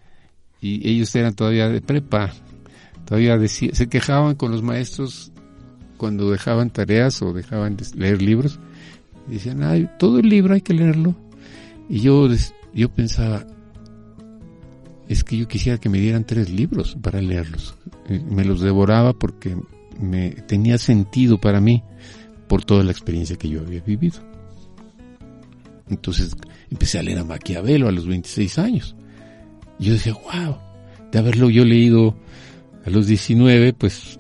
y 0.61 0.87
ellos 0.89 1.13
eran 1.15 1.33
todavía 1.33 1.69
de 1.69 1.81
prepa. 1.81 2.33
Todavía 3.05 3.39
se 3.47 3.89
quejaban 3.89 4.35
con 4.35 4.51
los 4.51 4.61
maestros 4.61 5.31
cuando 5.97 6.31
dejaban 6.31 6.71
tareas 6.71 7.21
o 7.21 7.33
dejaban 7.33 7.75
de 7.75 7.85
leer 7.95 8.21
libros. 8.21 8.59
Decían, 9.27 9.63
ay, 9.63 9.89
todo 9.99 10.19
el 10.19 10.29
libro 10.29 10.53
hay 10.53 10.61
que 10.61 10.73
leerlo. 10.73 11.15
Y 11.87 11.99
yo, 11.99 12.27
yo 12.73 12.89
pensaba, 12.89 13.45
es 15.09 15.23
que 15.23 15.35
yo 15.35 15.47
quisiera 15.47 15.79
que 15.79 15.89
me 15.89 15.99
dieran 15.99 16.23
tres 16.23 16.49
libros 16.51 16.95
para 17.01 17.19
leerlos. 17.19 17.75
Me 18.29 18.45
los 18.45 18.61
devoraba 18.61 19.13
porque 19.13 19.57
me 19.99 20.29
tenía 20.29 20.77
sentido 20.77 21.41
para 21.41 21.59
mí 21.59 21.83
por 22.47 22.63
toda 22.63 22.83
la 22.83 22.91
experiencia 22.91 23.35
que 23.35 23.49
yo 23.49 23.61
había 23.61 23.81
vivido. 23.81 24.19
Entonces 25.89 26.35
empecé 26.69 26.99
a 26.99 27.03
leer 27.03 27.17
a 27.17 27.23
Maquiavelo 27.23 27.87
a 27.87 27.91
los 27.91 28.07
26 28.07 28.59
años. 28.59 28.95
Yo 29.79 29.93
decía, 29.93 30.13
wow, 30.13 30.57
de 31.11 31.17
haberlo 31.17 31.49
yo 31.49 31.65
leído 31.65 32.15
a 32.85 32.91
los 32.91 33.07
19, 33.07 33.73
pues 33.73 34.19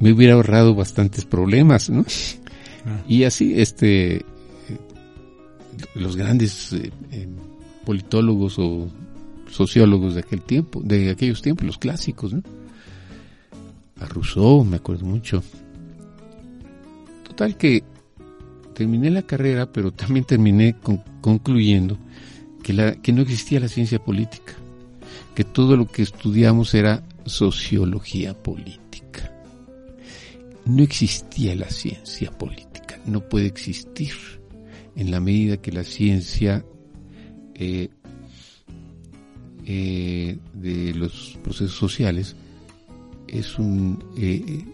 me 0.00 0.12
hubiera 0.12 0.34
ahorrado 0.34 0.74
bastantes 0.74 1.24
problemas, 1.24 1.88
¿no? 1.88 2.04
Ah. 2.84 3.02
Y 3.08 3.24
así, 3.24 3.54
este, 3.58 4.22
los 5.94 6.16
grandes 6.16 6.74
eh, 6.74 6.92
eh, 7.10 7.26
politólogos 7.86 8.58
o 8.58 8.88
sociólogos 9.54 10.14
de 10.14 10.20
aquel 10.20 10.42
tiempo, 10.42 10.80
de 10.82 11.10
aquellos 11.10 11.40
tiempos, 11.40 11.64
los 11.64 11.78
clásicos, 11.78 12.32
¿no? 12.32 12.42
A 14.00 14.06
Rousseau, 14.06 14.64
me 14.64 14.76
acuerdo 14.76 15.06
mucho. 15.06 15.42
Total 17.22 17.56
que 17.56 17.84
terminé 18.74 19.10
la 19.10 19.22
carrera, 19.22 19.72
pero 19.72 19.92
también 19.92 20.24
terminé 20.24 20.74
concluyendo 21.20 21.96
que, 22.64 22.72
la, 22.72 22.96
que 22.96 23.12
no 23.12 23.22
existía 23.22 23.60
la 23.60 23.68
ciencia 23.68 24.02
política, 24.02 24.54
que 25.36 25.44
todo 25.44 25.76
lo 25.76 25.86
que 25.86 26.02
estudiamos 26.02 26.74
era 26.74 27.04
sociología 27.24 28.34
política. 28.34 29.32
No 30.64 30.82
existía 30.82 31.54
la 31.54 31.70
ciencia 31.70 32.32
política, 32.32 32.98
no 33.06 33.20
puede 33.20 33.46
existir 33.46 34.14
en 34.96 35.12
la 35.12 35.20
medida 35.20 35.58
que 35.58 35.70
la 35.70 35.84
ciencia 35.84 36.64
eh, 37.54 37.90
eh, 39.66 40.38
de 40.52 40.94
los 40.94 41.38
procesos 41.42 41.76
sociales 41.76 42.36
es 43.28 43.58
un 43.58 44.02
eh, 44.18 44.64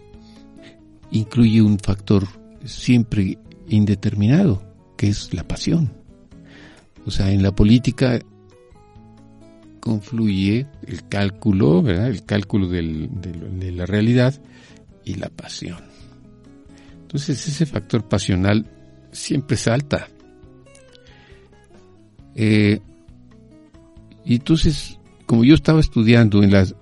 incluye 1.11 1.61
un 1.61 1.79
factor 1.79 2.27
siempre 2.65 3.37
indeterminado 3.67 4.61
que 4.97 5.07
es 5.07 5.33
la 5.33 5.47
pasión. 5.47 5.91
O 7.05 7.11
sea 7.11 7.31
en 7.31 7.41
la 7.41 7.51
política 7.53 8.19
confluye 9.79 10.67
el 10.85 11.07
cálculo 11.07 11.87
el 11.89 12.25
cálculo 12.25 12.67
de 12.67 13.71
la 13.73 13.85
realidad 13.85 14.39
y 15.03 15.15
la 15.15 15.29
pasión. 15.29 15.79
Entonces 17.01 17.47
ese 17.47 17.65
factor 17.65 18.07
pasional 18.07 18.65
siempre 19.11 19.57
salta. 19.57 20.07
Eh, 22.35 22.79
y 24.25 24.35
entonces, 24.35 24.99
como 25.25 25.43
yo 25.43 25.55
estaba 25.55 25.79
estudiando 25.79 26.43
en, 26.43 26.53
el, 26.53 26.75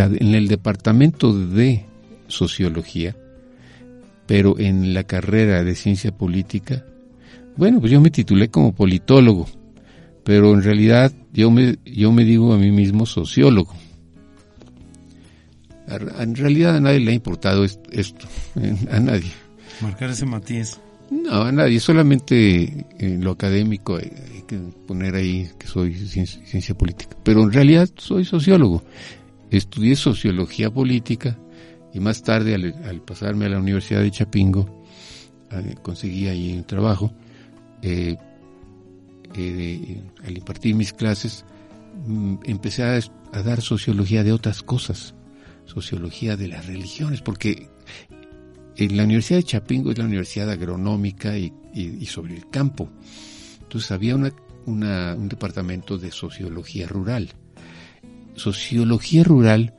en, 0.00 0.34
el 0.34 0.48
departamento 0.48 1.32
de 1.32 1.86
sociología, 2.28 3.16
pero 4.26 4.58
en 4.58 4.94
la 4.94 5.04
carrera 5.04 5.64
de 5.64 5.74
ciencia 5.74 6.16
política, 6.16 6.84
bueno, 7.56 7.80
pues 7.80 7.92
yo 7.92 8.00
me 8.00 8.10
titulé 8.10 8.48
como 8.48 8.74
politólogo, 8.74 9.46
pero 10.24 10.54
en 10.54 10.62
realidad 10.62 11.12
yo 11.32 11.50
me, 11.50 11.78
yo 11.84 12.12
me 12.12 12.24
digo 12.24 12.52
a 12.52 12.58
mí 12.58 12.70
mismo 12.70 13.06
sociólogo. 13.06 13.74
En 16.18 16.34
realidad 16.34 16.76
a 16.76 16.80
nadie 16.80 17.00
le 17.00 17.10
ha 17.10 17.14
importado 17.14 17.64
esto, 17.64 18.26
a 18.90 19.00
nadie. 19.00 19.30
Marcar 19.80 20.10
ese 20.10 20.24
matiz. 20.24 20.80
No, 21.22 21.50
nadie, 21.52 21.78
solamente 21.78 22.86
en 22.98 23.22
lo 23.22 23.32
académico 23.32 23.96
hay, 23.96 24.10
que 24.48 24.58
poner 24.86 25.14
ahí 25.14 25.48
que 25.58 25.66
soy 25.66 25.94
ciencia, 25.94 26.74
política. 26.74 27.16
Pero 27.22 27.42
en 27.42 27.52
realidad 27.52 27.88
soy 27.96 28.24
sociólogo. 28.24 28.82
Estudié 29.50 29.94
sociología 29.94 30.70
política 30.70 31.38
y 31.92 32.00
más 32.00 32.22
tarde 32.22 32.54
al, 32.54 33.00
pasarme 33.02 33.46
a 33.46 33.50
la 33.50 33.58
Universidad 33.58 34.00
de 34.00 34.10
Chapingo 34.10 34.82
eh, 35.52 35.76
conseguí 35.82 36.26
ahí 36.26 36.52
un 36.52 36.64
trabajo. 36.64 37.12
Eh, 37.80 38.16
eh, 39.36 40.02
al 40.26 40.36
impartir 40.36 40.74
mis 40.74 40.92
clases 40.92 41.44
mm, 42.06 42.36
empecé 42.44 42.82
a 42.82 43.42
dar 43.42 43.60
sociología 43.60 44.24
de 44.24 44.32
otras 44.32 44.62
cosas, 44.62 45.14
sociología 45.64 46.36
de 46.36 46.48
las 46.48 46.66
religiones, 46.66 47.20
porque 47.22 47.68
la 48.76 49.04
Universidad 49.04 49.38
de 49.38 49.44
Chapingo 49.44 49.90
es 49.90 49.98
la 49.98 50.04
universidad 50.04 50.50
agronómica 50.50 51.36
y, 51.38 51.52
sobre 52.06 52.36
el 52.36 52.48
campo. 52.50 52.88
Entonces 53.62 53.90
había 53.90 54.16
un 54.16 55.28
departamento 55.28 55.98
de 55.98 56.10
sociología 56.10 56.86
rural. 56.86 57.30
Sociología 58.34 59.22
rural, 59.22 59.74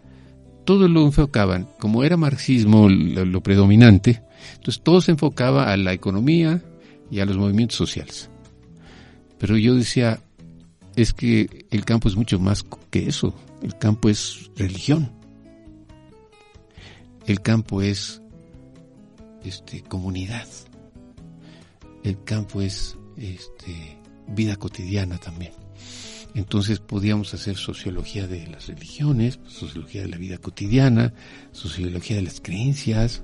todo 0.66 0.88
lo 0.88 1.06
enfocaban, 1.06 1.68
como 1.80 2.04
era 2.04 2.18
marxismo 2.18 2.90
lo, 2.90 3.42
predominante, 3.44 4.24
entonces 4.56 4.82
todo 4.84 5.00
se 5.00 5.12
enfocaba 5.12 5.72
a 5.72 5.78
la 5.78 5.94
economía 5.94 6.62
y 7.12 7.20
a 7.20 7.26
los 7.26 7.38
movimientos 7.38 7.78
sociales. 7.78 8.30
Pero 9.38 9.58
yo 9.58 9.76
decía, 9.76 10.20
es 10.96 11.14
que 11.14 11.68
el 11.70 11.86
campo 11.86 12.10
es 12.10 12.16
mucho 12.16 12.40
más 12.40 12.66
que 12.90 13.08
eso, 13.08 13.34
el 13.62 13.78
campo 13.78 14.10
es 14.10 14.50
religión, 14.56 15.12
el 17.28 17.42
campo 17.42 17.82
es 17.82 18.22
este, 19.46 19.82
comunidad. 19.82 20.48
El 22.04 22.24
campo 22.24 22.62
es 22.62 22.98
este, 23.18 23.98
vida 24.28 24.56
cotidiana 24.56 25.18
también. 25.18 25.54
Entonces 26.34 26.80
podíamos 26.80 27.34
hacer 27.34 27.56
sociología 27.56 28.28
de 28.28 28.46
las 28.48 28.68
religiones, 28.68 29.40
sociología 29.48 30.02
de 30.02 30.10
la 30.10 30.18
vida 30.18 30.38
cotidiana, 30.38 31.14
sociología 31.54 32.18
de 32.18 32.24
las 32.24 32.42
creencias. 32.42 33.24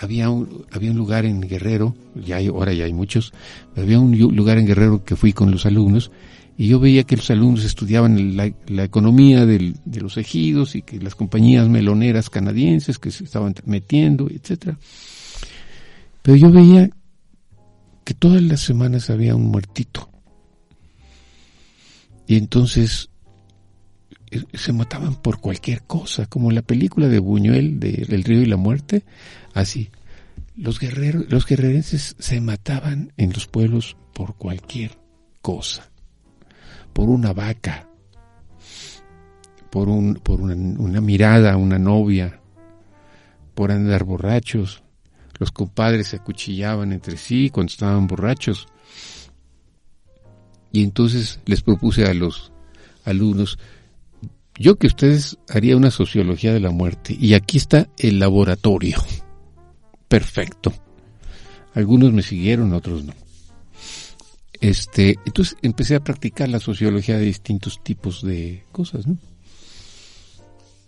había, 0.00 0.28
un, 0.28 0.66
había 0.72 0.90
un 0.90 0.98
lugar 0.98 1.24
en 1.24 1.40
Guerrero, 1.40 1.96
ya 2.14 2.36
hay, 2.36 2.48
ahora 2.48 2.74
ya 2.74 2.84
hay 2.84 2.92
muchos, 2.92 3.32
pero 3.74 3.86
había 3.86 3.98
un 3.98 4.18
lugar 4.18 4.58
en 4.58 4.66
Guerrero 4.66 5.04
que 5.04 5.16
fui 5.16 5.32
con 5.32 5.50
los 5.50 5.64
alumnos 5.64 6.10
y 6.56 6.68
yo 6.68 6.80
veía 6.80 7.04
que 7.04 7.16
los 7.16 7.30
alumnos 7.30 7.64
estudiaban 7.64 8.36
la, 8.36 8.84
economía 8.84 9.44
de 9.44 9.74
los 10.00 10.16
ejidos 10.16 10.74
y 10.74 10.82
que 10.82 10.98
las 10.98 11.14
compañías 11.14 11.68
meloneras 11.68 12.30
canadienses 12.30 12.98
que 12.98 13.10
se 13.10 13.24
estaban 13.24 13.54
metiendo, 13.64 14.28
etcétera. 14.30 14.78
Pero 16.22 16.36
yo 16.36 16.50
veía 16.50 16.90
que 18.04 18.14
todas 18.14 18.42
las 18.42 18.60
semanas 18.60 19.10
había 19.10 19.34
un 19.34 19.46
muertito 19.46 20.08
y 22.26 22.36
entonces 22.36 23.10
eh, 24.30 24.42
se 24.54 24.72
mataban 24.72 25.14
por 25.16 25.40
cualquier 25.40 25.82
cosa, 25.82 26.26
como 26.26 26.50
la 26.50 26.62
película 26.62 27.08
de 27.08 27.18
Buñuel 27.18 27.78
de 27.78 28.06
El 28.08 28.24
río 28.24 28.42
y 28.42 28.46
la 28.46 28.56
muerte, 28.56 29.04
así. 29.54 29.90
Los 30.56 30.80
guerreros, 30.80 31.26
los 31.28 31.46
guerrerenses 31.46 32.16
se 32.18 32.40
mataban 32.40 33.12
en 33.16 33.32
los 33.32 33.46
pueblos 33.46 33.96
por 34.14 34.36
cualquier 34.36 34.98
cosa, 35.42 35.90
por 36.96 37.10
una 37.10 37.34
vaca, 37.34 37.86
por 39.70 39.90
un, 39.90 40.14
por 40.14 40.40
una, 40.40 40.54
una 40.54 41.02
mirada, 41.02 41.58
una 41.58 41.78
novia, 41.78 42.40
por 43.54 43.70
andar 43.70 44.04
borrachos. 44.04 44.82
Los 45.38 45.52
compadres 45.52 46.08
se 46.08 46.16
acuchillaban 46.16 46.94
entre 46.94 47.18
sí 47.18 47.50
cuando 47.50 47.70
estaban 47.70 48.06
borrachos. 48.06 48.66
Y 50.72 50.82
entonces 50.84 51.38
les 51.44 51.60
propuse 51.60 52.06
a 52.06 52.14
los 52.14 52.50
alumnos, 53.04 53.58
yo 54.58 54.76
que 54.76 54.86
ustedes 54.86 55.36
haría 55.50 55.76
una 55.76 55.90
sociología 55.90 56.54
de 56.54 56.60
la 56.60 56.70
muerte. 56.70 57.14
Y 57.20 57.34
aquí 57.34 57.58
está 57.58 57.90
el 57.98 58.18
laboratorio. 58.18 59.04
Perfecto. 60.08 60.72
Algunos 61.74 62.14
me 62.14 62.22
siguieron, 62.22 62.72
otros 62.72 63.04
no. 63.04 63.25
Este, 64.60 65.18
entonces 65.24 65.56
empecé 65.62 65.96
a 65.96 66.04
practicar 66.04 66.48
la 66.48 66.60
sociología 66.60 67.18
de 67.18 67.24
distintos 67.24 67.82
tipos 67.82 68.22
de 68.22 68.64
cosas, 68.72 69.06
¿no? 69.06 69.18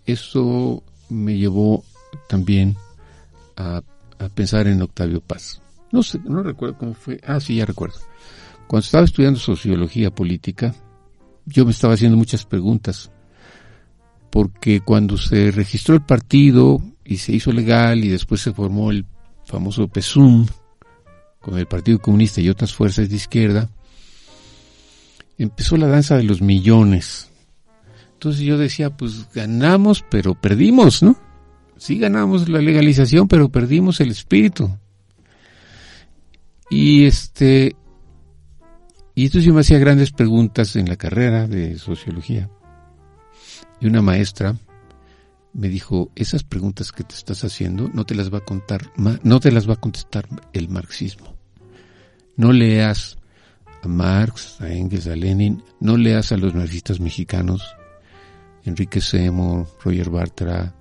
Eso 0.05 0.83
me 1.09 1.37
llevó 1.37 1.83
también 2.27 2.75
a, 3.55 3.81
a 4.17 4.29
pensar 4.29 4.67
en 4.67 4.81
Octavio 4.81 5.21
Paz. 5.21 5.61
No 5.91 6.03
sé, 6.03 6.19
no 6.25 6.41
recuerdo 6.43 6.77
cómo 6.77 6.93
fue. 6.93 7.19
Ah, 7.25 7.39
sí, 7.39 7.55
ya 7.55 7.65
recuerdo. 7.65 7.99
Cuando 8.67 8.85
estaba 8.85 9.05
estudiando 9.05 9.39
sociología 9.39 10.11
política, 10.11 10.73
yo 11.45 11.65
me 11.65 11.71
estaba 11.71 11.95
haciendo 11.95 12.17
muchas 12.17 12.45
preguntas, 12.45 13.11
porque 14.29 14.81
cuando 14.81 15.17
se 15.17 15.51
registró 15.51 15.95
el 15.95 16.01
partido 16.01 16.81
y 17.03 17.17
se 17.17 17.33
hizo 17.33 17.51
legal 17.51 18.03
y 18.03 18.09
después 18.09 18.41
se 18.41 18.53
formó 18.53 18.91
el 18.91 19.05
famoso 19.45 19.87
PESUM 19.87 20.45
con 21.39 21.57
el 21.57 21.65
Partido 21.65 21.99
Comunista 21.99 22.41
y 22.41 22.49
otras 22.49 22.73
fuerzas 22.73 23.09
de 23.09 23.15
izquierda, 23.15 23.69
empezó 25.37 25.77
la 25.77 25.87
danza 25.87 26.17
de 26.17 26.23
los 26.23 26.41
millones. 26.41 27.29
Entonces 28.13 28.41
yo 28.41 28.57
decía, 28.57 28.89
pues 28.89 29.31
ganamos, 29.33 30.03
pero 30.09 30.35
perdimos, 30.35 31.01
¿no? 31.01 31.17
Sí 31.77 31.97
ganamos 31.97 32.49
la 32.49 32.59
legalización, 32.59 33.27
pero 33.27 33.49
perdimos 33.49 34.01
el 34.01 34.11
espíritu. 34.11 34.69
Y 36.69 37.05
este, 37.05 37.75
y 39.15 39.25
entonces 39.25 39.45
yo 39.45 39.53
me 39.53 39.61
hacía 39.61 39.79
grandes 39.79 40.11
preguntas 40.11 40.75
en 40.75 40.87
la 40.87 40.97
carrera 40.97 41.47
de 41.47 41.77
sociología. 41.77 42.49
Y 43.79 43.87
una 43.87 44.01
maestra 44.01 44.55
me 45.53 45.69
dijo, 45.69 46.11
esas 46.15 46.43
preguntas 46.43 46.91
que 46.91 47.03
te 47.03 47.15
estás 47.15 47.43
haciendo 47.43 47.89
no 47.93 48.05
te 48.05 48.15
las 48.15 48.33
va 48.33 48.39
a 48.39 48.45
contar, 48.45 48.91
no 48.97 49.39
te 49.39 49.51
las 49.51 49.67
va 49.69 49.73
a 49.73 49.81
contestar 49.81 50.27
el 50.53 50.69
marxismo. 50.69 51.35
No 52.35 52.53
leas 52.53 53.17
a 53.81 53.87
Marx, 53.87 54.61
a 54.61 54.71
Engels, 54.71 55.07
a 55.07 55.15
Lenin, 55.15 55.63
no 55.79 55.97
leas 55.97 56.31
a 56.31 56.37
los 56.37 56.53
marxistas 56.53 56.99
mexicanos, 56.99 57.75
Enrique 58.63 59.01
Seymour, 59.01 59.67
Roger 59.83 60.09
Bartra, 60.09 60.75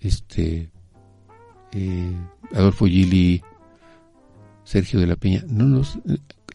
este, 0.00 0.70
eh, 1.72 2.12
Adolfo 2.54 2.86
Gili, 2.86 3.42
Sergio 4.64 5.00
de 5.00 5.06
la 5.06 5.16
Peña, 5.16 5.44
no 5.48 5.64
los, 5.64 5.98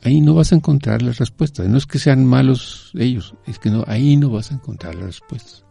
ahí 0.03 0.21
no 0.21 0.33
vas 0.33 0.51
a 0.51 0.55
encontrar 0.55 1.01
las 1.01 1.17
respuestas. 1.17 1.67
No 1.67 1.77
es 1.77 1.85
que 1.85 1.99
sean 1.99 2.25
malos 2.25 2.91
ellos, 2.95 3.35
es 3.45 3.59
que 3.59 3.69
no, 3.69 3.83
ahí 3.87 4.17
no 4.17 4.29
vas 4.29 4.51
a 4.51 4.55
encontrar 4.55 4.95
las 4.95 5.05
respuestas. 5.05 5.65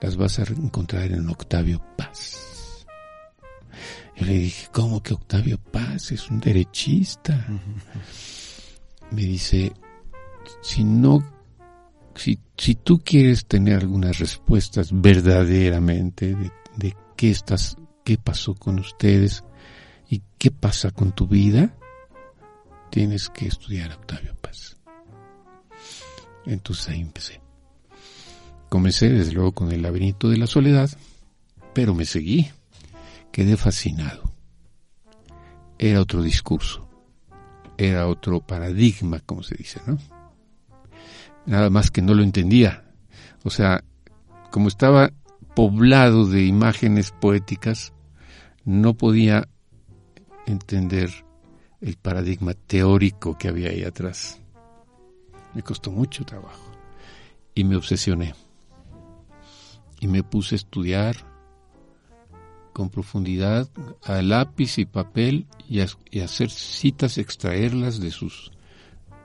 Las 0.00 0.16
vas 0.16 0.38
a 0.38 0.42
encontrar 0.44 1.12
en 1.12 1.28
Octavio 1.28 1.80
Paz. 1.96 2.86
Yo 4.16 4.26
le 4.26 4.34
dije, 4.34 4.68
¿cómo 4.72 5.02
que 5.02 5.14
Octavio 5.14 5.58
Paz 5.58 6.12
es 6.12 6.30
un 6.30 6.40
derechista? 6.40 7.46
Me 9.10 9.22
dice, 9.22 9.72
si 10.62 10.84
no, 10.84 11.20
si, 12.14 12.38
si 12.56 12.74
tú 12.74 13.00
quieres 13.04 13.46
tener 13.46 13.80
algunas 13.80 14.18
respuestas 14.18 14.90
verdaderamente 14.92 16.34
de, 16.34 16.50
de 16.76 16.96
qué 17.16 17.30
estás, 17.30 17.76
qué 18.04 18.18
pasó 18.18 18.54
con 18.54 18.78
ustedes 18.78 19.44
y 20.08 20.22
qué 20.38 20.50
pasa 20.50 20.90
con 20.90 21.12
tu 21.12 21.26
vida, 21.26 21.76
tienes 22.90 23.28
que 23.30 23.46
estudiar 23.46 23.92
a 23.92 23.96
Octavio 23.96 24.34
Paz. 24.40 24.76
Entonces 26.46 26.88
ahí 26.88 27.00
empecé. 27.00 27.40
Comencé 28.70 29.10
desde 29.10 29.32
luego 29.32 29.50
con 29.50 29.72
el 29.72 29.82
laberinto 29.82 30.28
de 30.28 30.38
la 30.38 30.46
soledad, 30.46 30.88
pero 31.74 31.92
me 31.92 32.04
seguí. 32.04 32.48
Quedé 33.32 33.56
fascinado. 33.56 34.32
Era 35.76 36.00
otro 36.00 36.22
discurso, 36.22 36.88
era 37.76 38.06
otro 38.06 38.40
paradigma, 38.40 39.18
como 39.26 39.42
se 39.42 39.56
dice, 39.56 39.80
¿no? 39.86 39.98
Nada 41.46 41.68
más 41.68 41.90
que 41.90 42.00
no 42.00 42.14
lo 42.14 42.22
entendía. 42.22 42.84
O 43.42 43.50
sea, 43.50 43.82
como 44.52 44.68
estaba 44.68 45.10
poblado 45.56 46.26
de 46.26 46.44
imágenes 46.44 47.10
poéticas, 47.10 47.92
no 48.64 48.94
podía 48.94 49.48
entender 50.46 51.10
el 51.80 51.96
paradigma 51.96 52.54
teórico 52.54 53.36
que 53.36 53.48
había 53.48 53.70
ahí 53.70 53.82
atrás. 53.82 54.40
Me 55.54 55.62
costó 55.62 55.90
mucho 55.90 56.24
trabajo 56.24 56.70
y 57.52 57.64
me 57.64 57.74
obsesioné. 57.74 58.32
Y 60.00 60.08
me 60.08 60.22
puse 60.22 60.54
a 60.54 60.56
estudiar 60.56 61.16
con 62.72 62.88
profundidad 62.88 63.68
a 64.04 64.22
lápiz 64.22 64.78
y 64.78 64.86
papel 64.86 65.46
y, 65.68 65.80
hacer 65.80 66.50
citas, 66.50 67.18
extraerlas 67.18 68.00
de 68.00 68.10
sus, 68.10 68.50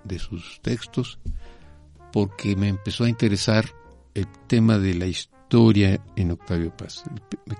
de 0.03 0.19
sus 0.19 0.59
textos, 0.61 1.19
porque 2.11 2.55
me 2.55 2.67
empezó 2.67 3.05
a 3.05 3.09
interesar 3.09 3.65
el 4.13 4.27
tema 4.47 4.77
de 4.77 4.93
la 4.93 5.07
historia 5.07 5.99
en 6.15 6.31
Octavio 6.31 6.75
Paz. 6.75 7.03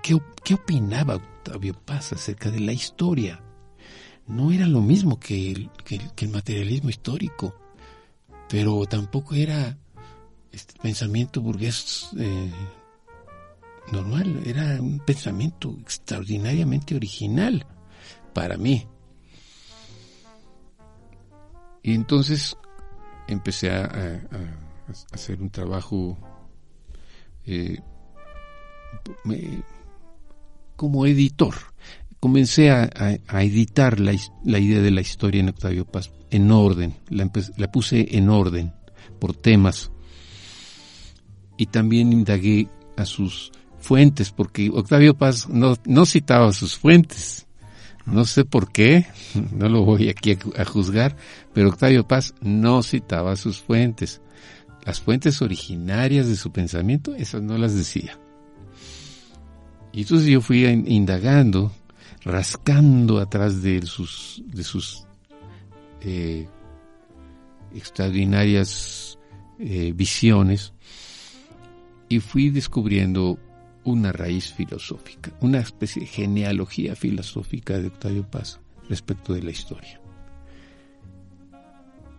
¿Qué, 0.04 0.18
qué 0.44 0.54
opinaba 0.54 1.16
Octavio 1.16 1.74
Paz 1.74 2.14
acerca 2.14 2.52
de 2.52 2.60
la 2.60 2.74
historia? 2.74 3.42
no 4.28 4.52
era 4.52 4.68
lo 4.68 4.82
mismo 4.82 5.20
que 5.20 5.52
el, 5.52 5.70
que, 5.84 6.28
materialismo 6.28 6.90
histórico, 6.90 7.56
pero 8.50 8.86
tampoco 8.86 9.36
era 9.36 9.78
este 10.52 10.74
pensamiento 10.82 11.42
burgués 11.42 12.10
eh, 12.18 12.52
normal, 13.92 14.42
era 14.46 14.82
un 14.82 15.00
pensamiento 15.00 15.76
extraordinariamente 15.82 16.96
original 16.96 17.66
para 18.34 18.58
mí. 18.58 18.88
Y 21.84 21.94
entonces 21.94 22.58
empecé 23.28 23.70
a, 23.70 24.22
hacer 25.12 25.42
un 25.42 25.50
trabajo 25.50 26.18
eh, 27.46 27.80
como 30.76 31.06
editor. 31.06 31.54
Comencé 32.20 32.72
a, 32.72 32.90
editar 33.44 34.00
la, 34.00 34.14
idea 34.60 34.82
de 34.82 34.92
la 34.92 35.02
historia 35.02 35.42
en 35.42 35.50
Octavio 35.50 35.86
Paz 35.86 36.12
en 36.32 36.52
orden, 36.52 36.96
la, 37.10 37.72
puse 37.72 38.18
en 38.18 38.30
orden 38.30 38.74
por 39.20 39.36
temas. 39.36 39.92
Y 41.58 41.68
también 41.68 42.12
indagué 42.12 42.68
a 42.98 43.06
sus 43.06 43.52
fuentes, 43.86 44.32
porque 44.32 44.70
Octavio 44.74 45.16
Paz 45.16 45.48
no, 45.48 45.76
no 45.86 46.06
citaba 46.06 46.52
sus 46.52 46.78
fuentes. 46.78 47.46
No 48.06 48.26
sé 48.26 48.46
por 48.46 48.72
qué, 48.72 49.06
no 49.52 49.70
lo 49.70 49.84
voy 49.84 50.10
aquí 50.10 50.38
a, 50.58 50.66
juzgar, 50.66 51.16
pero 51.54 51.70
Octavio 51.70 52.08
Paz 52.08 52.34
no 52.42 52.84
citaba 52.84 53.36
sus 53.36 53.62
fuentes. 53.62 54.22
Las 54.86 55.00
fuentes 55.00 55.42
originarias 55.42 56.28
de 56.28 56.36
su 56.36 56.52
pensamiento, 56.52 57.16
esas 57.16 57.42
no 57.42 57.58
las 57.58 57.74
decía. 57.74 58.20
Y 59.94 60.02
entonces 60.02 60.28
yo 60.28 60.42
fui 60.42 60.66
indagando 60.66 61.72
rascando 62.26 63.20
atrás 63.20 63.62
de 63.62 63.84
sus, 63.84 64.42
de 64.48 64.64
sus 64.64 65.06
eh, 66.02 66.48
extraordinarias 67.74 69.18
eh, 69.60 69.94
visiones 69.96 70.74
y 72.10 72.20
fui 72.20 72.50
descubriendo 72.50 73.38
una 73.86 74.12
raíz 74.12 74.52
filosófica, 74.52 75.32
una 75.42 75.60
especie 75.60 76.02
de 76.02 76.08
genealogía 76.08 76.96
filosófica 76.96 77.78
de 77.78 77.88
Octavio 77.88 78.30
Paz 78.30 78.60
respecto 78.90 79.34
de 79.34 79.44
la 79.44 79.52
historia. 79.52 80.02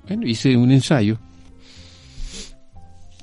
Bueno, 0.07 0.27
hice 0.27 0.57
un 0.57 0.71
ensayo 0.71 1.19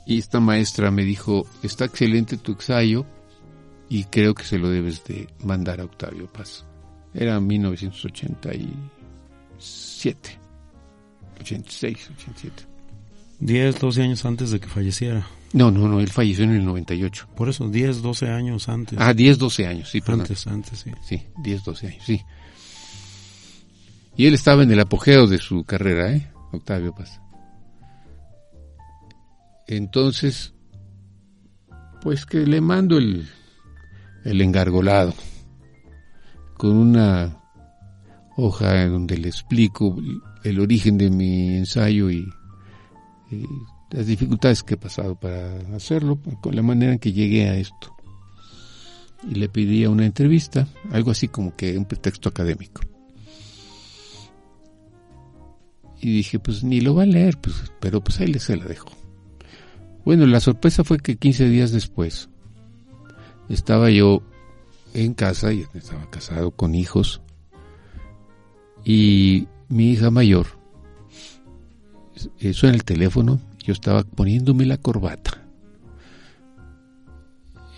y 0.06 0.20
esta 0.20 0.42
maestra 0.42 0.92
me 0.92 1.04
dijo, 1.04 1.48
está 1.64 1.86
excelente 1.86 2.38
tu 2.38 2.52
ensayo 2.52 3.08
y 3.90 4.04
creo 4.06 4.36
que 4.36 4.44
se 4.44 4.60
lo 4.60 4.70
debes 4.70 5.04
de 5.06 5.28
mandar 5.44 5.80
a 5.80 5.86
Octavio 5.86 6.32
Paz. 6.32 6.66
Era 7.14 7.40
1987, 7.40 10.40
86, 11.40 12.12
87. 12.18 12.64
10, 13.40 13.80
12 13.80 14.02
años 14.02 14.26
antes 14.26 14.52
de 14.52 14.60
que 14.60 14.68
falleciera. 14.68 15.26
No, 15.54 15.70
no, 15.70 15.88
no, 15.88 16.00
él 16.00 16.10
falleció 16.10 16.46
en 16.46 16.52
el 16.52 16.66
98. 16.66 17.30
Por 17.36 17.48
eso, 17.48 17.70
10, 17.70 18.02
12 18.02 18.28
años 18.28 18.68
antes. 18.70 18.98
Ah, 19.00 19.14
10, 19.14 19.38
12 19.38 19.68
años, 19.68 19.90
sí, 19.90 20.02
perdón. 20.02 20.22
Antes, 20.22 20.48
antes, 20.48 20.80
sí. 20.80 20.92
Sí, 21.04 21.22
10, 21.44 21.64
12 21.64 21.88
años, 21.88 22.04
sí. 22.04 22.22
Y 24.18 24.26
él 24.26 24.34
estaba 24.34 24.64
en 24.64 24.72
el 24.72 24.80
apogeo 24.80 25.28
de 25.28 25.38
su 25.38 25.64
carrera, 25.64 26.12
¿eh? 26.12 26.32
Octavio 26.52 26.94
Paz. 26.94 27.20
Entonces, 29.68 30.54
pues 32.02 32.26
que 32.26 32.46
le 32.46 32.60
mando 32.60 32.98
el, 32.98 33.28
el 34.24 34.42
engargolado 34.42 35.14
con 36.58 36.76
una 36.76 37.38
hoja 38.36 38.84
en 38.84 38.92
donde 38.92 39.18
le 39.18 39.30
explico 39.30 39.96
el 40.44 40.60
origen 40.60 40.98
de 40.98 41.10
mi 41.10 41.58
ensayo 41.58 42.10
y, 42.10 42.28
y 43.32 43.46
las 43.94 44.08
dificultades 44.08 44.64
que 44.64 44.74
he 44.74 44.78
pasado 44.78 45.16
para 45.16 45.56
hacerlo, 45.76 46.20
con 46.42 46.56
la 46.56 46.64
manera 46.64 46.94
en 46.94 47.00
que 47.00 47.14
llegué 47.14 47.48
a 47.48 47.56
esto. 47.56 47.96
Y 49.30 49.36
le 49.36 49.48
pedía 49.48 49.90
una 49.90 50.06
entrevista, 50.06 50.68
algo 50.92 51.12
así 51.12 51.28
como 51.28 51.56
que 51.56 51.78
un 51.78 51.86
pretexto 51.86 52.28
académico. 52.28 52.82
Y 56.02 56.12
dije, 56.12 56.40
pues 56.40 56.64
ni 56.64 56.82
lo 56.82 56.96
va 56.96 57.04
a 57.04 57.06
leer, 57.06 57.38
pues, 57.40 57.72
pero 57.80 58.04
pues 58.04 58.20
ahí 58.20 58.34
se 58.40 58.58
la 58.58 58.66
dejo. 58.66 58.90
Bueno, 60.04 60.26
la 60.26 60.40
sorpresa 60.40 60.84
fue 60.84 60.98
que 60.98 61.16
15 61.16 61.48
días 61.48 61.72
después 61.72 62.30
estaba 63.48 63.90
yo 63.92 64.24
en 64.94 65.14
casa, 65.14 65.54
y 65.54 65.66
estaba 65.74 66.10
casado 66.10 66.52
con 66.52 66.76
hijos, 66.76 67.22
y 68.84 69.48
mi 69.70 69.92
hija 69.92 70.12
mayor 70.12 70.48
eh, 72.40 72.54
suena 72.54 72.76
el 72.76 72.84
teléfono, 72.84 73.40
yo 73.64 73.74
estaba 73.74 74.04
poniéndome 74.04 74.66
la 74.66 74.78
corbata, 74.78 75.42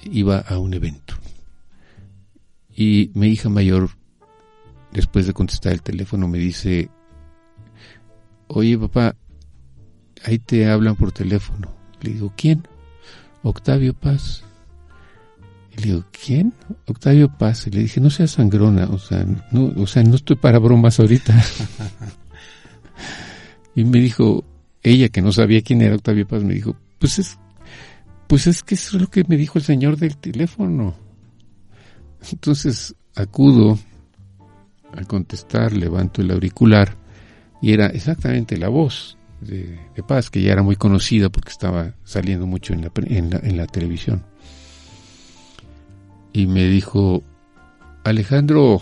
iba 0.03 0.39
a 0.39 0.59
un 0.59 0.73
evento, 0.73 1.15
y 2.75 3.11
mi 3.13 3.27
hija 3.27 3.47
mayor, 3.47 3.91
después 4.91 5.27
de 5.27 5.33
contestar 5.33 5.71
el 5.71 5.81
teléfono, 5.81 6.27
me 6.27 6.39
dice, 6.39 6.89
oye 8.47 8.77
papá, 8.77 9.15
ahí 10.25 10.39
te 10.39 10.69
hablan 10.69 10.95
por 10.95 11.11
teléfono. 11.11 11.71
Le 12.01 12.13
digo, 12.13 12.33
¿quién? 12.35 12.67
Octavio 13.43 13.93
Paz. 13.93 14.43
Y 15.71 15.81
le 15.81 15.87
digo, 15.87 16.05
¿quién? 16.11 16.53
Octavio 16.87 17.29
Paz. 17.29 17.67
Y 17.67 17.71
le 17.71 17.81
dije, 17.81 18.01
no 18.01 18.09
seas 18.09 18.31
sangrona, 18.31 18.87
o 18.87 18.99
sea, 18.99 19.25
no, 19.51 19.73
o 19.81 19.87
sea, 19.87 20.03
no 20.03 20.15
estoy 20.15 20.35
para 20.35 20.59
bromas 20.59 20.99
ahorita. 20.99 21.33
y 23.75 23.85
me 23.85 23.99
dijo, 23.99 24.43
ella 24.91 25.09
que 25.09 25.21
no 25.21 25.31
sabía 25.31 25.61
quién 25.61 25.81
era 25.81 25.95
Octavio 25.95 26.27
Paz, 26.27 26.43
me 26.43 26.53
dijo, 26.53 26.75
pues 26.99 27.19
es, 27.19 27.37
pues 28.27 28.47
es 28.47 28.63
que 28.63 28.75
eso 28.75 28.97
es 28.97 29.01
lo 29.01 29.09
que 29.09 29.23
me 29.27 29.37
dijo 29.37 29.57
el 29.57 29.63
señor 29.63 29.97
del 29.97 30.17
teléfono. 30.17 30.95
Entonces 32.31 32.95
acudo 33.15 33.77
a 34.93 35.03
contestar, 35.03 35.73
levanto 35.73 36.21
el 36.21 36.31
auricular 36.31 36.95
y 37.61 37.73
era 37.73 37.87
exactamente 37.87 38.57
la 38.57 38.69
voz 38.69 39.17
de, 39.41 39.77
Paz, 40.07 40.29
que 40.29 40.41
ya 40.41 40.53
era 40.53 40.63
muy 40.63 40.75
conocida 40.75 41.29
porque 41.29 41.49
estaba 41.49 41.93
saliendo 42.03 42.45
mucho 42.45 42.73
en 42.73 42.81
la, 42.81 42.91
en 42.95 43.57
la, 43.57 43.67
televisión. 43.67 44.23
Y 46.33 46.47
me 46.47 46.65
dijo, 46.65 47.23
Alejandro, 48.03 48.81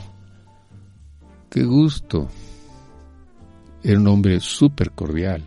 qué 1.50 1.64
gusto. 1.64 2.30
Era 3.84 4.00
un 4.00 4.08
hombre 4.08 4.40
súper 4.40 4.92
cordial. 4.92 5.44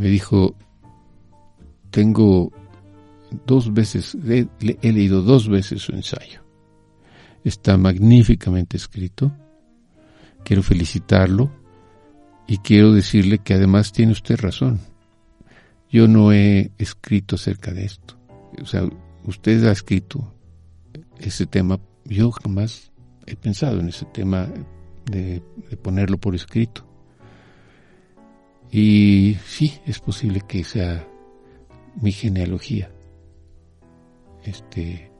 Me 0.00 0.08
dijo, 0.08 0.56
tengo 1.90 2.50
dos 3.46 3.74
veces, 3.74 4.16
he, 4.26 4.48
he 4.80 4.92
leído 4.92 5.20
dos 5.20 5.46
veces 5.46 5.82
su 5.82 5.92
ensayo. 5.92 6.42
Está 7.44 7.76
magníficamente 7.76 8.78
escrito. 8.78 9.30
Quiero 10.42 10.62
felicitarlo 10.62 11.50
y 12.46 12.56
quiero 12.58 12.94
decirle 12.94 13.40
que 13.40 13.52
además 13.52 13.92
tiene 13.92 14.12
usted 14.12 14.40
razón. 14.40 14.80
Yo 15.90 16.08
no 16.08 16.32
he 16.32 16.70
escrito 16.78 17.34
acerca 17.34 17.70
de 17.70 17.84
esto. 17.84 18.16
O 18.62 18.64
sea, 18.64 18.88
usted 19.26 19.62
ha 19.66 19.72
escrito 19.72 20.32
ese 21.18 21.44
tema. 21.44 21.78
Yo 22.06 22.30
jamás 22.30 22.90
he 23.26 23.36
pensado 23.36 23.80
en 23.80 23.90
ese 23.90 24.06
tema 24.06 24.48
de, 25.04 25.42
ponerlo 25.82 26.16
por 26.16 26.34
escrito. 26.34 26.89
Y 28.72 29.36
sí, 29.46 29.74
es 29.86 29.98
posible 29.98 30.42
que 30.46 30.62
sea 30.64 31.06
mi 32.00 32.12
genealogía. 32.12 32.90
Este, 34.44 35.10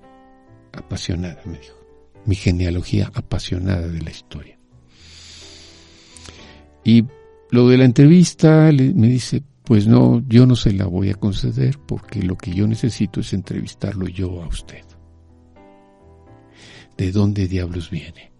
apasionada, 0.72 1.42
me 1.44 1.58
dijo. 1.58 1.76
Mi 2.26 2.36
genealogía 2.36 3.10
apasionada 3.14 3.88
de 3.88 4.02
la 4.02 4.10
historia. 4.10 4.58
Y 6.84 7.04
lo 7.50 7.68
de 7.68 7.78
la 7.78 7.84
entrevista 7.84 8.70
me 8.72 9.08
dice, 9.08 9.42
pues 9.64 9.86
no, 9.86 10.22
yo 10.28 10.46
no 10.46 10.56
se 10.56 10.72
la 10.72 10.86
voy 10.86 11.10
a 11.10 11.14
conceder 11.14 11.78
porque 11.78 12.22
lo 12.22 12.36
que 12.36 12.52
yo 12.52 12.66
necesito 12.66 13.20
es 13.20 13.32
entrevistarlo 13.32 14.06
yo 14.08 14.42
a 14.42 14.46
usted. 14.46 14.84
¿De 16.96 17.12
dónde 17.12 17.48
diablos 17.48 17.90
viene? 17.90 18.32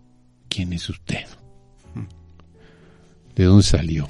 ¿Quién 0.49 0.73
es 0.73 0.89
usted? 0.89 1.25
¿De 3.35 3.45
dónde 3.45 3.63
salió? 3.63 4.09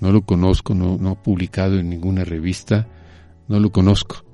No 0.00 0.12
lo 0.12 0.22
conozco, 0.22 0.74
no, 0.74 0.98
no 0.98 1.10
ha 1.10 1.22
publicado 1.22 1.78
en 1.78 1.88
ninguna 1.88 2.24
revista, 2.24 2.86
no 3.48 3.60
lo 3.60 3.70
conozco. 3.70 4.24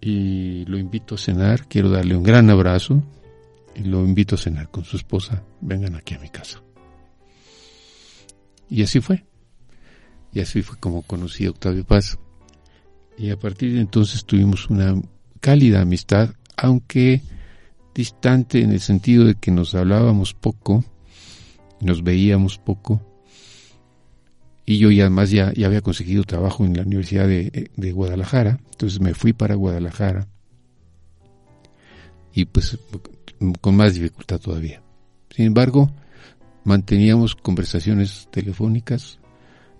Y 0.00 0.64
lo 0.64 0.78
invito 0.78 1.14
a 1.14 1.18
cenar, 1.18 1.68
quiero 1.68 1.90
darle 1.90 2.16
un 2.16 2.22
gran 2.22 2.50
abrazo 2.50 3.02
y 3.74 3.84
lo 3.84 4.04
invito 4.04 4.34
a 4.34 4.38
cenar 4.38 4.70
con 4.70 4.84
su 4.84 4.96
esposa. 4.96 5.42
Vengan 5.60 5.94
aquí 5.94 6.14
a 6.14 6.18
mi 6.18 6.28
casa. 6.28 6.62
Y 8.68 8.82
así 8.82 9.00
fue. 9.00 9.24
Y 10.32 10.40
así 10.40 10.62
fue 10.62 10.78
como 10.78 11.02
conocí 11.02 11.46
a 11.46 11.50
Octavio 11.50 11.84
Paz. 11.84 12.18
Y 13.18 13.30
a 13.30 13.38
partir 13.38 13.74
de 13.74 13.80
entonces 13.80 14.24
tuvimos 14.24 14.70
una 14.70 15.00
cálida 15.40 15.82
amistad, 15.82 16.30
aunque 16.56 17.20
distante 17.94 18.62
en 18.62 18.72
el 18.72 18.80
sentido 18.80 19.24
de 19.26 19.34
que 19.34 19.50
nos 19.50 19.74
hablábamos 19.74 20.32
poco, 20.32 20.84
nos 21.82 22.02
veíamos 22.02 22.58
poco. 22.58 23.00
Y 24.64 24.78
yo 24.78 24.90
ya 24.90 25.04
además 25.04 25.30
ya, 25.30 25.52
ya 25.52 25.66
había 25.66 25.80
conseguido 25.80 26.24
trabajo 26.24 26.64
en 26.64 26.76
la 26.76 26.82
Universidad 26.82 27.26
de, 27.26 27.70
de 27.76 27.92
Guadalajara, 27.92 28.60
entonces 28.70 29.00
me 29.00 29.14
fui 29.14 29.32
para 29.32 29.56
Guadalajara. 29.56 30.28
Y 32.32 32.46
pues 32.46 32.78
con 33.60 33.76
más 33.76 33.94
dificultad 33.94 34.38
todavía. 34.38 34.82
Sin 35.30 35.46
embargo, 35.46 35.90
manteníamos 36.64 37.34
conversaciones 37.34 38.28
telefónicas, 38.30 39.18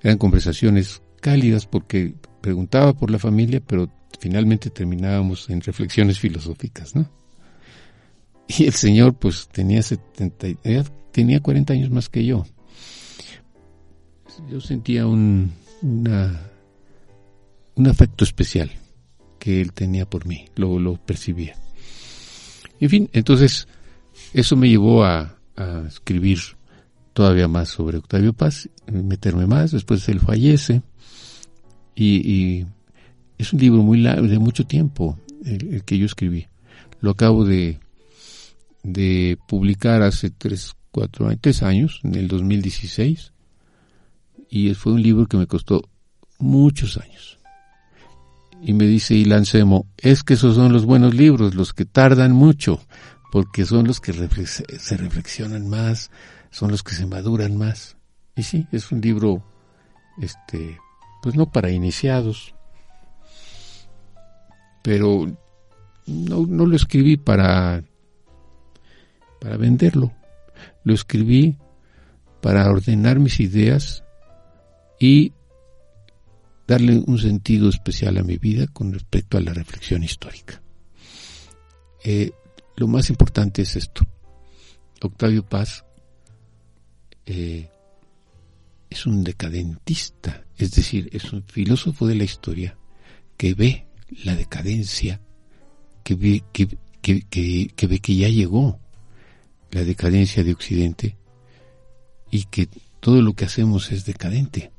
eran 0.03 0.19
conversaciones 0.19 1.03
cálidas 1.21 1.67
porque 1.67 2.15
preguntaba 2.41 2.93
por 2.93 3.11
la 3.11 3.19
familia, 3.19 3.63
pero 3.65 3.89
finalmente 4.19 4.71
terminábamos 4.71 5.49
en 5.49 5.61
reflexiones 5.61 6.19
filosóficas, 6.19 6.95
¿no? 6.97 7.09
Y 8.49 8.65
el 8.65 8.73
señor 8.73 9.15
pues 9.15 9.49
tenía 9.49 9.83
70, 9.83 10.61
tenía 11.13 11.41
40 11.41 11.73
años 11.73 11.91
más 11.91 12.09
que 12.09 12.25
yo. 12.25 12.45
Yo 14.51 14.61
sentía 14.61 15.07
un, 15.07 15.53
una, 15.83 16.51
un 17.75 17.87
afecto 17.87 18.25
especial 18.25 18.71
que 19.39 19.61
él 19.61 19.73
tenía 19.73 20.09
por 20.09 20.27
mí, 20.27 20.47
lo, 20.57 20.79
lo 20.79 20.97
percibía. 20.97 21.55
En 22.81 22.89
fin, 22.89 23.11
entonces 23.13 23.69
eso 24.33 24.57
me 24.57 24.69
llevó 24.69 25.05
a, 25.05 25.39
a 25.57 25.85
escribir 25.87 26.39
todavía 27.13 27.49
más 27.49 27.69
sobre 27.69 27.99
Octavio 27.99 28.33
Paz, 28.33 28.69
meterme 28.91 29.47
más, 29.47 29.71
después 29.71 30.09
él 30.09 30.21
fallece 30.21 30.83
y, 31.95 32.65
es 33.39 33.53
un 33.53 33.61
libro 33.61 33.83
muy 33.83 33.99
largo, 33.99 34.29
de 34.29 34.39
mucho 34.39 34.65
tiempo 34.65 35.19
el, 35.45 35.83
que 35.85 35.99
yo 35.99 36.07
escribí. 36.07 36.47
lo 37.01 37.11
acabo 37.11 37.45
de, 37.45 37.81
de 38.85 39.37
publicar 39.49 40.03
hace 40.03 40.31
tres, 40.31 40.75
cuatro, 40.93 41.29
tres 41.41 41.63
años, 41.63 42.01
en 42.05 42.15
el 42.15 42.29
2016, 42.29 43.33
y 44.49 44.75
fue 44.75 44.93
un 44.93 45.03
libro 45.03 45.27
que 45.27 45.39
me 45.39 45.47
costó 45.47 45.89
muchos 46.39 46.99
años. 46.99 47.39
Y 48.61 48.75
me 48.75 48.85
dice 48.85 49.15
Ilan 49.15 49.45
Semo, 49.45 49.87
es 49.97 50.23
que 50.23 50.35
esos 50.35 50.55
son 50.55 50.73
los 50.73 50.85
buenos 50.85 51.15
libros, 51.15 51.55
los 51.55 51.73
que 51.73 51.85
tardan 51.85 52.33
mucho, 52.33 52.81
porque 53.33 53.65
son 53.65 53.87
los 53.89 53.99
que 53.99 54.13
se 54.13 54.97
reflexionan 54.97 55.69
más, 55.69 56.11
son 56.51 56.71
los 56.71 56.83
que 56.83 56.95
se 56.95 57.07
maduran 57.07 57.57
más. 57.57 57.97
Y 58.37 58.45
sí, 58.45 58.67
es 58.71 58.93
un 58.93 59.01
libro, 59.01 59.43
este, 60.21 60.79
pues 61.23 61.35
no 61.35 61.51
para 61.51 61.71
iniciados, 61.71 62.55
pero 64.83 65.27
no, 66.07 66.47
no 66.47 66.67
lo 66.67 66.77
escribí 66.77 67.17
para, 67.17 67.83
para 69.41 69.57
venderlo, 69.57 70.13
lo 70.85 70.95
escribí 70.95 71.57
para 72.41 72.69
ordenar 72.71 73.19
mis 73.19 73.41
ideas 73.41 74.05
y 74.99 75.33
darle 76.67 77.03
un 77.07 77.19
sentido 77.19 77.69
especial 77.69 78.19
a 78.19 78.23
mi 78.23 78.37
vida 78.37 78.67
con 78.67 78.93
respecto 78.93 79.37
a 79.37 79.41
la 79.41 79.53
reflexión 79.53 80.03
histórica. 80.03 80.63
Eh, 82.05 82.33
lo 82.77 82.89
más 82.89 83.11
importante 83.11 83.63
es 83.63 83.77
esto. 83.77 84.07
Octavio 85.01 85.45
Paz 85.45 85.85
eh, 87.27 87.69
es 88.89 89.07
un 89.07 89.25
decadentista, 89.25 90.45
es 90.57 90.73
decir, 90.73 91.09
es 91.13 91.33
un 91.33 91.43
filósofo 91.45 92.07
de 92.07 92.15
la 92.15 92.25
historia 92.25 92.77
que 93.37 93.55
ve 93.55 93.87
la 94.25 94.37
decadencia, 94.37 95.21
que 96.05 96.15
ve 96.15 96.45
que, 96.53 96.69
que, 97.01 97.87
ve 97.87 98.01
que 98.01 98.17
ya 98.17 98.29
llegó 98.29 98.79
la 99.73 99.85
decadencia 99.85 100.45
de 100.45 100.53
Occidente 100.53 101.17
y 102.31 102.45
que 102.45 102.69
todo 103.01 103.21
lo 103.21 103.35
que 103.35 103.47
hacemos 103.47 103.91
es 103.91 104.05
decadente. 104.05 104.71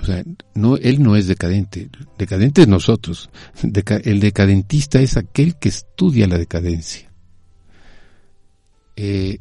O 0.00 0.04
sea, 0.04 0.24
no, 0.54 0.76
él 0.78 1.02
no 1.02 1.14
es 1.14 1.26
decadente, 1.28 1.88
decadente 2.18 2.62
es 2.62 2.68
nosotros. 2.68 3.30
el 4.04 4.20
decadentista 4.20 5.00
es 5.00 5.16
aquel 5.16 5.56
que 5.56 5.68
estudia 5.68 6.26
la 6.26 6.38
decadencia. 6.38 7.12
Eh, 8.96 9.38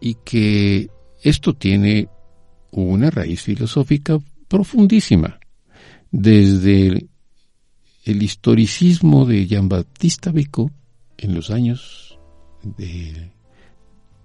y 0.00 0.16
que 0.22 0.90
esto 1.22 1.54
tiene 1.54 2.08
una 2.72 3.10
raíz 3.10 3.40
filosófica 3.40 4.18
profundísima, 4.48 5.38
desde 6.10 7.08
el, 8.04 8.22
historicismo 8.22 9.24
de 9.24 9.46
Jean-Baptiste 9.46 10.30
Vico 10.30 10.70
en 11.16 11.34
los 11.34 11.50
años 11.50 12.03
de, 12.76 13.30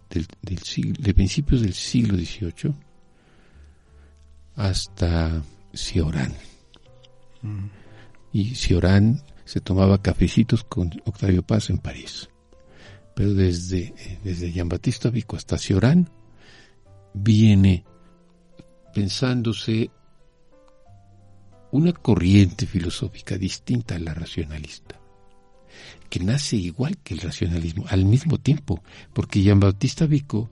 de 0.09 1.13
principios 1.13 1.61
del 1.61 1.73
siglo 1.73 2.17
XVIII 2.17 2.73
hasta 4.55 5.43
Cioran. 5.73 6.33
Mm. 7.41 7.65
Y 8.33 8.55
Cioran 8.55 9.21
se 9.45 9.59
tomaba 9.59 10.01
cafecitos 10.01 10.63
con 10.63 10.91
Octavio 11.05 11.41
Paz 11.43 11.69
en 11.69 11.77
París 11.79 12.29
pero 13.19 13.33
desde, 13.33 13.93
desde 14.23 14.49
Jean-Baptiste 14.49 15.09
Vico 15.09 15.35
hasta 15.35 15.57
Cioran 15.57 16.09
viene 17.13 17.83
pensándose 18.93 19.91
una 21.71 21.91
corriente 21.91 22.65
filosófica 22.65 23.37
distinta 23.37 23.95
a 23.95 23.99
la 23.99 24.13
racionalista, 24.13 24.98
que 26.09 26.19
nace 26.19 26.55
igual 26.55 26.97
que 26.97 27.13
el 27.13 27.21
racionalismo 27.21 27.85
al 27.89 28.05
mismo 28.05 28.37
tiempo, 28.37 28.83
porque 29.13 29.41
Jean-Baptiste 29.41 30.07
Vico 30.07 30.49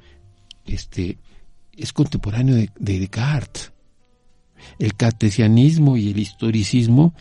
este, 0.66 1.18
es 1.76 1.94
contemporáneo 1.94 2.56
de, 2.56 2.70
Descartes. 2.78 3.72
El 4.80 4.96
cartesianismo 4.96 5.98
y 5.98 6.12
el 6.12 6.20
historicismo 6.20 7.14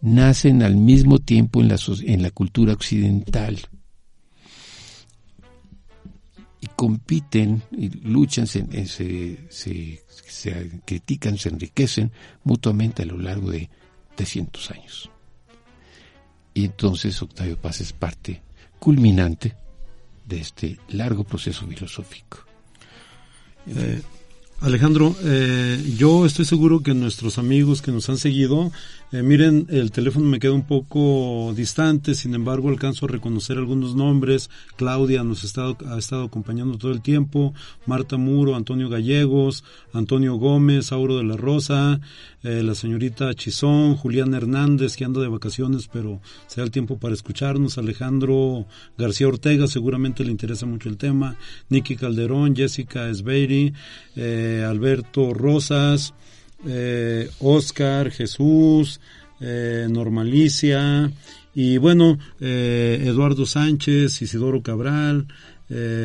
nacen 0.00 0.62
al 0.62 0.76
mismo 0.76 1.18
tiempo 1.18 1.60
en 1.60 1.68
la, 1.68 1.76
en 2.02 2.22
la 2.22 2.30
cultura 2.30 2.72
occidental 2.72 3.58
y 6.60 6.66
compiten 6.68 7.62
y 7.72 7.88
luchan, 8.08 8.46
se, 8.46 8.64
se, 9.48 10.80
critican, 10.84 11.38
se 11.38 11.48
enriquecen 11.50 12.10
mutuamente 12.44 13.02
a 13.02 13.06
lo 13.06 13.18
largo 13.18 13.50
de 13.50 13.70
300 14.16 14.70
años. 14.72 15.10
Y 16.58 16.64
entonces 16.64 17.22
Octavio 17.22 17.56
Paz 17.56 17.80
es 17.80 17.92
parte 17.92 18.42
culminante 18.80 19.54
de 20.26 20.40
este 20.40 20.76
largo 20.88 21.22
proceso 21.22 21.64
filosófico. 21.68 22.38
Eh, 23.68 24.02
Alejandro, 24.62 25.14
eh, 25.22 25.94
yo 25.96 26.26
estoy 26.26 26.44
seguro 26.44 26.82
que 26.82 26.94
nuestros 26.94 27.38
amigos 27.38 27.80
que 27.80 27.92
nos 27.92 28.08
han 28.08 28.18
seguido 28.18 28.72
eh, 29.10 29.22
miren, 29.22 29.66
el 29.70 29.90
teléfono 29.90 30.26
me 30.26 30.38
queda 30.38 30.52
un 30.52 30.66
poco 30.66 31.54
distante, 31.56 32.14
sin 32.14 32.34
embargo 32.34 32.68
alcanzo 32.68 33.06
a 33.06 33.08
reconocer 33.08 33.56
algunos 33.56 33.94
nombres. 33.94 34.50
Claudia 34.76 35.24
nos 35.24 35.42
ha 35.42 35.46
estado, 35.46 35.78
ha 35.86 35.98
estado 35.98 36.24
acompañando 36.24 36.76
todo 36.76 36.92
el 36.92 37.00
tiempo, 37.00 37.54
Marta 37.86 38.18
Muro, 38.18 38.54
Antonio 38.54 38.90
Gallegos, 38.90 39.64
Antonio 39.94 40.34
Gómez, 40.34 40.92
Auro 40.92 41.16
de 41.16 41.24
la 41.24 41.36
Rosa, 41.36 42.00
eh, 42.42 42.62
la 42.62 42.74
señorita 42.74 43.32
Chizón, 43.34 43.96
Julián 43.96 44.34
Hernández, 44.34 44.96
que 44.96 45.06
anda 45.06 45.22
de 45.22 45.28
vacaciones, 45.28 45.88
pero 45.90 46.20
se 46.46 46.60
da 46.60 46.64
el 46.64 46.70
tiempo 46.70 46.98
para 46.98 47.14
escucharnos, 47.14 47.78
Alejandro 47.78 48.66
García 48.98 49.28
Ortega, 49.28 49.66
seguramente 49.68 50.22
le 50.22 50.32
interesa 50.32 50.66
mucho 50.66 50.90
el 50.90 50.98
tema, 50.98 51.36
Nicky 51.70 51.96
Calderón, 51.96 52.54
Jessica 52.54 53.08
Esbeiri, 53.08 53.72
eh, 54.16 54.66
Alberto 54.68 55.32
Rosas, 55.32 56.12
eh, 56.66 57.30
Oscar, 57.40 58.10
Jesús, 58.10 59.00
eh, 59.40 59.86
Normalicia 59.88 61.10
y 61.54 61.78
bueno, 61.78 62.18
eh, 62.40 63.02
Eduardo 63.06 63.46
Sánchez, 63.46 64.22
Isidoro 64.22 64.62
Cabral, 64.62 65.26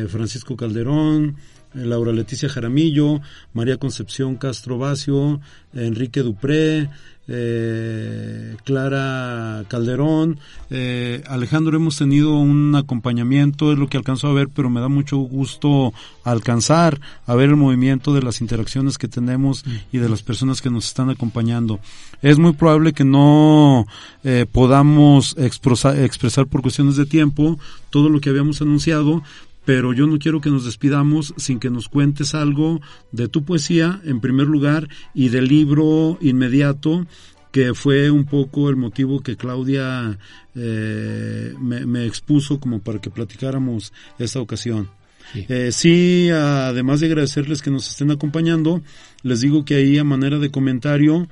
Francisco 0.08 0.58
Calderón, 0.58 1.36
Laura 1.72 2.12
Leticia 2.12 2.50
Jaramillo, 2.50 3.22
María 3.54 3.78
Concepción 3.78 4.36
Castro 4.36 4.76
Vacio, 4.76 5.40
Enrique 5.72 6.20
Dupré, 6.20 6.90
eh, 7.26 8.56
Clara 8.64 9.64
Calderón, 9.68 10.38
eh, 10.70 11.22
Alejandro, 11.26 11.76
hemos 11.76 11.96
tenido 11.96 12.36
un 12.36 12.74
acompañamiento, 12.74 13.72
es 13.72 13.78
lo 13.78 13.88
que 13.88 13.96
alcanzó 13.96 14.28
a 14.28 14.34
ver, 14.34 14.48
pero 14.48 14.70
me 14.70 14.80
da 14.80 14.88
mucho 14.88 15.16
gusto 15.16 15.92
alcanzar 16.22 17.00
a 17.26 17.34
ver 17.34 17.50
el 17.50 17.56
movimiento 17.56 18.12
de 18.12 18.22
las 18.22 18.40
interacciones 18.40 18.98
que 18.98 19.08
tenemos 19.08 19.64
y 19.92 19.98
de 19.98 20.08
las 20.08 20.22
personas 20.22 20.60
que 20.60 20.70
nos 20.70 20.86
están 20.86 21.10
acompañando. 21.10 21.80
Es 22.22 22.38
muy 22.38 22.52
probable 22.52 22.92
que 22.92 23.04
no 23.04 23.86
eh, 24.22 24.46
podamos 24.50 25.34
expresar, 25.38 25.98
expresar 25.98 26.46
por 26.46 26.62
cuestiones 26.62 26.96
de 26.96 27.06
tiempo 27.06 27.58
todo 27.90 28.08
lo 28.08 28.20
que 28.20 28.30
habíamos 28.30 28.60
anunciado, 28.60 29.22
pero 29.64 29.92
yo 29.92 30.06
no 30.06 30.18
quiero 30.18 30.40
que 30.40 30.50
nos 30.50 30.64
despidamos 30.64 31.34
sin 31.36 31.58
que 31.58 31.70
nos 31.70 31.88
cuentes 31.88 32.34
algo 32.34 32.80
de 33.12 33.28
tu 33.28 33.44
poesía, 33.44 34.00
en 34.04 34.20
primer 34.20 34.46
lugar, 34.46 34.88
y 35.14 35.28
del 35.28 35.48
libro 35.48 36.18
inmediato, 36.20 37.06
que 37.50 37.72
fue 37.72 38.10
un 38.10 38.24
poco 38.24 38.68
el 38.68 38.76
motivo 38.76 39.20
que 39.20 39.36
Claudia 39.36 40.18
eh, 40.54 41.54
me, 41.60 42.04
expuso 42.04 42.58
como 42.58 42.80
para 42.80 43.00
que 43.00 43.10
platicáramos 43.10 43.92
esta 44.18 44.40
ocasión. 44.40 44.90
Sí. 45.32 45.46
Eh, 45.48 45.70
sí, 45.72 46.30
además 46.30 47.00
de 47.00 47.06
agradecerles 47.06 47.62
que 47.62 47.70
nos 47.70 47.88
estén 47.88 48.10
acompañando, 48.10 48.82
les 49.22 49.40
digo 49.40 49.64
que 49.64 49.76
ahí 49.76 49.98
a 49.98 50.04
manera 50.04 50.38
de 50.38 50.50
comentario 50.50 51.28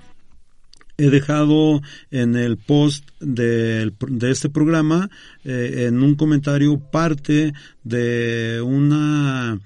he 0.98 1.10
dejado 1.10 1.82
en 2.10 2.36
el 2.36 2.56
post 2.56 3.08
de, 3.20 3.92
de 4.08 4.30
este 4.30 4.48
programa, 4.48 5.10
eh, 5.44 5.86
en 5.88 6.02
un 6.02 6.14
comentario, 6.14 6.78
parte 6.78 7.52
de 7.84 8.60
una 8.64 9.58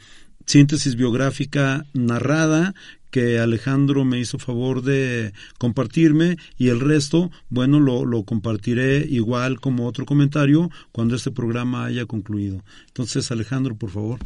síntesis 0.46 0.94
biográfica 0.96 1.84
narrada 1.92 2.74
que 3.10 3.38
Alejandro 3.38 4.04
me 4.04 4.18
hizo 4.18 4.38
favor 4.38 4.82
de 4.82 5.32
compartirme 5.58 6.36
y 6.58 6.68
el 6.68 6.80
resto, 6.80 7.30
bueno, 7.48 7.80
lo, 7.80 8.04
lo 8.04 8.24
compartiré 8.24 9.06
igual 9.08 9.58
como 9.58 9.86
otro 9.86 10.04
comentario 10.04 10.70
cuando 10.92 11.16
este 11.16 11.30
programa 11.30 11.86
haya 11.86 12.04
concluido. 12.04 12.62
Entonces, 12.88 13.30
Alejandro, 13.30 13.74
por 13.74 13.90
favor. 13.90 14.18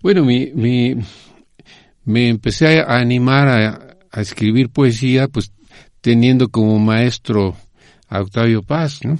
Bueno, 0.00 0.24
mi, 0.24 0.52
mi, 0.54 0.96
me 2.04 2.28
empecé 2.28 2.80
a 2.80 2.96
animar 2.96 3.48
a, 3.48 3.89
a 4.10 4.20
escribir 4.20 4.70
poesía, 4.70 5.28
pues 5.28 5.52
teniendo 6.00 6.48
como 6.48 6.78
maestro 6.78 7.56
a 8.08 8.20
Octavio 8.20 8.62
Paz, 8.62 9.00
¿no? 9.04 9.18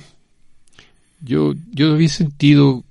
Yo, 1.23 1.55
yo 1.73 1.93
había 1.93 2.09
sentido 2.09 2.85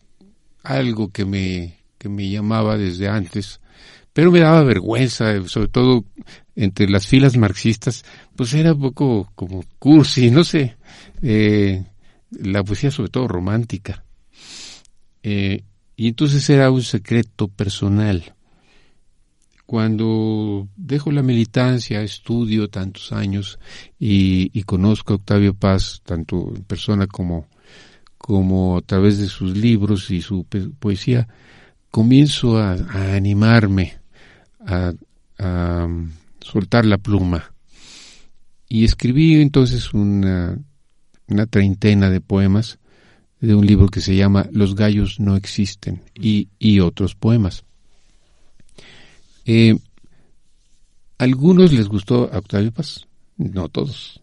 algo 0.64 1.10
que 1.12 1.26
me, 1.26 1.76
que 1.98 2.10
me 2.10 2.30
llamaba 2.30 2.78
desde 2.78 3.08
antes, 3.08 3.60
pero 4.14 4.32
me 4.32 4.40
daba 4.40 4.64
vergüenza, 4.64 5.48
sobre 5.48 5.68
todo 5.68 6.06
entre 6.56 6.90
las 6.90 7.08
filas 7.08 7.38
marxistas, 7.38 8.06
pues 8.36 8.54
era 8.54 8.74
un 8.74 8.82
poco 8.82 9.32
como 9.36 9.64
cursi, 9.80 10.30
no 10.30 10.44
sé, 10.44 10.76
eh, 11.22 11.84
la 12.32 12.64
poesía 12.64 12.92
sobre 12.92 13.10
todo 13.10 13.28
romántica. 13.28 14.04
Eh, 15.24 15.64
y 15.96 16.08
entonces 16.08 16.50
era 16.50 16.72
un 16.72 16.84
secreto 16.84 17.48
personal. 17.48 18.36
Cuando 19.70 20.68
dejo 20.76 21.12
la 21.12 21.22
militancia, 21.22 22.02
estudio 22.02 22.72
tantos 22.72 23.12
años 23.14 23.60
y, 24.00 24.64
conozco 24.64 25.14
a 25.14 25.16
Octavio 25.18 25.54
Paz, 25.54 26.02
tanto 26.04 26.54
en 26.56 26.64
persona 26.64 27.06
como, 27.06 27.46
como 28.18 28.78
a 28.78 28.82
través 28.82 29.20
de 29.20 29.28
sus 29.28 29.56
libros 29.56 30.10
y 30.10 30.24
su 30.24 30.48
poesía, 30.80 31.28
comienzo 31.92 32.58
a, 32.58 32.78
animarme, 33.16 34.00
a, 34.66 34.92
um, 35.38 36.14
soltar 36.42 36.86
la 36.86 36.98
pluma. 36.98 37.54
Y 38.68 38.86
escribí 38.86 39.40
entonces 39.40 39.94
una, 39.94 40.58
treintena 41.52 42.10
de 42.10 42.22
poemas 42.22 42.80
de 43.40 43.54
un 43.54 43.68
libro 43.68 43.86
que 43.90 44.02
se 44.02 44.16
llama 44.16 44.48
Los 44.52 44.74
gallos 44.74 45.20
no 45.20 45.36
existen 45.36 46.02
y 46.16 46.80
otros 46.80 47.14
poemas. 47.14 47.66
Eh, 49.52 49.76
algunos 51.18 51.74
les 51.74 51.88
gustó 51.88 52.30
a 52.32 52.38
Octavio 52.38 52.72
Paz, 52.72 53.08
no 53.38 53.68
todos. 53.68 54.22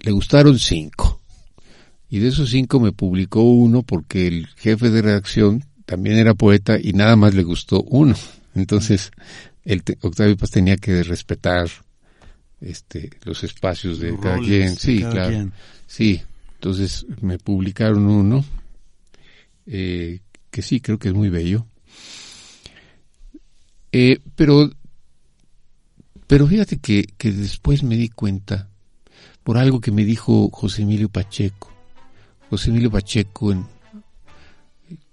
Le 0.00 0.10
gustaron 0.10 0.58
cinco. 0.58 1.22
Y 2.10 2.18
de 2.18 2.28
esos 2.28 2.50
cinco 2.50 2.78
me 2.78 2.92
publicó 2.92 3.40
uno 3.40 3.82
porque 3.82 4.26
el 4.26 4.46
jefe 4.48 4.90
de 4.90 5.00
redacción 5.00 5.64
también 5.86 6.18
era 6.18 6.34
poeta 6.34 6.78
y 6.78 6.92
nada 6.92 7.16
más 7.16 7.32
le 7.32 7.44
gustó 7.44 7.80
uno. 7.80 8.14
Entonces, 8.54 9.10
el 9.64 9.82
Octavio 10.02 10.36
Paz 10.36 10.50
tenía 10.50 10.76
que 10.76 11.02
respetar 11.02 11.70
este 12.60 13.08
los 13.24 13.42
espacios 13.42 14.00
de 14.00 14.18
cada 14.20 14.38
quien. 14.38 14.76
Sí, 14.76 14.98
claro. 14.98 15.50
Sí, 15.86 16.20
entonces 16.56 17.06
me 17.22 17.38
publicaron 17.38 18.06
uno 18.06 18.44
eh, 19.64 20.20
que 20.50 20.60
sí 20.60 20.80
creo 20.80 20.98
que 20.98 21.08
es 21.08 21.14
muy 21.14 21.30
bello. 21.30 21.66
Eh, 23.98 24.20
pero, 24.34 24.70
pero 26.26 26.46
fíjate 26.46 26.76
que, 26.76 27.06
que 27.16 27.32
después 27.32 27.82
me 27.82 27.96
di 27.96 28.10
cuenta 28.10 28.68
por 29.42 29.56
algo 29.56 29.80
que 29.80 29.90
me 29.90 30.04
dijo 30.04 30.50
José 30.50 30.82
Emilio 30.82 31.08
Pacheco. 31.08 31.72
José 32.50 32.68
Emilio 32.68 32.90
Pacheco 32.90 33.52
en, 33.52 33.66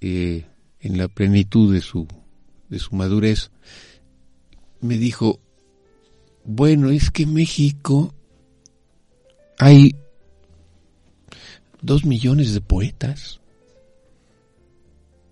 eh, 0.02 0.46
en 0.82 0.98
la 0.98 1.08
plenitud 1.08 1.74
de 1.74 1.80
su, 1.80 2.06
de 2.68 2.78
su 2.78 2.94
madurez, 2.94 3.52
me 4.82 4.98
dijo, 4.98 5.40
bueno, 6.44 6.90
es 6.90 7.10
que 7.10 7.24
en 7.24 7.36
México 7.36 8.14
hay 9.60 9.96
dos 11.82 12.04
millones 12.04 12.54
de 12.54 12.60
poetas, 12.60 13.40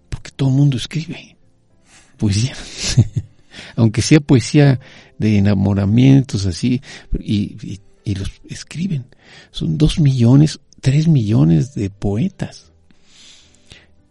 porque 0.08 0.32
todo 0.32 0.48
el 0.48 0.56
mundo 0.56 0.78
escribe 0.78 1.36
poesía, 2.16 2.56
aunque 3.76 4.02
sea 4.02 4.20
poesía 4.20 4.80
de 5.18 5.38
enamoramientos 5.38 6.46
así, 6.46 6.82
y, 7.20 7.80
los 8.06 8.32
escriben. 8.50 9.06
Son 9.52 9.78
dos 9.78 10.00
millones, 10.00 10.60
tres 10.82 11.08
millones 11.08 11.76
de 11.76 11.90
poetas. 11.90 12.72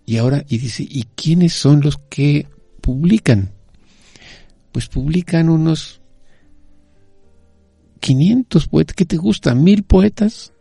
Y 0.07 0.17
ahora, 0.17 0.45
y 0.49 0.59
dice, 0.59 0.87
¿y 0.89 1.05
quiénes 1.15 1.53
son 1.53 1.83
los 1.83 1.99
que 2.09 2.47
publican? 2.81 3.51
Pues 4.73 4.89
publican 4.89 5.49
unos 5.49 6.01
500 8.01 8.69
poetas. 8.69 8.97
¿Qué 8.97 9.05
te 9.05 9.17
gusta? 9.17 9.55
¿Mil 9.55 9.83
poetas 9.83 10.53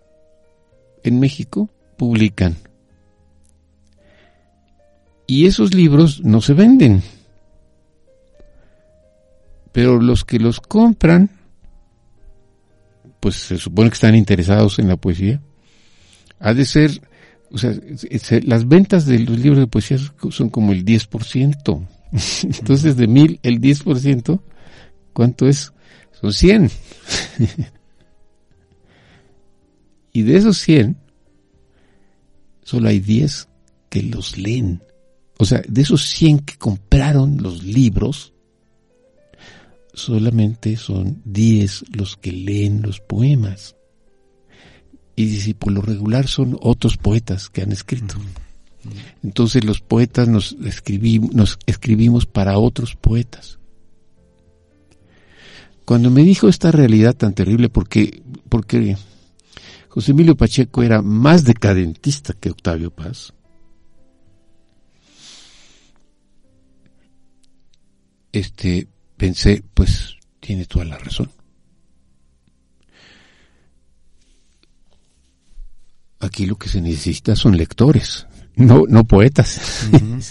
en 1.03 1.19
México 1.19 1.69
publican? 1.97 2.57
Y 5.25 5.45
esos 5.45 5.73
libros 5.73 6.21
no 6.23 6.41
se 6.41 6.53
venden. 6.53 7.03
Pero 9.72 10.01
los 10.01 10.26
que 10.26 10.39
los 10.39 10.59
compran, 10.59 11.30
pues 13.20 13.36
se 13.36 13.57
supone 13.57 13.89
que 13.89 13.95
están 13.95 14.15
interesados 14.15 14.80
en 14.80 14.88
la 14.88 14.97
poesía. 14.97 15.41
Ha 16.39 16.53
de 16.53 16.65
ser 16.65 17.01
o 17.51 17.57
sea, 17.57 17.74
las 18.43 18.67
ventas 18.67 19.05
de 19.05 19.20
los 19.20 19.39
libros 19.39 19.59
de 19.59 19.67
poesía 19.67 19.97
son 20.30 20.49
como 20.49 20.72
el 20.72 20.86
10%. 20.86 21.88
Entonces, 22.43 22.95
de 22.95 23.07
mil, 23.07 23.39
el 23.43 23.59
10%, 23.59 24.39
¿cuánto 25.13 25.47
es? 25.47 25.74
Son 26.20 26.32
100. 26.32 26.70
y 30.13 30.22
de 30.24 30.38
esos 30.38 30.57
100, 30.59 30.97
solo 32.63 32.89
hay 32.89 32.99
10 32.99 33.47
que 33.89 34.03
los 34.03 34.38
leen. 34.38 34.84
O 35.39 35.45
sea, 35.45 35.61
de 35.67 35.82
esos 35.82 36.07
100 36.07 36.39
que 36.39 36.57
compraron 36.57 37.41
los 37.41 37.63
libros, 37.63 38.34
solamente 40.00 40.76
son 40.78 41.22
10 41.26 41.95
los 41.95 42.18
que 42.18 42.32
leen 42.32 42.82
los 42.82 43.00
poemas 43.00 43.76
y 45.16 45.54
por 45.54 45.74
lo 45.74 45.82
regular 45.82 46.28
son 46.28 46.58
otros 46.62 46.95
poetas 46.97 47.50
que 47.50 47.62
han 47.62 47.74
escrito. 47.74 48.16
Entonces 49.22 49.66
los 49.66 49.82
poetas 49.82 50.30
nos, 50.30 50.56
escribimos, 50.64 51.34
nos 51.34 51.60
escribimos 51.66 52.26
para 52.26 52.58
otros 52.58 52.95
poetas. 52.95 53.60
Cuando 55.84 56.10
me 56.10 56.24
dijo 56.24 56.47
esta 56.47 56.72
realidad 56.72 57.16
tan 57.16 57.34
terrible, 57.34 57.68
porque, 57.68 58.22
porque 58.47 58.95
José 59.89 60.12
Emilio 60.12 60.38
Pacheco 60.38 60.84
era 60.84 61.02
más 61.02 61.43
decadentista 61.43 62.34
que 62.34 62.52
Octavio 62.52 62.91
Paz, 62.91 63.34
este, 68.32 68.88
pensé, 69.20 69.61
pues 69.74 70.15
tiene 70.39 70.65
toda 70.65 70.86
la 70.86 70.97
razón. 70.97 71.30
Aquí 76.22 76.45
lo 76.45 76.57
que 76.57 76.70
se 76.70 76.82
necesita 76.82 77.36
son 77.36 77.55
lectores, 77.55 78.26
no, 78.55 78.86
no 78.88 79.03
poetas. 79.03 79.89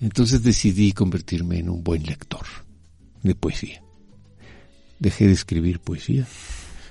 Entonces 0.00 0.42
decidí 0.42 0.92
convertirme 0.92 1.58
en 1.58 1.68
un 1.68 1.84
buen 1.84 2.04
lector 2.04 2.46
de 3.22 3.34
poesía. 3.34 3.82
Dejé 4.98 5.26
de 5.26 5.32
escribir 5.32 5.80
poesía 5.80 6.26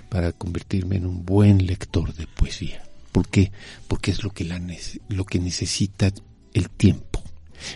para 0.10 0.32
convertirme 0.32 0.98
en 0.98 1.08
un 1.08 1.26
buen 1.26 1.66
lector 1.66 2.14
de 2.14 2.28
poesía. 2.28 2.84
¿Por 3.12 3.28
qué? 3.28 3.52
Porque 3.88 4.12
es 4.12 4.24
lo 4.24 4.32
que, 4.32 4.44
la, 4.44 4.62
lo 5.10 5.26
que 5.26 5.40
necesita 5.40 6.12
el 6.54 6.70
tiempo. 6.70 7.24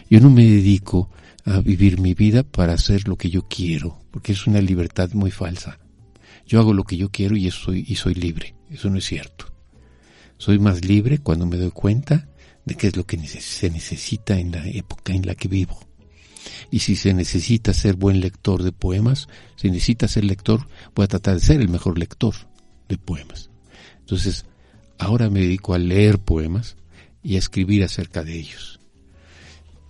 Yo 0.09 0.19
no 0.19 0.29
me 0.29 0.43
dedico 0.43 1.09
a 1.47 1.61
vivir 1.61 1.99
mi 1.99 2.13
vida 2.13 2.43
para 2.43 2.73
hacer 2.73 3.07
lo 3.07 3.15
que 3.15 3.29
yo 3.29 3.47
quiero, 3.47 3.99
porque 4.11 4.33
es 4.33 4.47
una 4.47 4.59
libertad 4.59 5.11
muy 5.13 5.31
falsa. 5.31 5.79
Yo 6.45 6.59
hago 6.59 6.73
lo 6.73 6.83
que 6.83 6.97
yo 6.97 7.09
quiero 7.09 7.37
y 7.37 7.49
soy, 7.51 7.85
y 7.87 7.95
soy 7.95 8.15
libre. 8.15 8.55
Eso 8.69 8.89
no 8.89 8.97
es 8.97 9.05
cierto. 9.05 9.53
Soy 10.37 10.59
más 10.59 10.83
libre 10.83 11.19
cuando 11.19 11.45
me 11.45 11.57
doy 11.57 11.71
cuenta 11.71 12.27
de 12.65 12.75
qué 12.75 12.87
es 12.87 12.97
lo 12.97 13.05
que 13.05 13.17
se 13.25 13.69
necesita 13.69 14.37
en 14.37 14.51
la 14.51 14.67
época 14.67 15.13
en 15.13 15.25
la 15.25 15.35
que 15.35 15.47
vivo. 15.47 15.79
Y 16.69 16.79
si 16.79 16.97
se 16.97 17.13
necesita 17.13 17.73
ser 17.73 17.95
buen 17.95 18.19
lector 18.19 18.61
de 18.61 18.73
poemas, 18.73 19.29
si 19.55 19.69
necesita 19.69 20.09
ser 20.09 20.25
lector, 20.25 20.67
voy 20.95 21.05
a 21.05 21.07
tratar 21.07 21.35
de 21.35 21.39
ser 21.39 21.61
el 21.61 21.69
mejor 21.69 21.97
lector 21.97 22.35
de 22.89 22.97
poemas. 22.97 23.49
Entonces, 23.99 24.45
ahora 24.97 25.29
me 25.29 25.39
dedico 25.39 25.73
a 25.73 25.79
leer 25.79 26.19
poemas 26.19 26.75
y 27.23 27.35
a 27.35 27.39
escribir 27.39 27.85
acerca 27.85 28.23
de 28.23 28.37
ellos. 28.37 28.81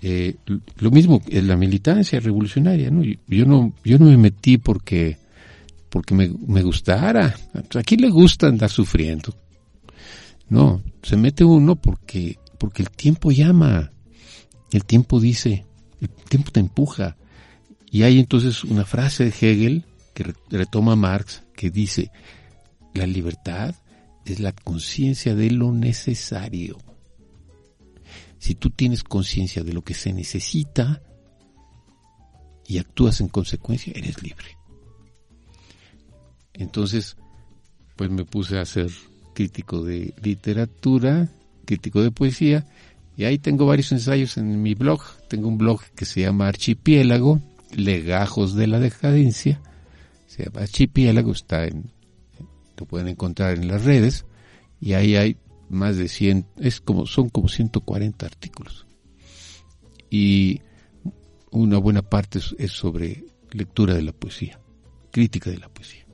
Eh, 0.01 0.35
lo 0.77 0.91
mismo 0.91 1.21
en 1.27 1.47
la 1.47 1.55
militancia 1.55 2.19
revolucionaria, 2.19 2.91
¿no? 2.91 3.03
Yo 3.03 3.45
no, 3.45 3.73
yo 3.83 3.97
no 3.97 4.05
me 4.05 4.17
metí 4.17 4.57
porque 4.57 5.17
porque 5.89 6.13
me, 6.13 6.29
me 6.47 6.61
gustara. 6.61 7.35
¿A 7.53 7.83
quién 7.83 8.01
le 8.01 8.09
gusta 8.09 8.47
andar 8.47 8.69
sufriendo? 8.69 9.35
No, 10.49 10.81
se 11.01 11.17
mete 11.17 11.43
uno 11.43 11.75
porque, 11.75 12.37
porque 12.57 12.83
el 12.83 12.89
tiempo 12.89 13.31
llama, 13.31 13.91
el 14.71 14.85
tiempo 14.85 15.19
dice, 15.19 15.65
el 15.99 16.09
tiempo 16.09 16.51
te 16.51 16.59
empuja. 16.59 17.17
Y 17.89 18.03
hay 18.03 18.19
entonces 18.19 18.63
una 18.63 18.85
frase 18.85 19.25
de 19.25 19.29
Hegel 19.29 19.85
que 20.13 20.33
retoma 20.49 20.95
Marx 20.95 21.43
que 21.55 21.69
dice, 21.69 22.11
la 22.93 23.07
libertad 23.07 23.75
es 24.25 24.39
la 24.39 24.51
conciencia 24.51 25.35
de 25.35 25.51
lo 25.51 25.71
necesario. 25.71 26.77
Si 28.39 28.55
tú 28.55 28.69
tienes 28.69 29.03
conciencia 29.03 29.63
de 29.63 29.73
lo 29.73 29.81
que 29.81 29.93
se 29.93 30.13
necesita 30.13 31.01
y 32.65 32.77
actúas 32.77 33.21
en 33.21 33.29
consecuencia, 33.29 33.93
eres 33.95 34.21
libre. 34.21 34.57
Entonces, 36.53 37.17
pues 37.95 38.09
me 38.09 38.25
puse 38.25 38.59
a 38.59 38.65
ser 38.65 38.89
crítico 39.33 39.83
de 39.83 40.13
literatura, 40.21 41.29
crítico 41.65 42.01
de 42.01 42.11
poesía, 42.11 42.65
Y 43.15 43.23
ahí 43.23 43.39
tengo 43.39 43.65
varios 43.65 43.91
ensayos 43.91 44.37
en 44.37 44.61
mi 44.61 44.75
blog. 44.75 45.01
Tengo 45.27 45.47
un 45.47 45.57
blog 45.57 45.81
que 45.95 46.05
se 46.05 46.21
llama 46.21 46.47
Archipiélago, 46.47 47.41
Legajos 47.75 48.53
de 48.53 48.67
la 48.67 48.79
Decadencia. 48.79 49.59
Se 50.27 50.45
llama 50.45 50.61
Archipiélago, 50.61 51.31
está 51.31 51.65
en, 51.65 51.89
lo 52.77 52.85
pueden 52.85 53.07
encontrar 53.07 53.55
en 53.55 53.67
las 53.67 53.83
redes. 53.85 54.25
Y 54.79 54.93
ahí 54.93 55.15
hay 55.15 55.35
más 55.69 55.97
de 55.97 56.07
100, 56.07 56.45
es 56.57 56.81
como, 56.81 57.05
son 57.05 57.29
como 57.29 57.47
140 57.47 58.25
artículos. 58.25 58.85
Y 60.09 60.61
una 61.51 61.77
buena 61.77 62.01
parte 62.01 62.39
es, 62.57 62.71
sobre 62.71 63.25
lectura 63.51 63.93
de 63.93 64.01
la 64.01 64.13
poesía, 64.13 64.59
crítica 65.11 65.49
de 65.49 65.57
la 65.57 65.69
poesía. 65.69 66.05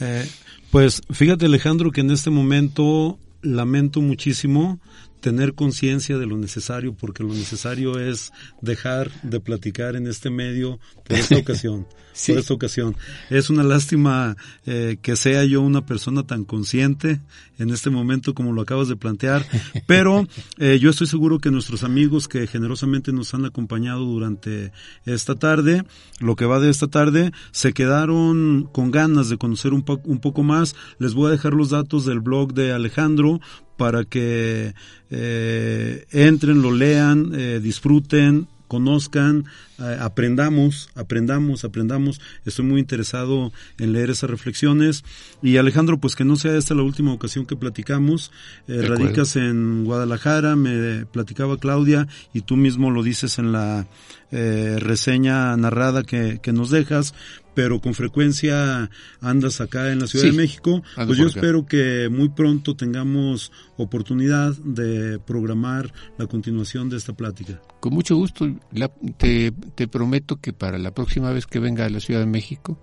Eh, 0.00 0.28
pues 0.70 1.02
fíjate 1.10 1.46
Alejandro 1.46 1.92
que 1.92 2.00
en 2.00 2.10
este 2.10 2.30
momento 2.30 3.18
lamento 3.42 4.00
muchísimo 4.00 4.80
tener 5.24 5.54
conciencia 5.54 6.18
de 6.18 6.26
lo 6.26 6.36
necesario, 6.36 6.92
porque 6.92 7.22
lo 7.22 7.32
necesario 7.32 7.98
es 7.98 8.30
dejar 8.60 9.10
de 9.22 9.40
platicar 9.40 9.96
en 9.96 10.06
este 10.06 10.28
medio 10.28 10.78
por 11.02 11.16
esta 11.16 11.36
ocasión. 11.38 11.86
Por 12.26 12.38
esta 12.38 12.52
ocasión. 12.52 12.94
Es 13.30 13.48
una 13.48 13.62
lástima 13.62 14.36
eh, 14.66 14.98
que 15.00 15.16
sea 15.16 15.44
yo 15.44 15.62
una 15.62 15.86
persona 15.86 16.26
tan 16.26 16.44
consciente 16.44 17.22
en 17.58 17.70
este 17.70 17.88
momento 17.88 18.34
como 18.34 18.52
lo 18.52 18.60
acabas 18.60 18.88
de 18.88 18.96
plantear, 18.96 19.46
pero 19.86 20.28
eh, 20.58 20.78
yo 20.78 20.90
estoy 20.90 21.06
seguro 21.06 21.38
que 21.38 21.50
nuestros 21.50 21.84
amigos 21.84 22.28
que 22.28 22.46
generosamente 22.46 23.10
nos 23.10 23.32
han 23.32 23.46
acompañado 23.46 24.04
durante 24.04 24.72
esta 25.06 25.36
tarde, 25.36 25.84
lo 26.20 26.36
que 26.36 26.44
va 26.44 26.60
de 26.60 26.68
esta 26.68 26.88
tarde, 26.88 27.32
se 27.50 27.72
quedaron 27.72 28.68
con 28.72 28.90
ganas 28.90 29.30
de 29.30 29.38
conocer 29.38 29.72
un, 29.72 29.86
un 30.04 30.20
poco 30.20 30.42
más. 30.42 30.76
Les 30.98 31.14
voy 31.14 31.28
a 31.28 31.32
dejar 31.32 31.54
los 31.54 31.70
datos 31.70 32.04
del 32.04 32.20
blog 32.20 32.52
de 32.52 32.72
Alejandro 32.72 33.40
para 33.76 34.04
que 34.04 34.74
eh, 35.10 36.06
entren, 36.10 36.62
lo 36.62 36.72
lean, 36.72 37.32
eh, 37.34 37.60
disfruten, 37.62 38.48
conozcan, 38.68 39.44
eh, 39.78 39.96
aprendamos, 40.00 40.88
aprendamos, 40.94 41.64
aprendamos. 41.64 42.20
Estoy 42.44 42.64
muy 42.64 42.80
interesado 42.80 43.52
en 43.78 43.92
leer 43.92 44.10
esas 44.10 44.30
reflexiones. 44.30 45.04
Y 45.42 45.56
Alejandro, 45.56 45.98
pues 45.98 46.16
que 46.16 46.24
no 46.24 46.36
sea 46.36 46.56
esta 46.56 46.74
la 46.74 46.82
última 46.82 47.12
ocasión 47.12 47.46
que 47.46 47.56
platicamos. 47.56 48.30
radicas 48.66 49.36
en 49.36 49.84
Guadalajara, 49.84 50.56
me 50.56 51.06
platicaba 51.06 51.58
Claudia 51.58 52.08
y 52.32 52.40
tú 52.40 52.56
mismo 52.56 52.90
lo 52.90 53.02
dices 53.02 53.38
en 53.38 53.52
la 53.52 53.86
reseña 54.30 55.56
narrada 55.56 56.02
que, 56.02 56.40
que 56.42 56.52
nos 56.52 56.70
dejas 56.70 57.14
pero 57.54 57.80
con 57.80 57.94
frecuencia 57.94 58.90
andas 59.20 59.60
acá 59.60 59.92
en 59.92 60.00
la 60.00 60.06
Ciudad 60.06 60.26
de 60.26 60.32
México, 60.32 60.82
pues 60.94 61.18
yo 61.18 61.26
espero 61.26 61.66
que 61.66 62.08
muy 62.10 62.28
pronto 62.30 62.76
tengamos 62.76 63.52
oportunidad 63.76 64.54
de 64.58 65.18
programar 65.18 65.92
la 66.18 66.26
continuación 66.26 66.88
de 66.88 66.96
esta 66.96 67.12
plática. 67.12 67.60
Con 67.80 67.94
mucho 67.94 68.16
gusto, 68.16 68.46
te, 69.18 69.52
te 69.74 69.88
prometo 69.88 70.36
que 70.36 70.52
para 70.52 70.78
la 70.78 70.92
próxima 70.92 71.30
vez 71.30 71.46
que 71.46 71.58
venga 71.58 71.84
a 71.84 71.90
la 71.90 72.00
Ciudad 72.00 72.20
de 72.20 72.26
México, 72.26 72.78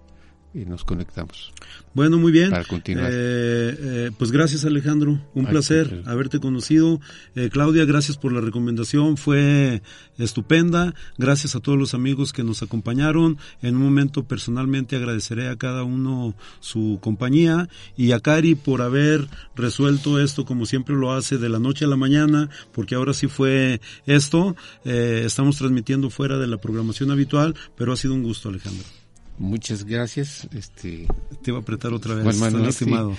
y 0.53 0.65
nos 0.65 0.83
conectamos. 0.83 1.53
Bueno, 1.93 2.17
muy 2.17 2.31
bien. 2.31 2.49
Para 2.49 2.65
continuar. 2.65 3.09
Eh, 3.11 3.75
eh, 3.79 4.11
pues 4.17 4.31
gracias 4.31 4.65
Alejandro, 4.65 5.19
un 5.33 5.45
placer 5.45 6.03
haberte 6.05 6.39
conocido. 6.39 6.99
Eh, 7.35 7.49
Claudia, 7.51 7.85
gracias 7.85 8.17
por 8.17 8.33
la 8.33 8.41
recomendación, 8.41 9.17
fue 9.17 9.81
estupenda. 10.17 10.93
Gracias 11.17 11.55
a 11.55 11.59
todos 11.59 11.77
los 11.77 11.93
amigos 11.93 12.33
que 12.33 12.43
nos 12.43 12.61
acompañaron. 12.63 13.37
En 13.61 13.75
un 13.75 13.83
momento 13.83 14.23
personalmente 14.23 14.95
agradeceré 14.95 15.47
a 15.47 15.55
cada 15.55 15.83
uno 15.83 16.35
su 16.59 16.99
compañía 17.01 17.69
y 17.95 18.11
a 18.11 18.19
Cari 18.19 18.55
por 18.55 18.81
haber 18.81 19.27
resuelto 19.55 20.19
esto 20.19 20.45
como 20.45 20.65
siempre 20.65 20.95
lo 20.95 21.13
hace 21.13 21.37
de 21.37 21.49
la 21.49 21.59
noche 21.59 21.85
a 21.85 21.87
la 21.87 21.97
mañana, 21.97 22.49
porque 22.73 22.95
ahora 22.95 23.13
sí 23.13 23.27
fue 23.27 23.81
esto. 24.05 24.55
estamos 24.83 25.57
transmitiendo 25.57 26.09
fuera 26.09 26.37
de 26.37 26.47
la 26.47 26.57
programación 26.57 27.11
habitual, 27.11 27.55
pero 27.77 27.93
ha 27.93 27.97
sido 27.97 28.13
un 28.13 28.23
gusto 28.23 28.49
Alejandro. 28.49 29.00
Muchas 29.41 29.85
gracias. 29.85 30.47
Este, 30.53 31.07
Te 31.41 31.49
iba 31.49 31.57
a 31.57 31.61
apretar 31.61 31.91
otra 31.93 32.13
vez, 32.13 32.23
Juan 32.23 32.53
Manuel, 32.53 33.17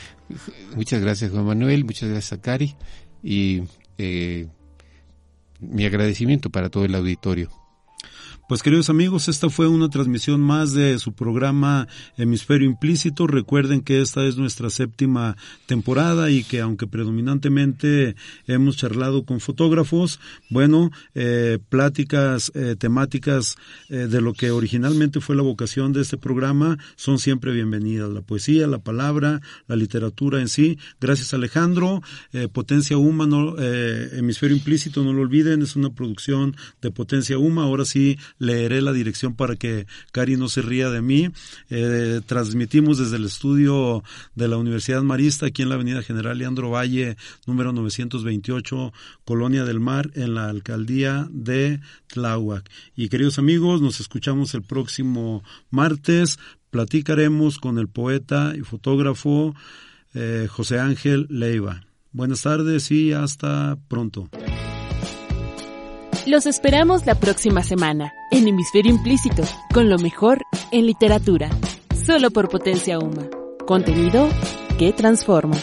Muchas 0.76 1.00
gracias, 1.00 1.32
Juan 1.32 1.44
Manuel. 1.44 1.84
Muchas 1.84 2.10
gracias 2.10 2.32
a 2.38 2.40
Cari. 2.40 2.76
Y 3.24 3.64
eh, 3.98 4.46
mi 5.58 5.84
agradecimiento 5.84 6.48
para 6.48 6.70
todo 6.70 6.84
el 6.84 6.94
auditorio. 6.94 7.50
Pues 8.48 8.62
queridos 8.62 8.90
amigos, 8.90 9.28
esta 9.28 9.48
fue 9.50 9.68
una 9.68 9.88
transmisión 9.88 10.40
más 10.40 10.74
de 10.74 10.98
su 10.98 11.12
programa 11.12 11.86
Hemisferio 12.16 12.68
Implícito. 12.68 13.28
Recuerden 13.28 13.82
que 13.82 14.00
esta 14.00 14.24
es 14.24 14.36
nuestra 14.36 14.68
séptima 14.68 15.36
temporada 15.66 16.28
y 16.28 16.42
que 16.42 16.60
aunque 16.60 16.88
predominantemente 16.88 18.16
hemos 18.48 18.76
charlado 18.76 19.24
con 19.24 19.38
fotógrafos, 19.38 20.18
bueno, 20.50 20.90
eh, 21.14 21.60
pláticas 21.68 22.50
eh, 22.54 22.74
temáticas 22.76 23.56
eh, 23.88 24.08
de 24.08 24.20
lo 24.20 24.32
que 24.34 24.50
originalmente 24.50 25.20
fue 25.20 25.36
la 25.36 25.42
vocación 25.42 25.92
de 25.92 26.02
este 26.02 26.18
programa 26.18 26.78
son 26.96 27.20
siempre 27.20 27.52
bienvenidas. 27.52 28.10
La 28.10 28.22
poesía, 28.22 28.66
la 28.66 28.80
palabra, 28.80 29.40
la 29.68 29.76
literatura 29.76 30.40
en 30.40 30.48
sí. 30.48 30.78
Gracias 31.00 31.32
Alejandro. 31.32 32.02
Potencia 32.52 32.96
Uma, 32.98 33.24
Hemisferio 34.12 34.56
Implícito, 34.56 35.04
no 35.04 35.12
lo 35.12 35.22
olviden, 35.22 35.62
es 35.62 35.76
una 35.76 35.90
producción 35.90 36.56
de 36.80 36.90
Potencia 36.90 37.38
Uma. 37.38 37.62
Ahora 37.62 37.84
sí 37.84 38.18
leeré 38.42 38.82
la 38.82 38.92
dirección 38.92 39.36
para 39.36 39.54
que 39.54 39.86
Cari 40.10 40.36
no 40.36 40.48
se 40.48 40.62
ría 40.62 40.90
de 40.90 41.00
mí. 41.00 41.28
Eh, 41.70 42.20
transmitimos 42.26 42.98
desde 42.98 43.16
el 43.16 43.24
estudio 43.24 44.02
de 44.34 44.48
la 44.48 44.56
Universidad 44.56 45.02
Marista, 45.02 45.46
aquí 45.46 45.62
en 45.62 45.68
la 45.68 45.76
Avenida 45.76 46.02
General 46.02 46.36
Leandro 46.36 46.70
Valle, 46.70 47.16
número 47.46 47.72
928, 47.72 48.92
Colonia 49.24 49.64
del 49.64 49.78
Mar, 49.78 50.10
en 50.14 50.34
la 50.34 50.48
alcaldía 50.48 51.28
de 51.30 51.80
Tláhuac. 52.08 52.68
Y 52.96 53.08
queridos 53.08 53.38
amigos, 53.38 53.80
nos 53.80 54.00
escuchamos 54.00 54.54
el 54.54 54.62
próximo 54.62 55.44
martes. 55.70 56.40
Platicaremos 56.70 57.58
con 57.58 57.78
el 57.78 57.86
poeta 57.86 58.54
y 58.56 58.62
fotógrafo 58.62 59.54
eh, 60.14 60.48
José 60.50 60.80
Ángel 60.80 61.28
Leiva. 61.30 61.82
Buenas 62.10 62.42
tardes 62.42 62.90
y 62.90 63.12
hasta 63.12 63.78
pronto. 63.88 64.28
Los 66.26 66.46
esperamos 66.46 67.04
la 67.04 67.16
próxima 67.16 67.64
semana 67.64 68.12
en 68.30 68.46
Hemisferio 68.46 68.92
Implícito 68.92 69.42
con 69.74 69.90
lo 69.90 69.98
mejor 69.98 70.38
en 70.70 70.86
literatura, 70.86 71.50
solo 72.06 72.30
por 72.30 72.48
Potencia 72.48 73.00
Uma. 73.00 73.28
Contenido 73.66 74.28
que 74.78 74.92
transforma. 74.92 75.56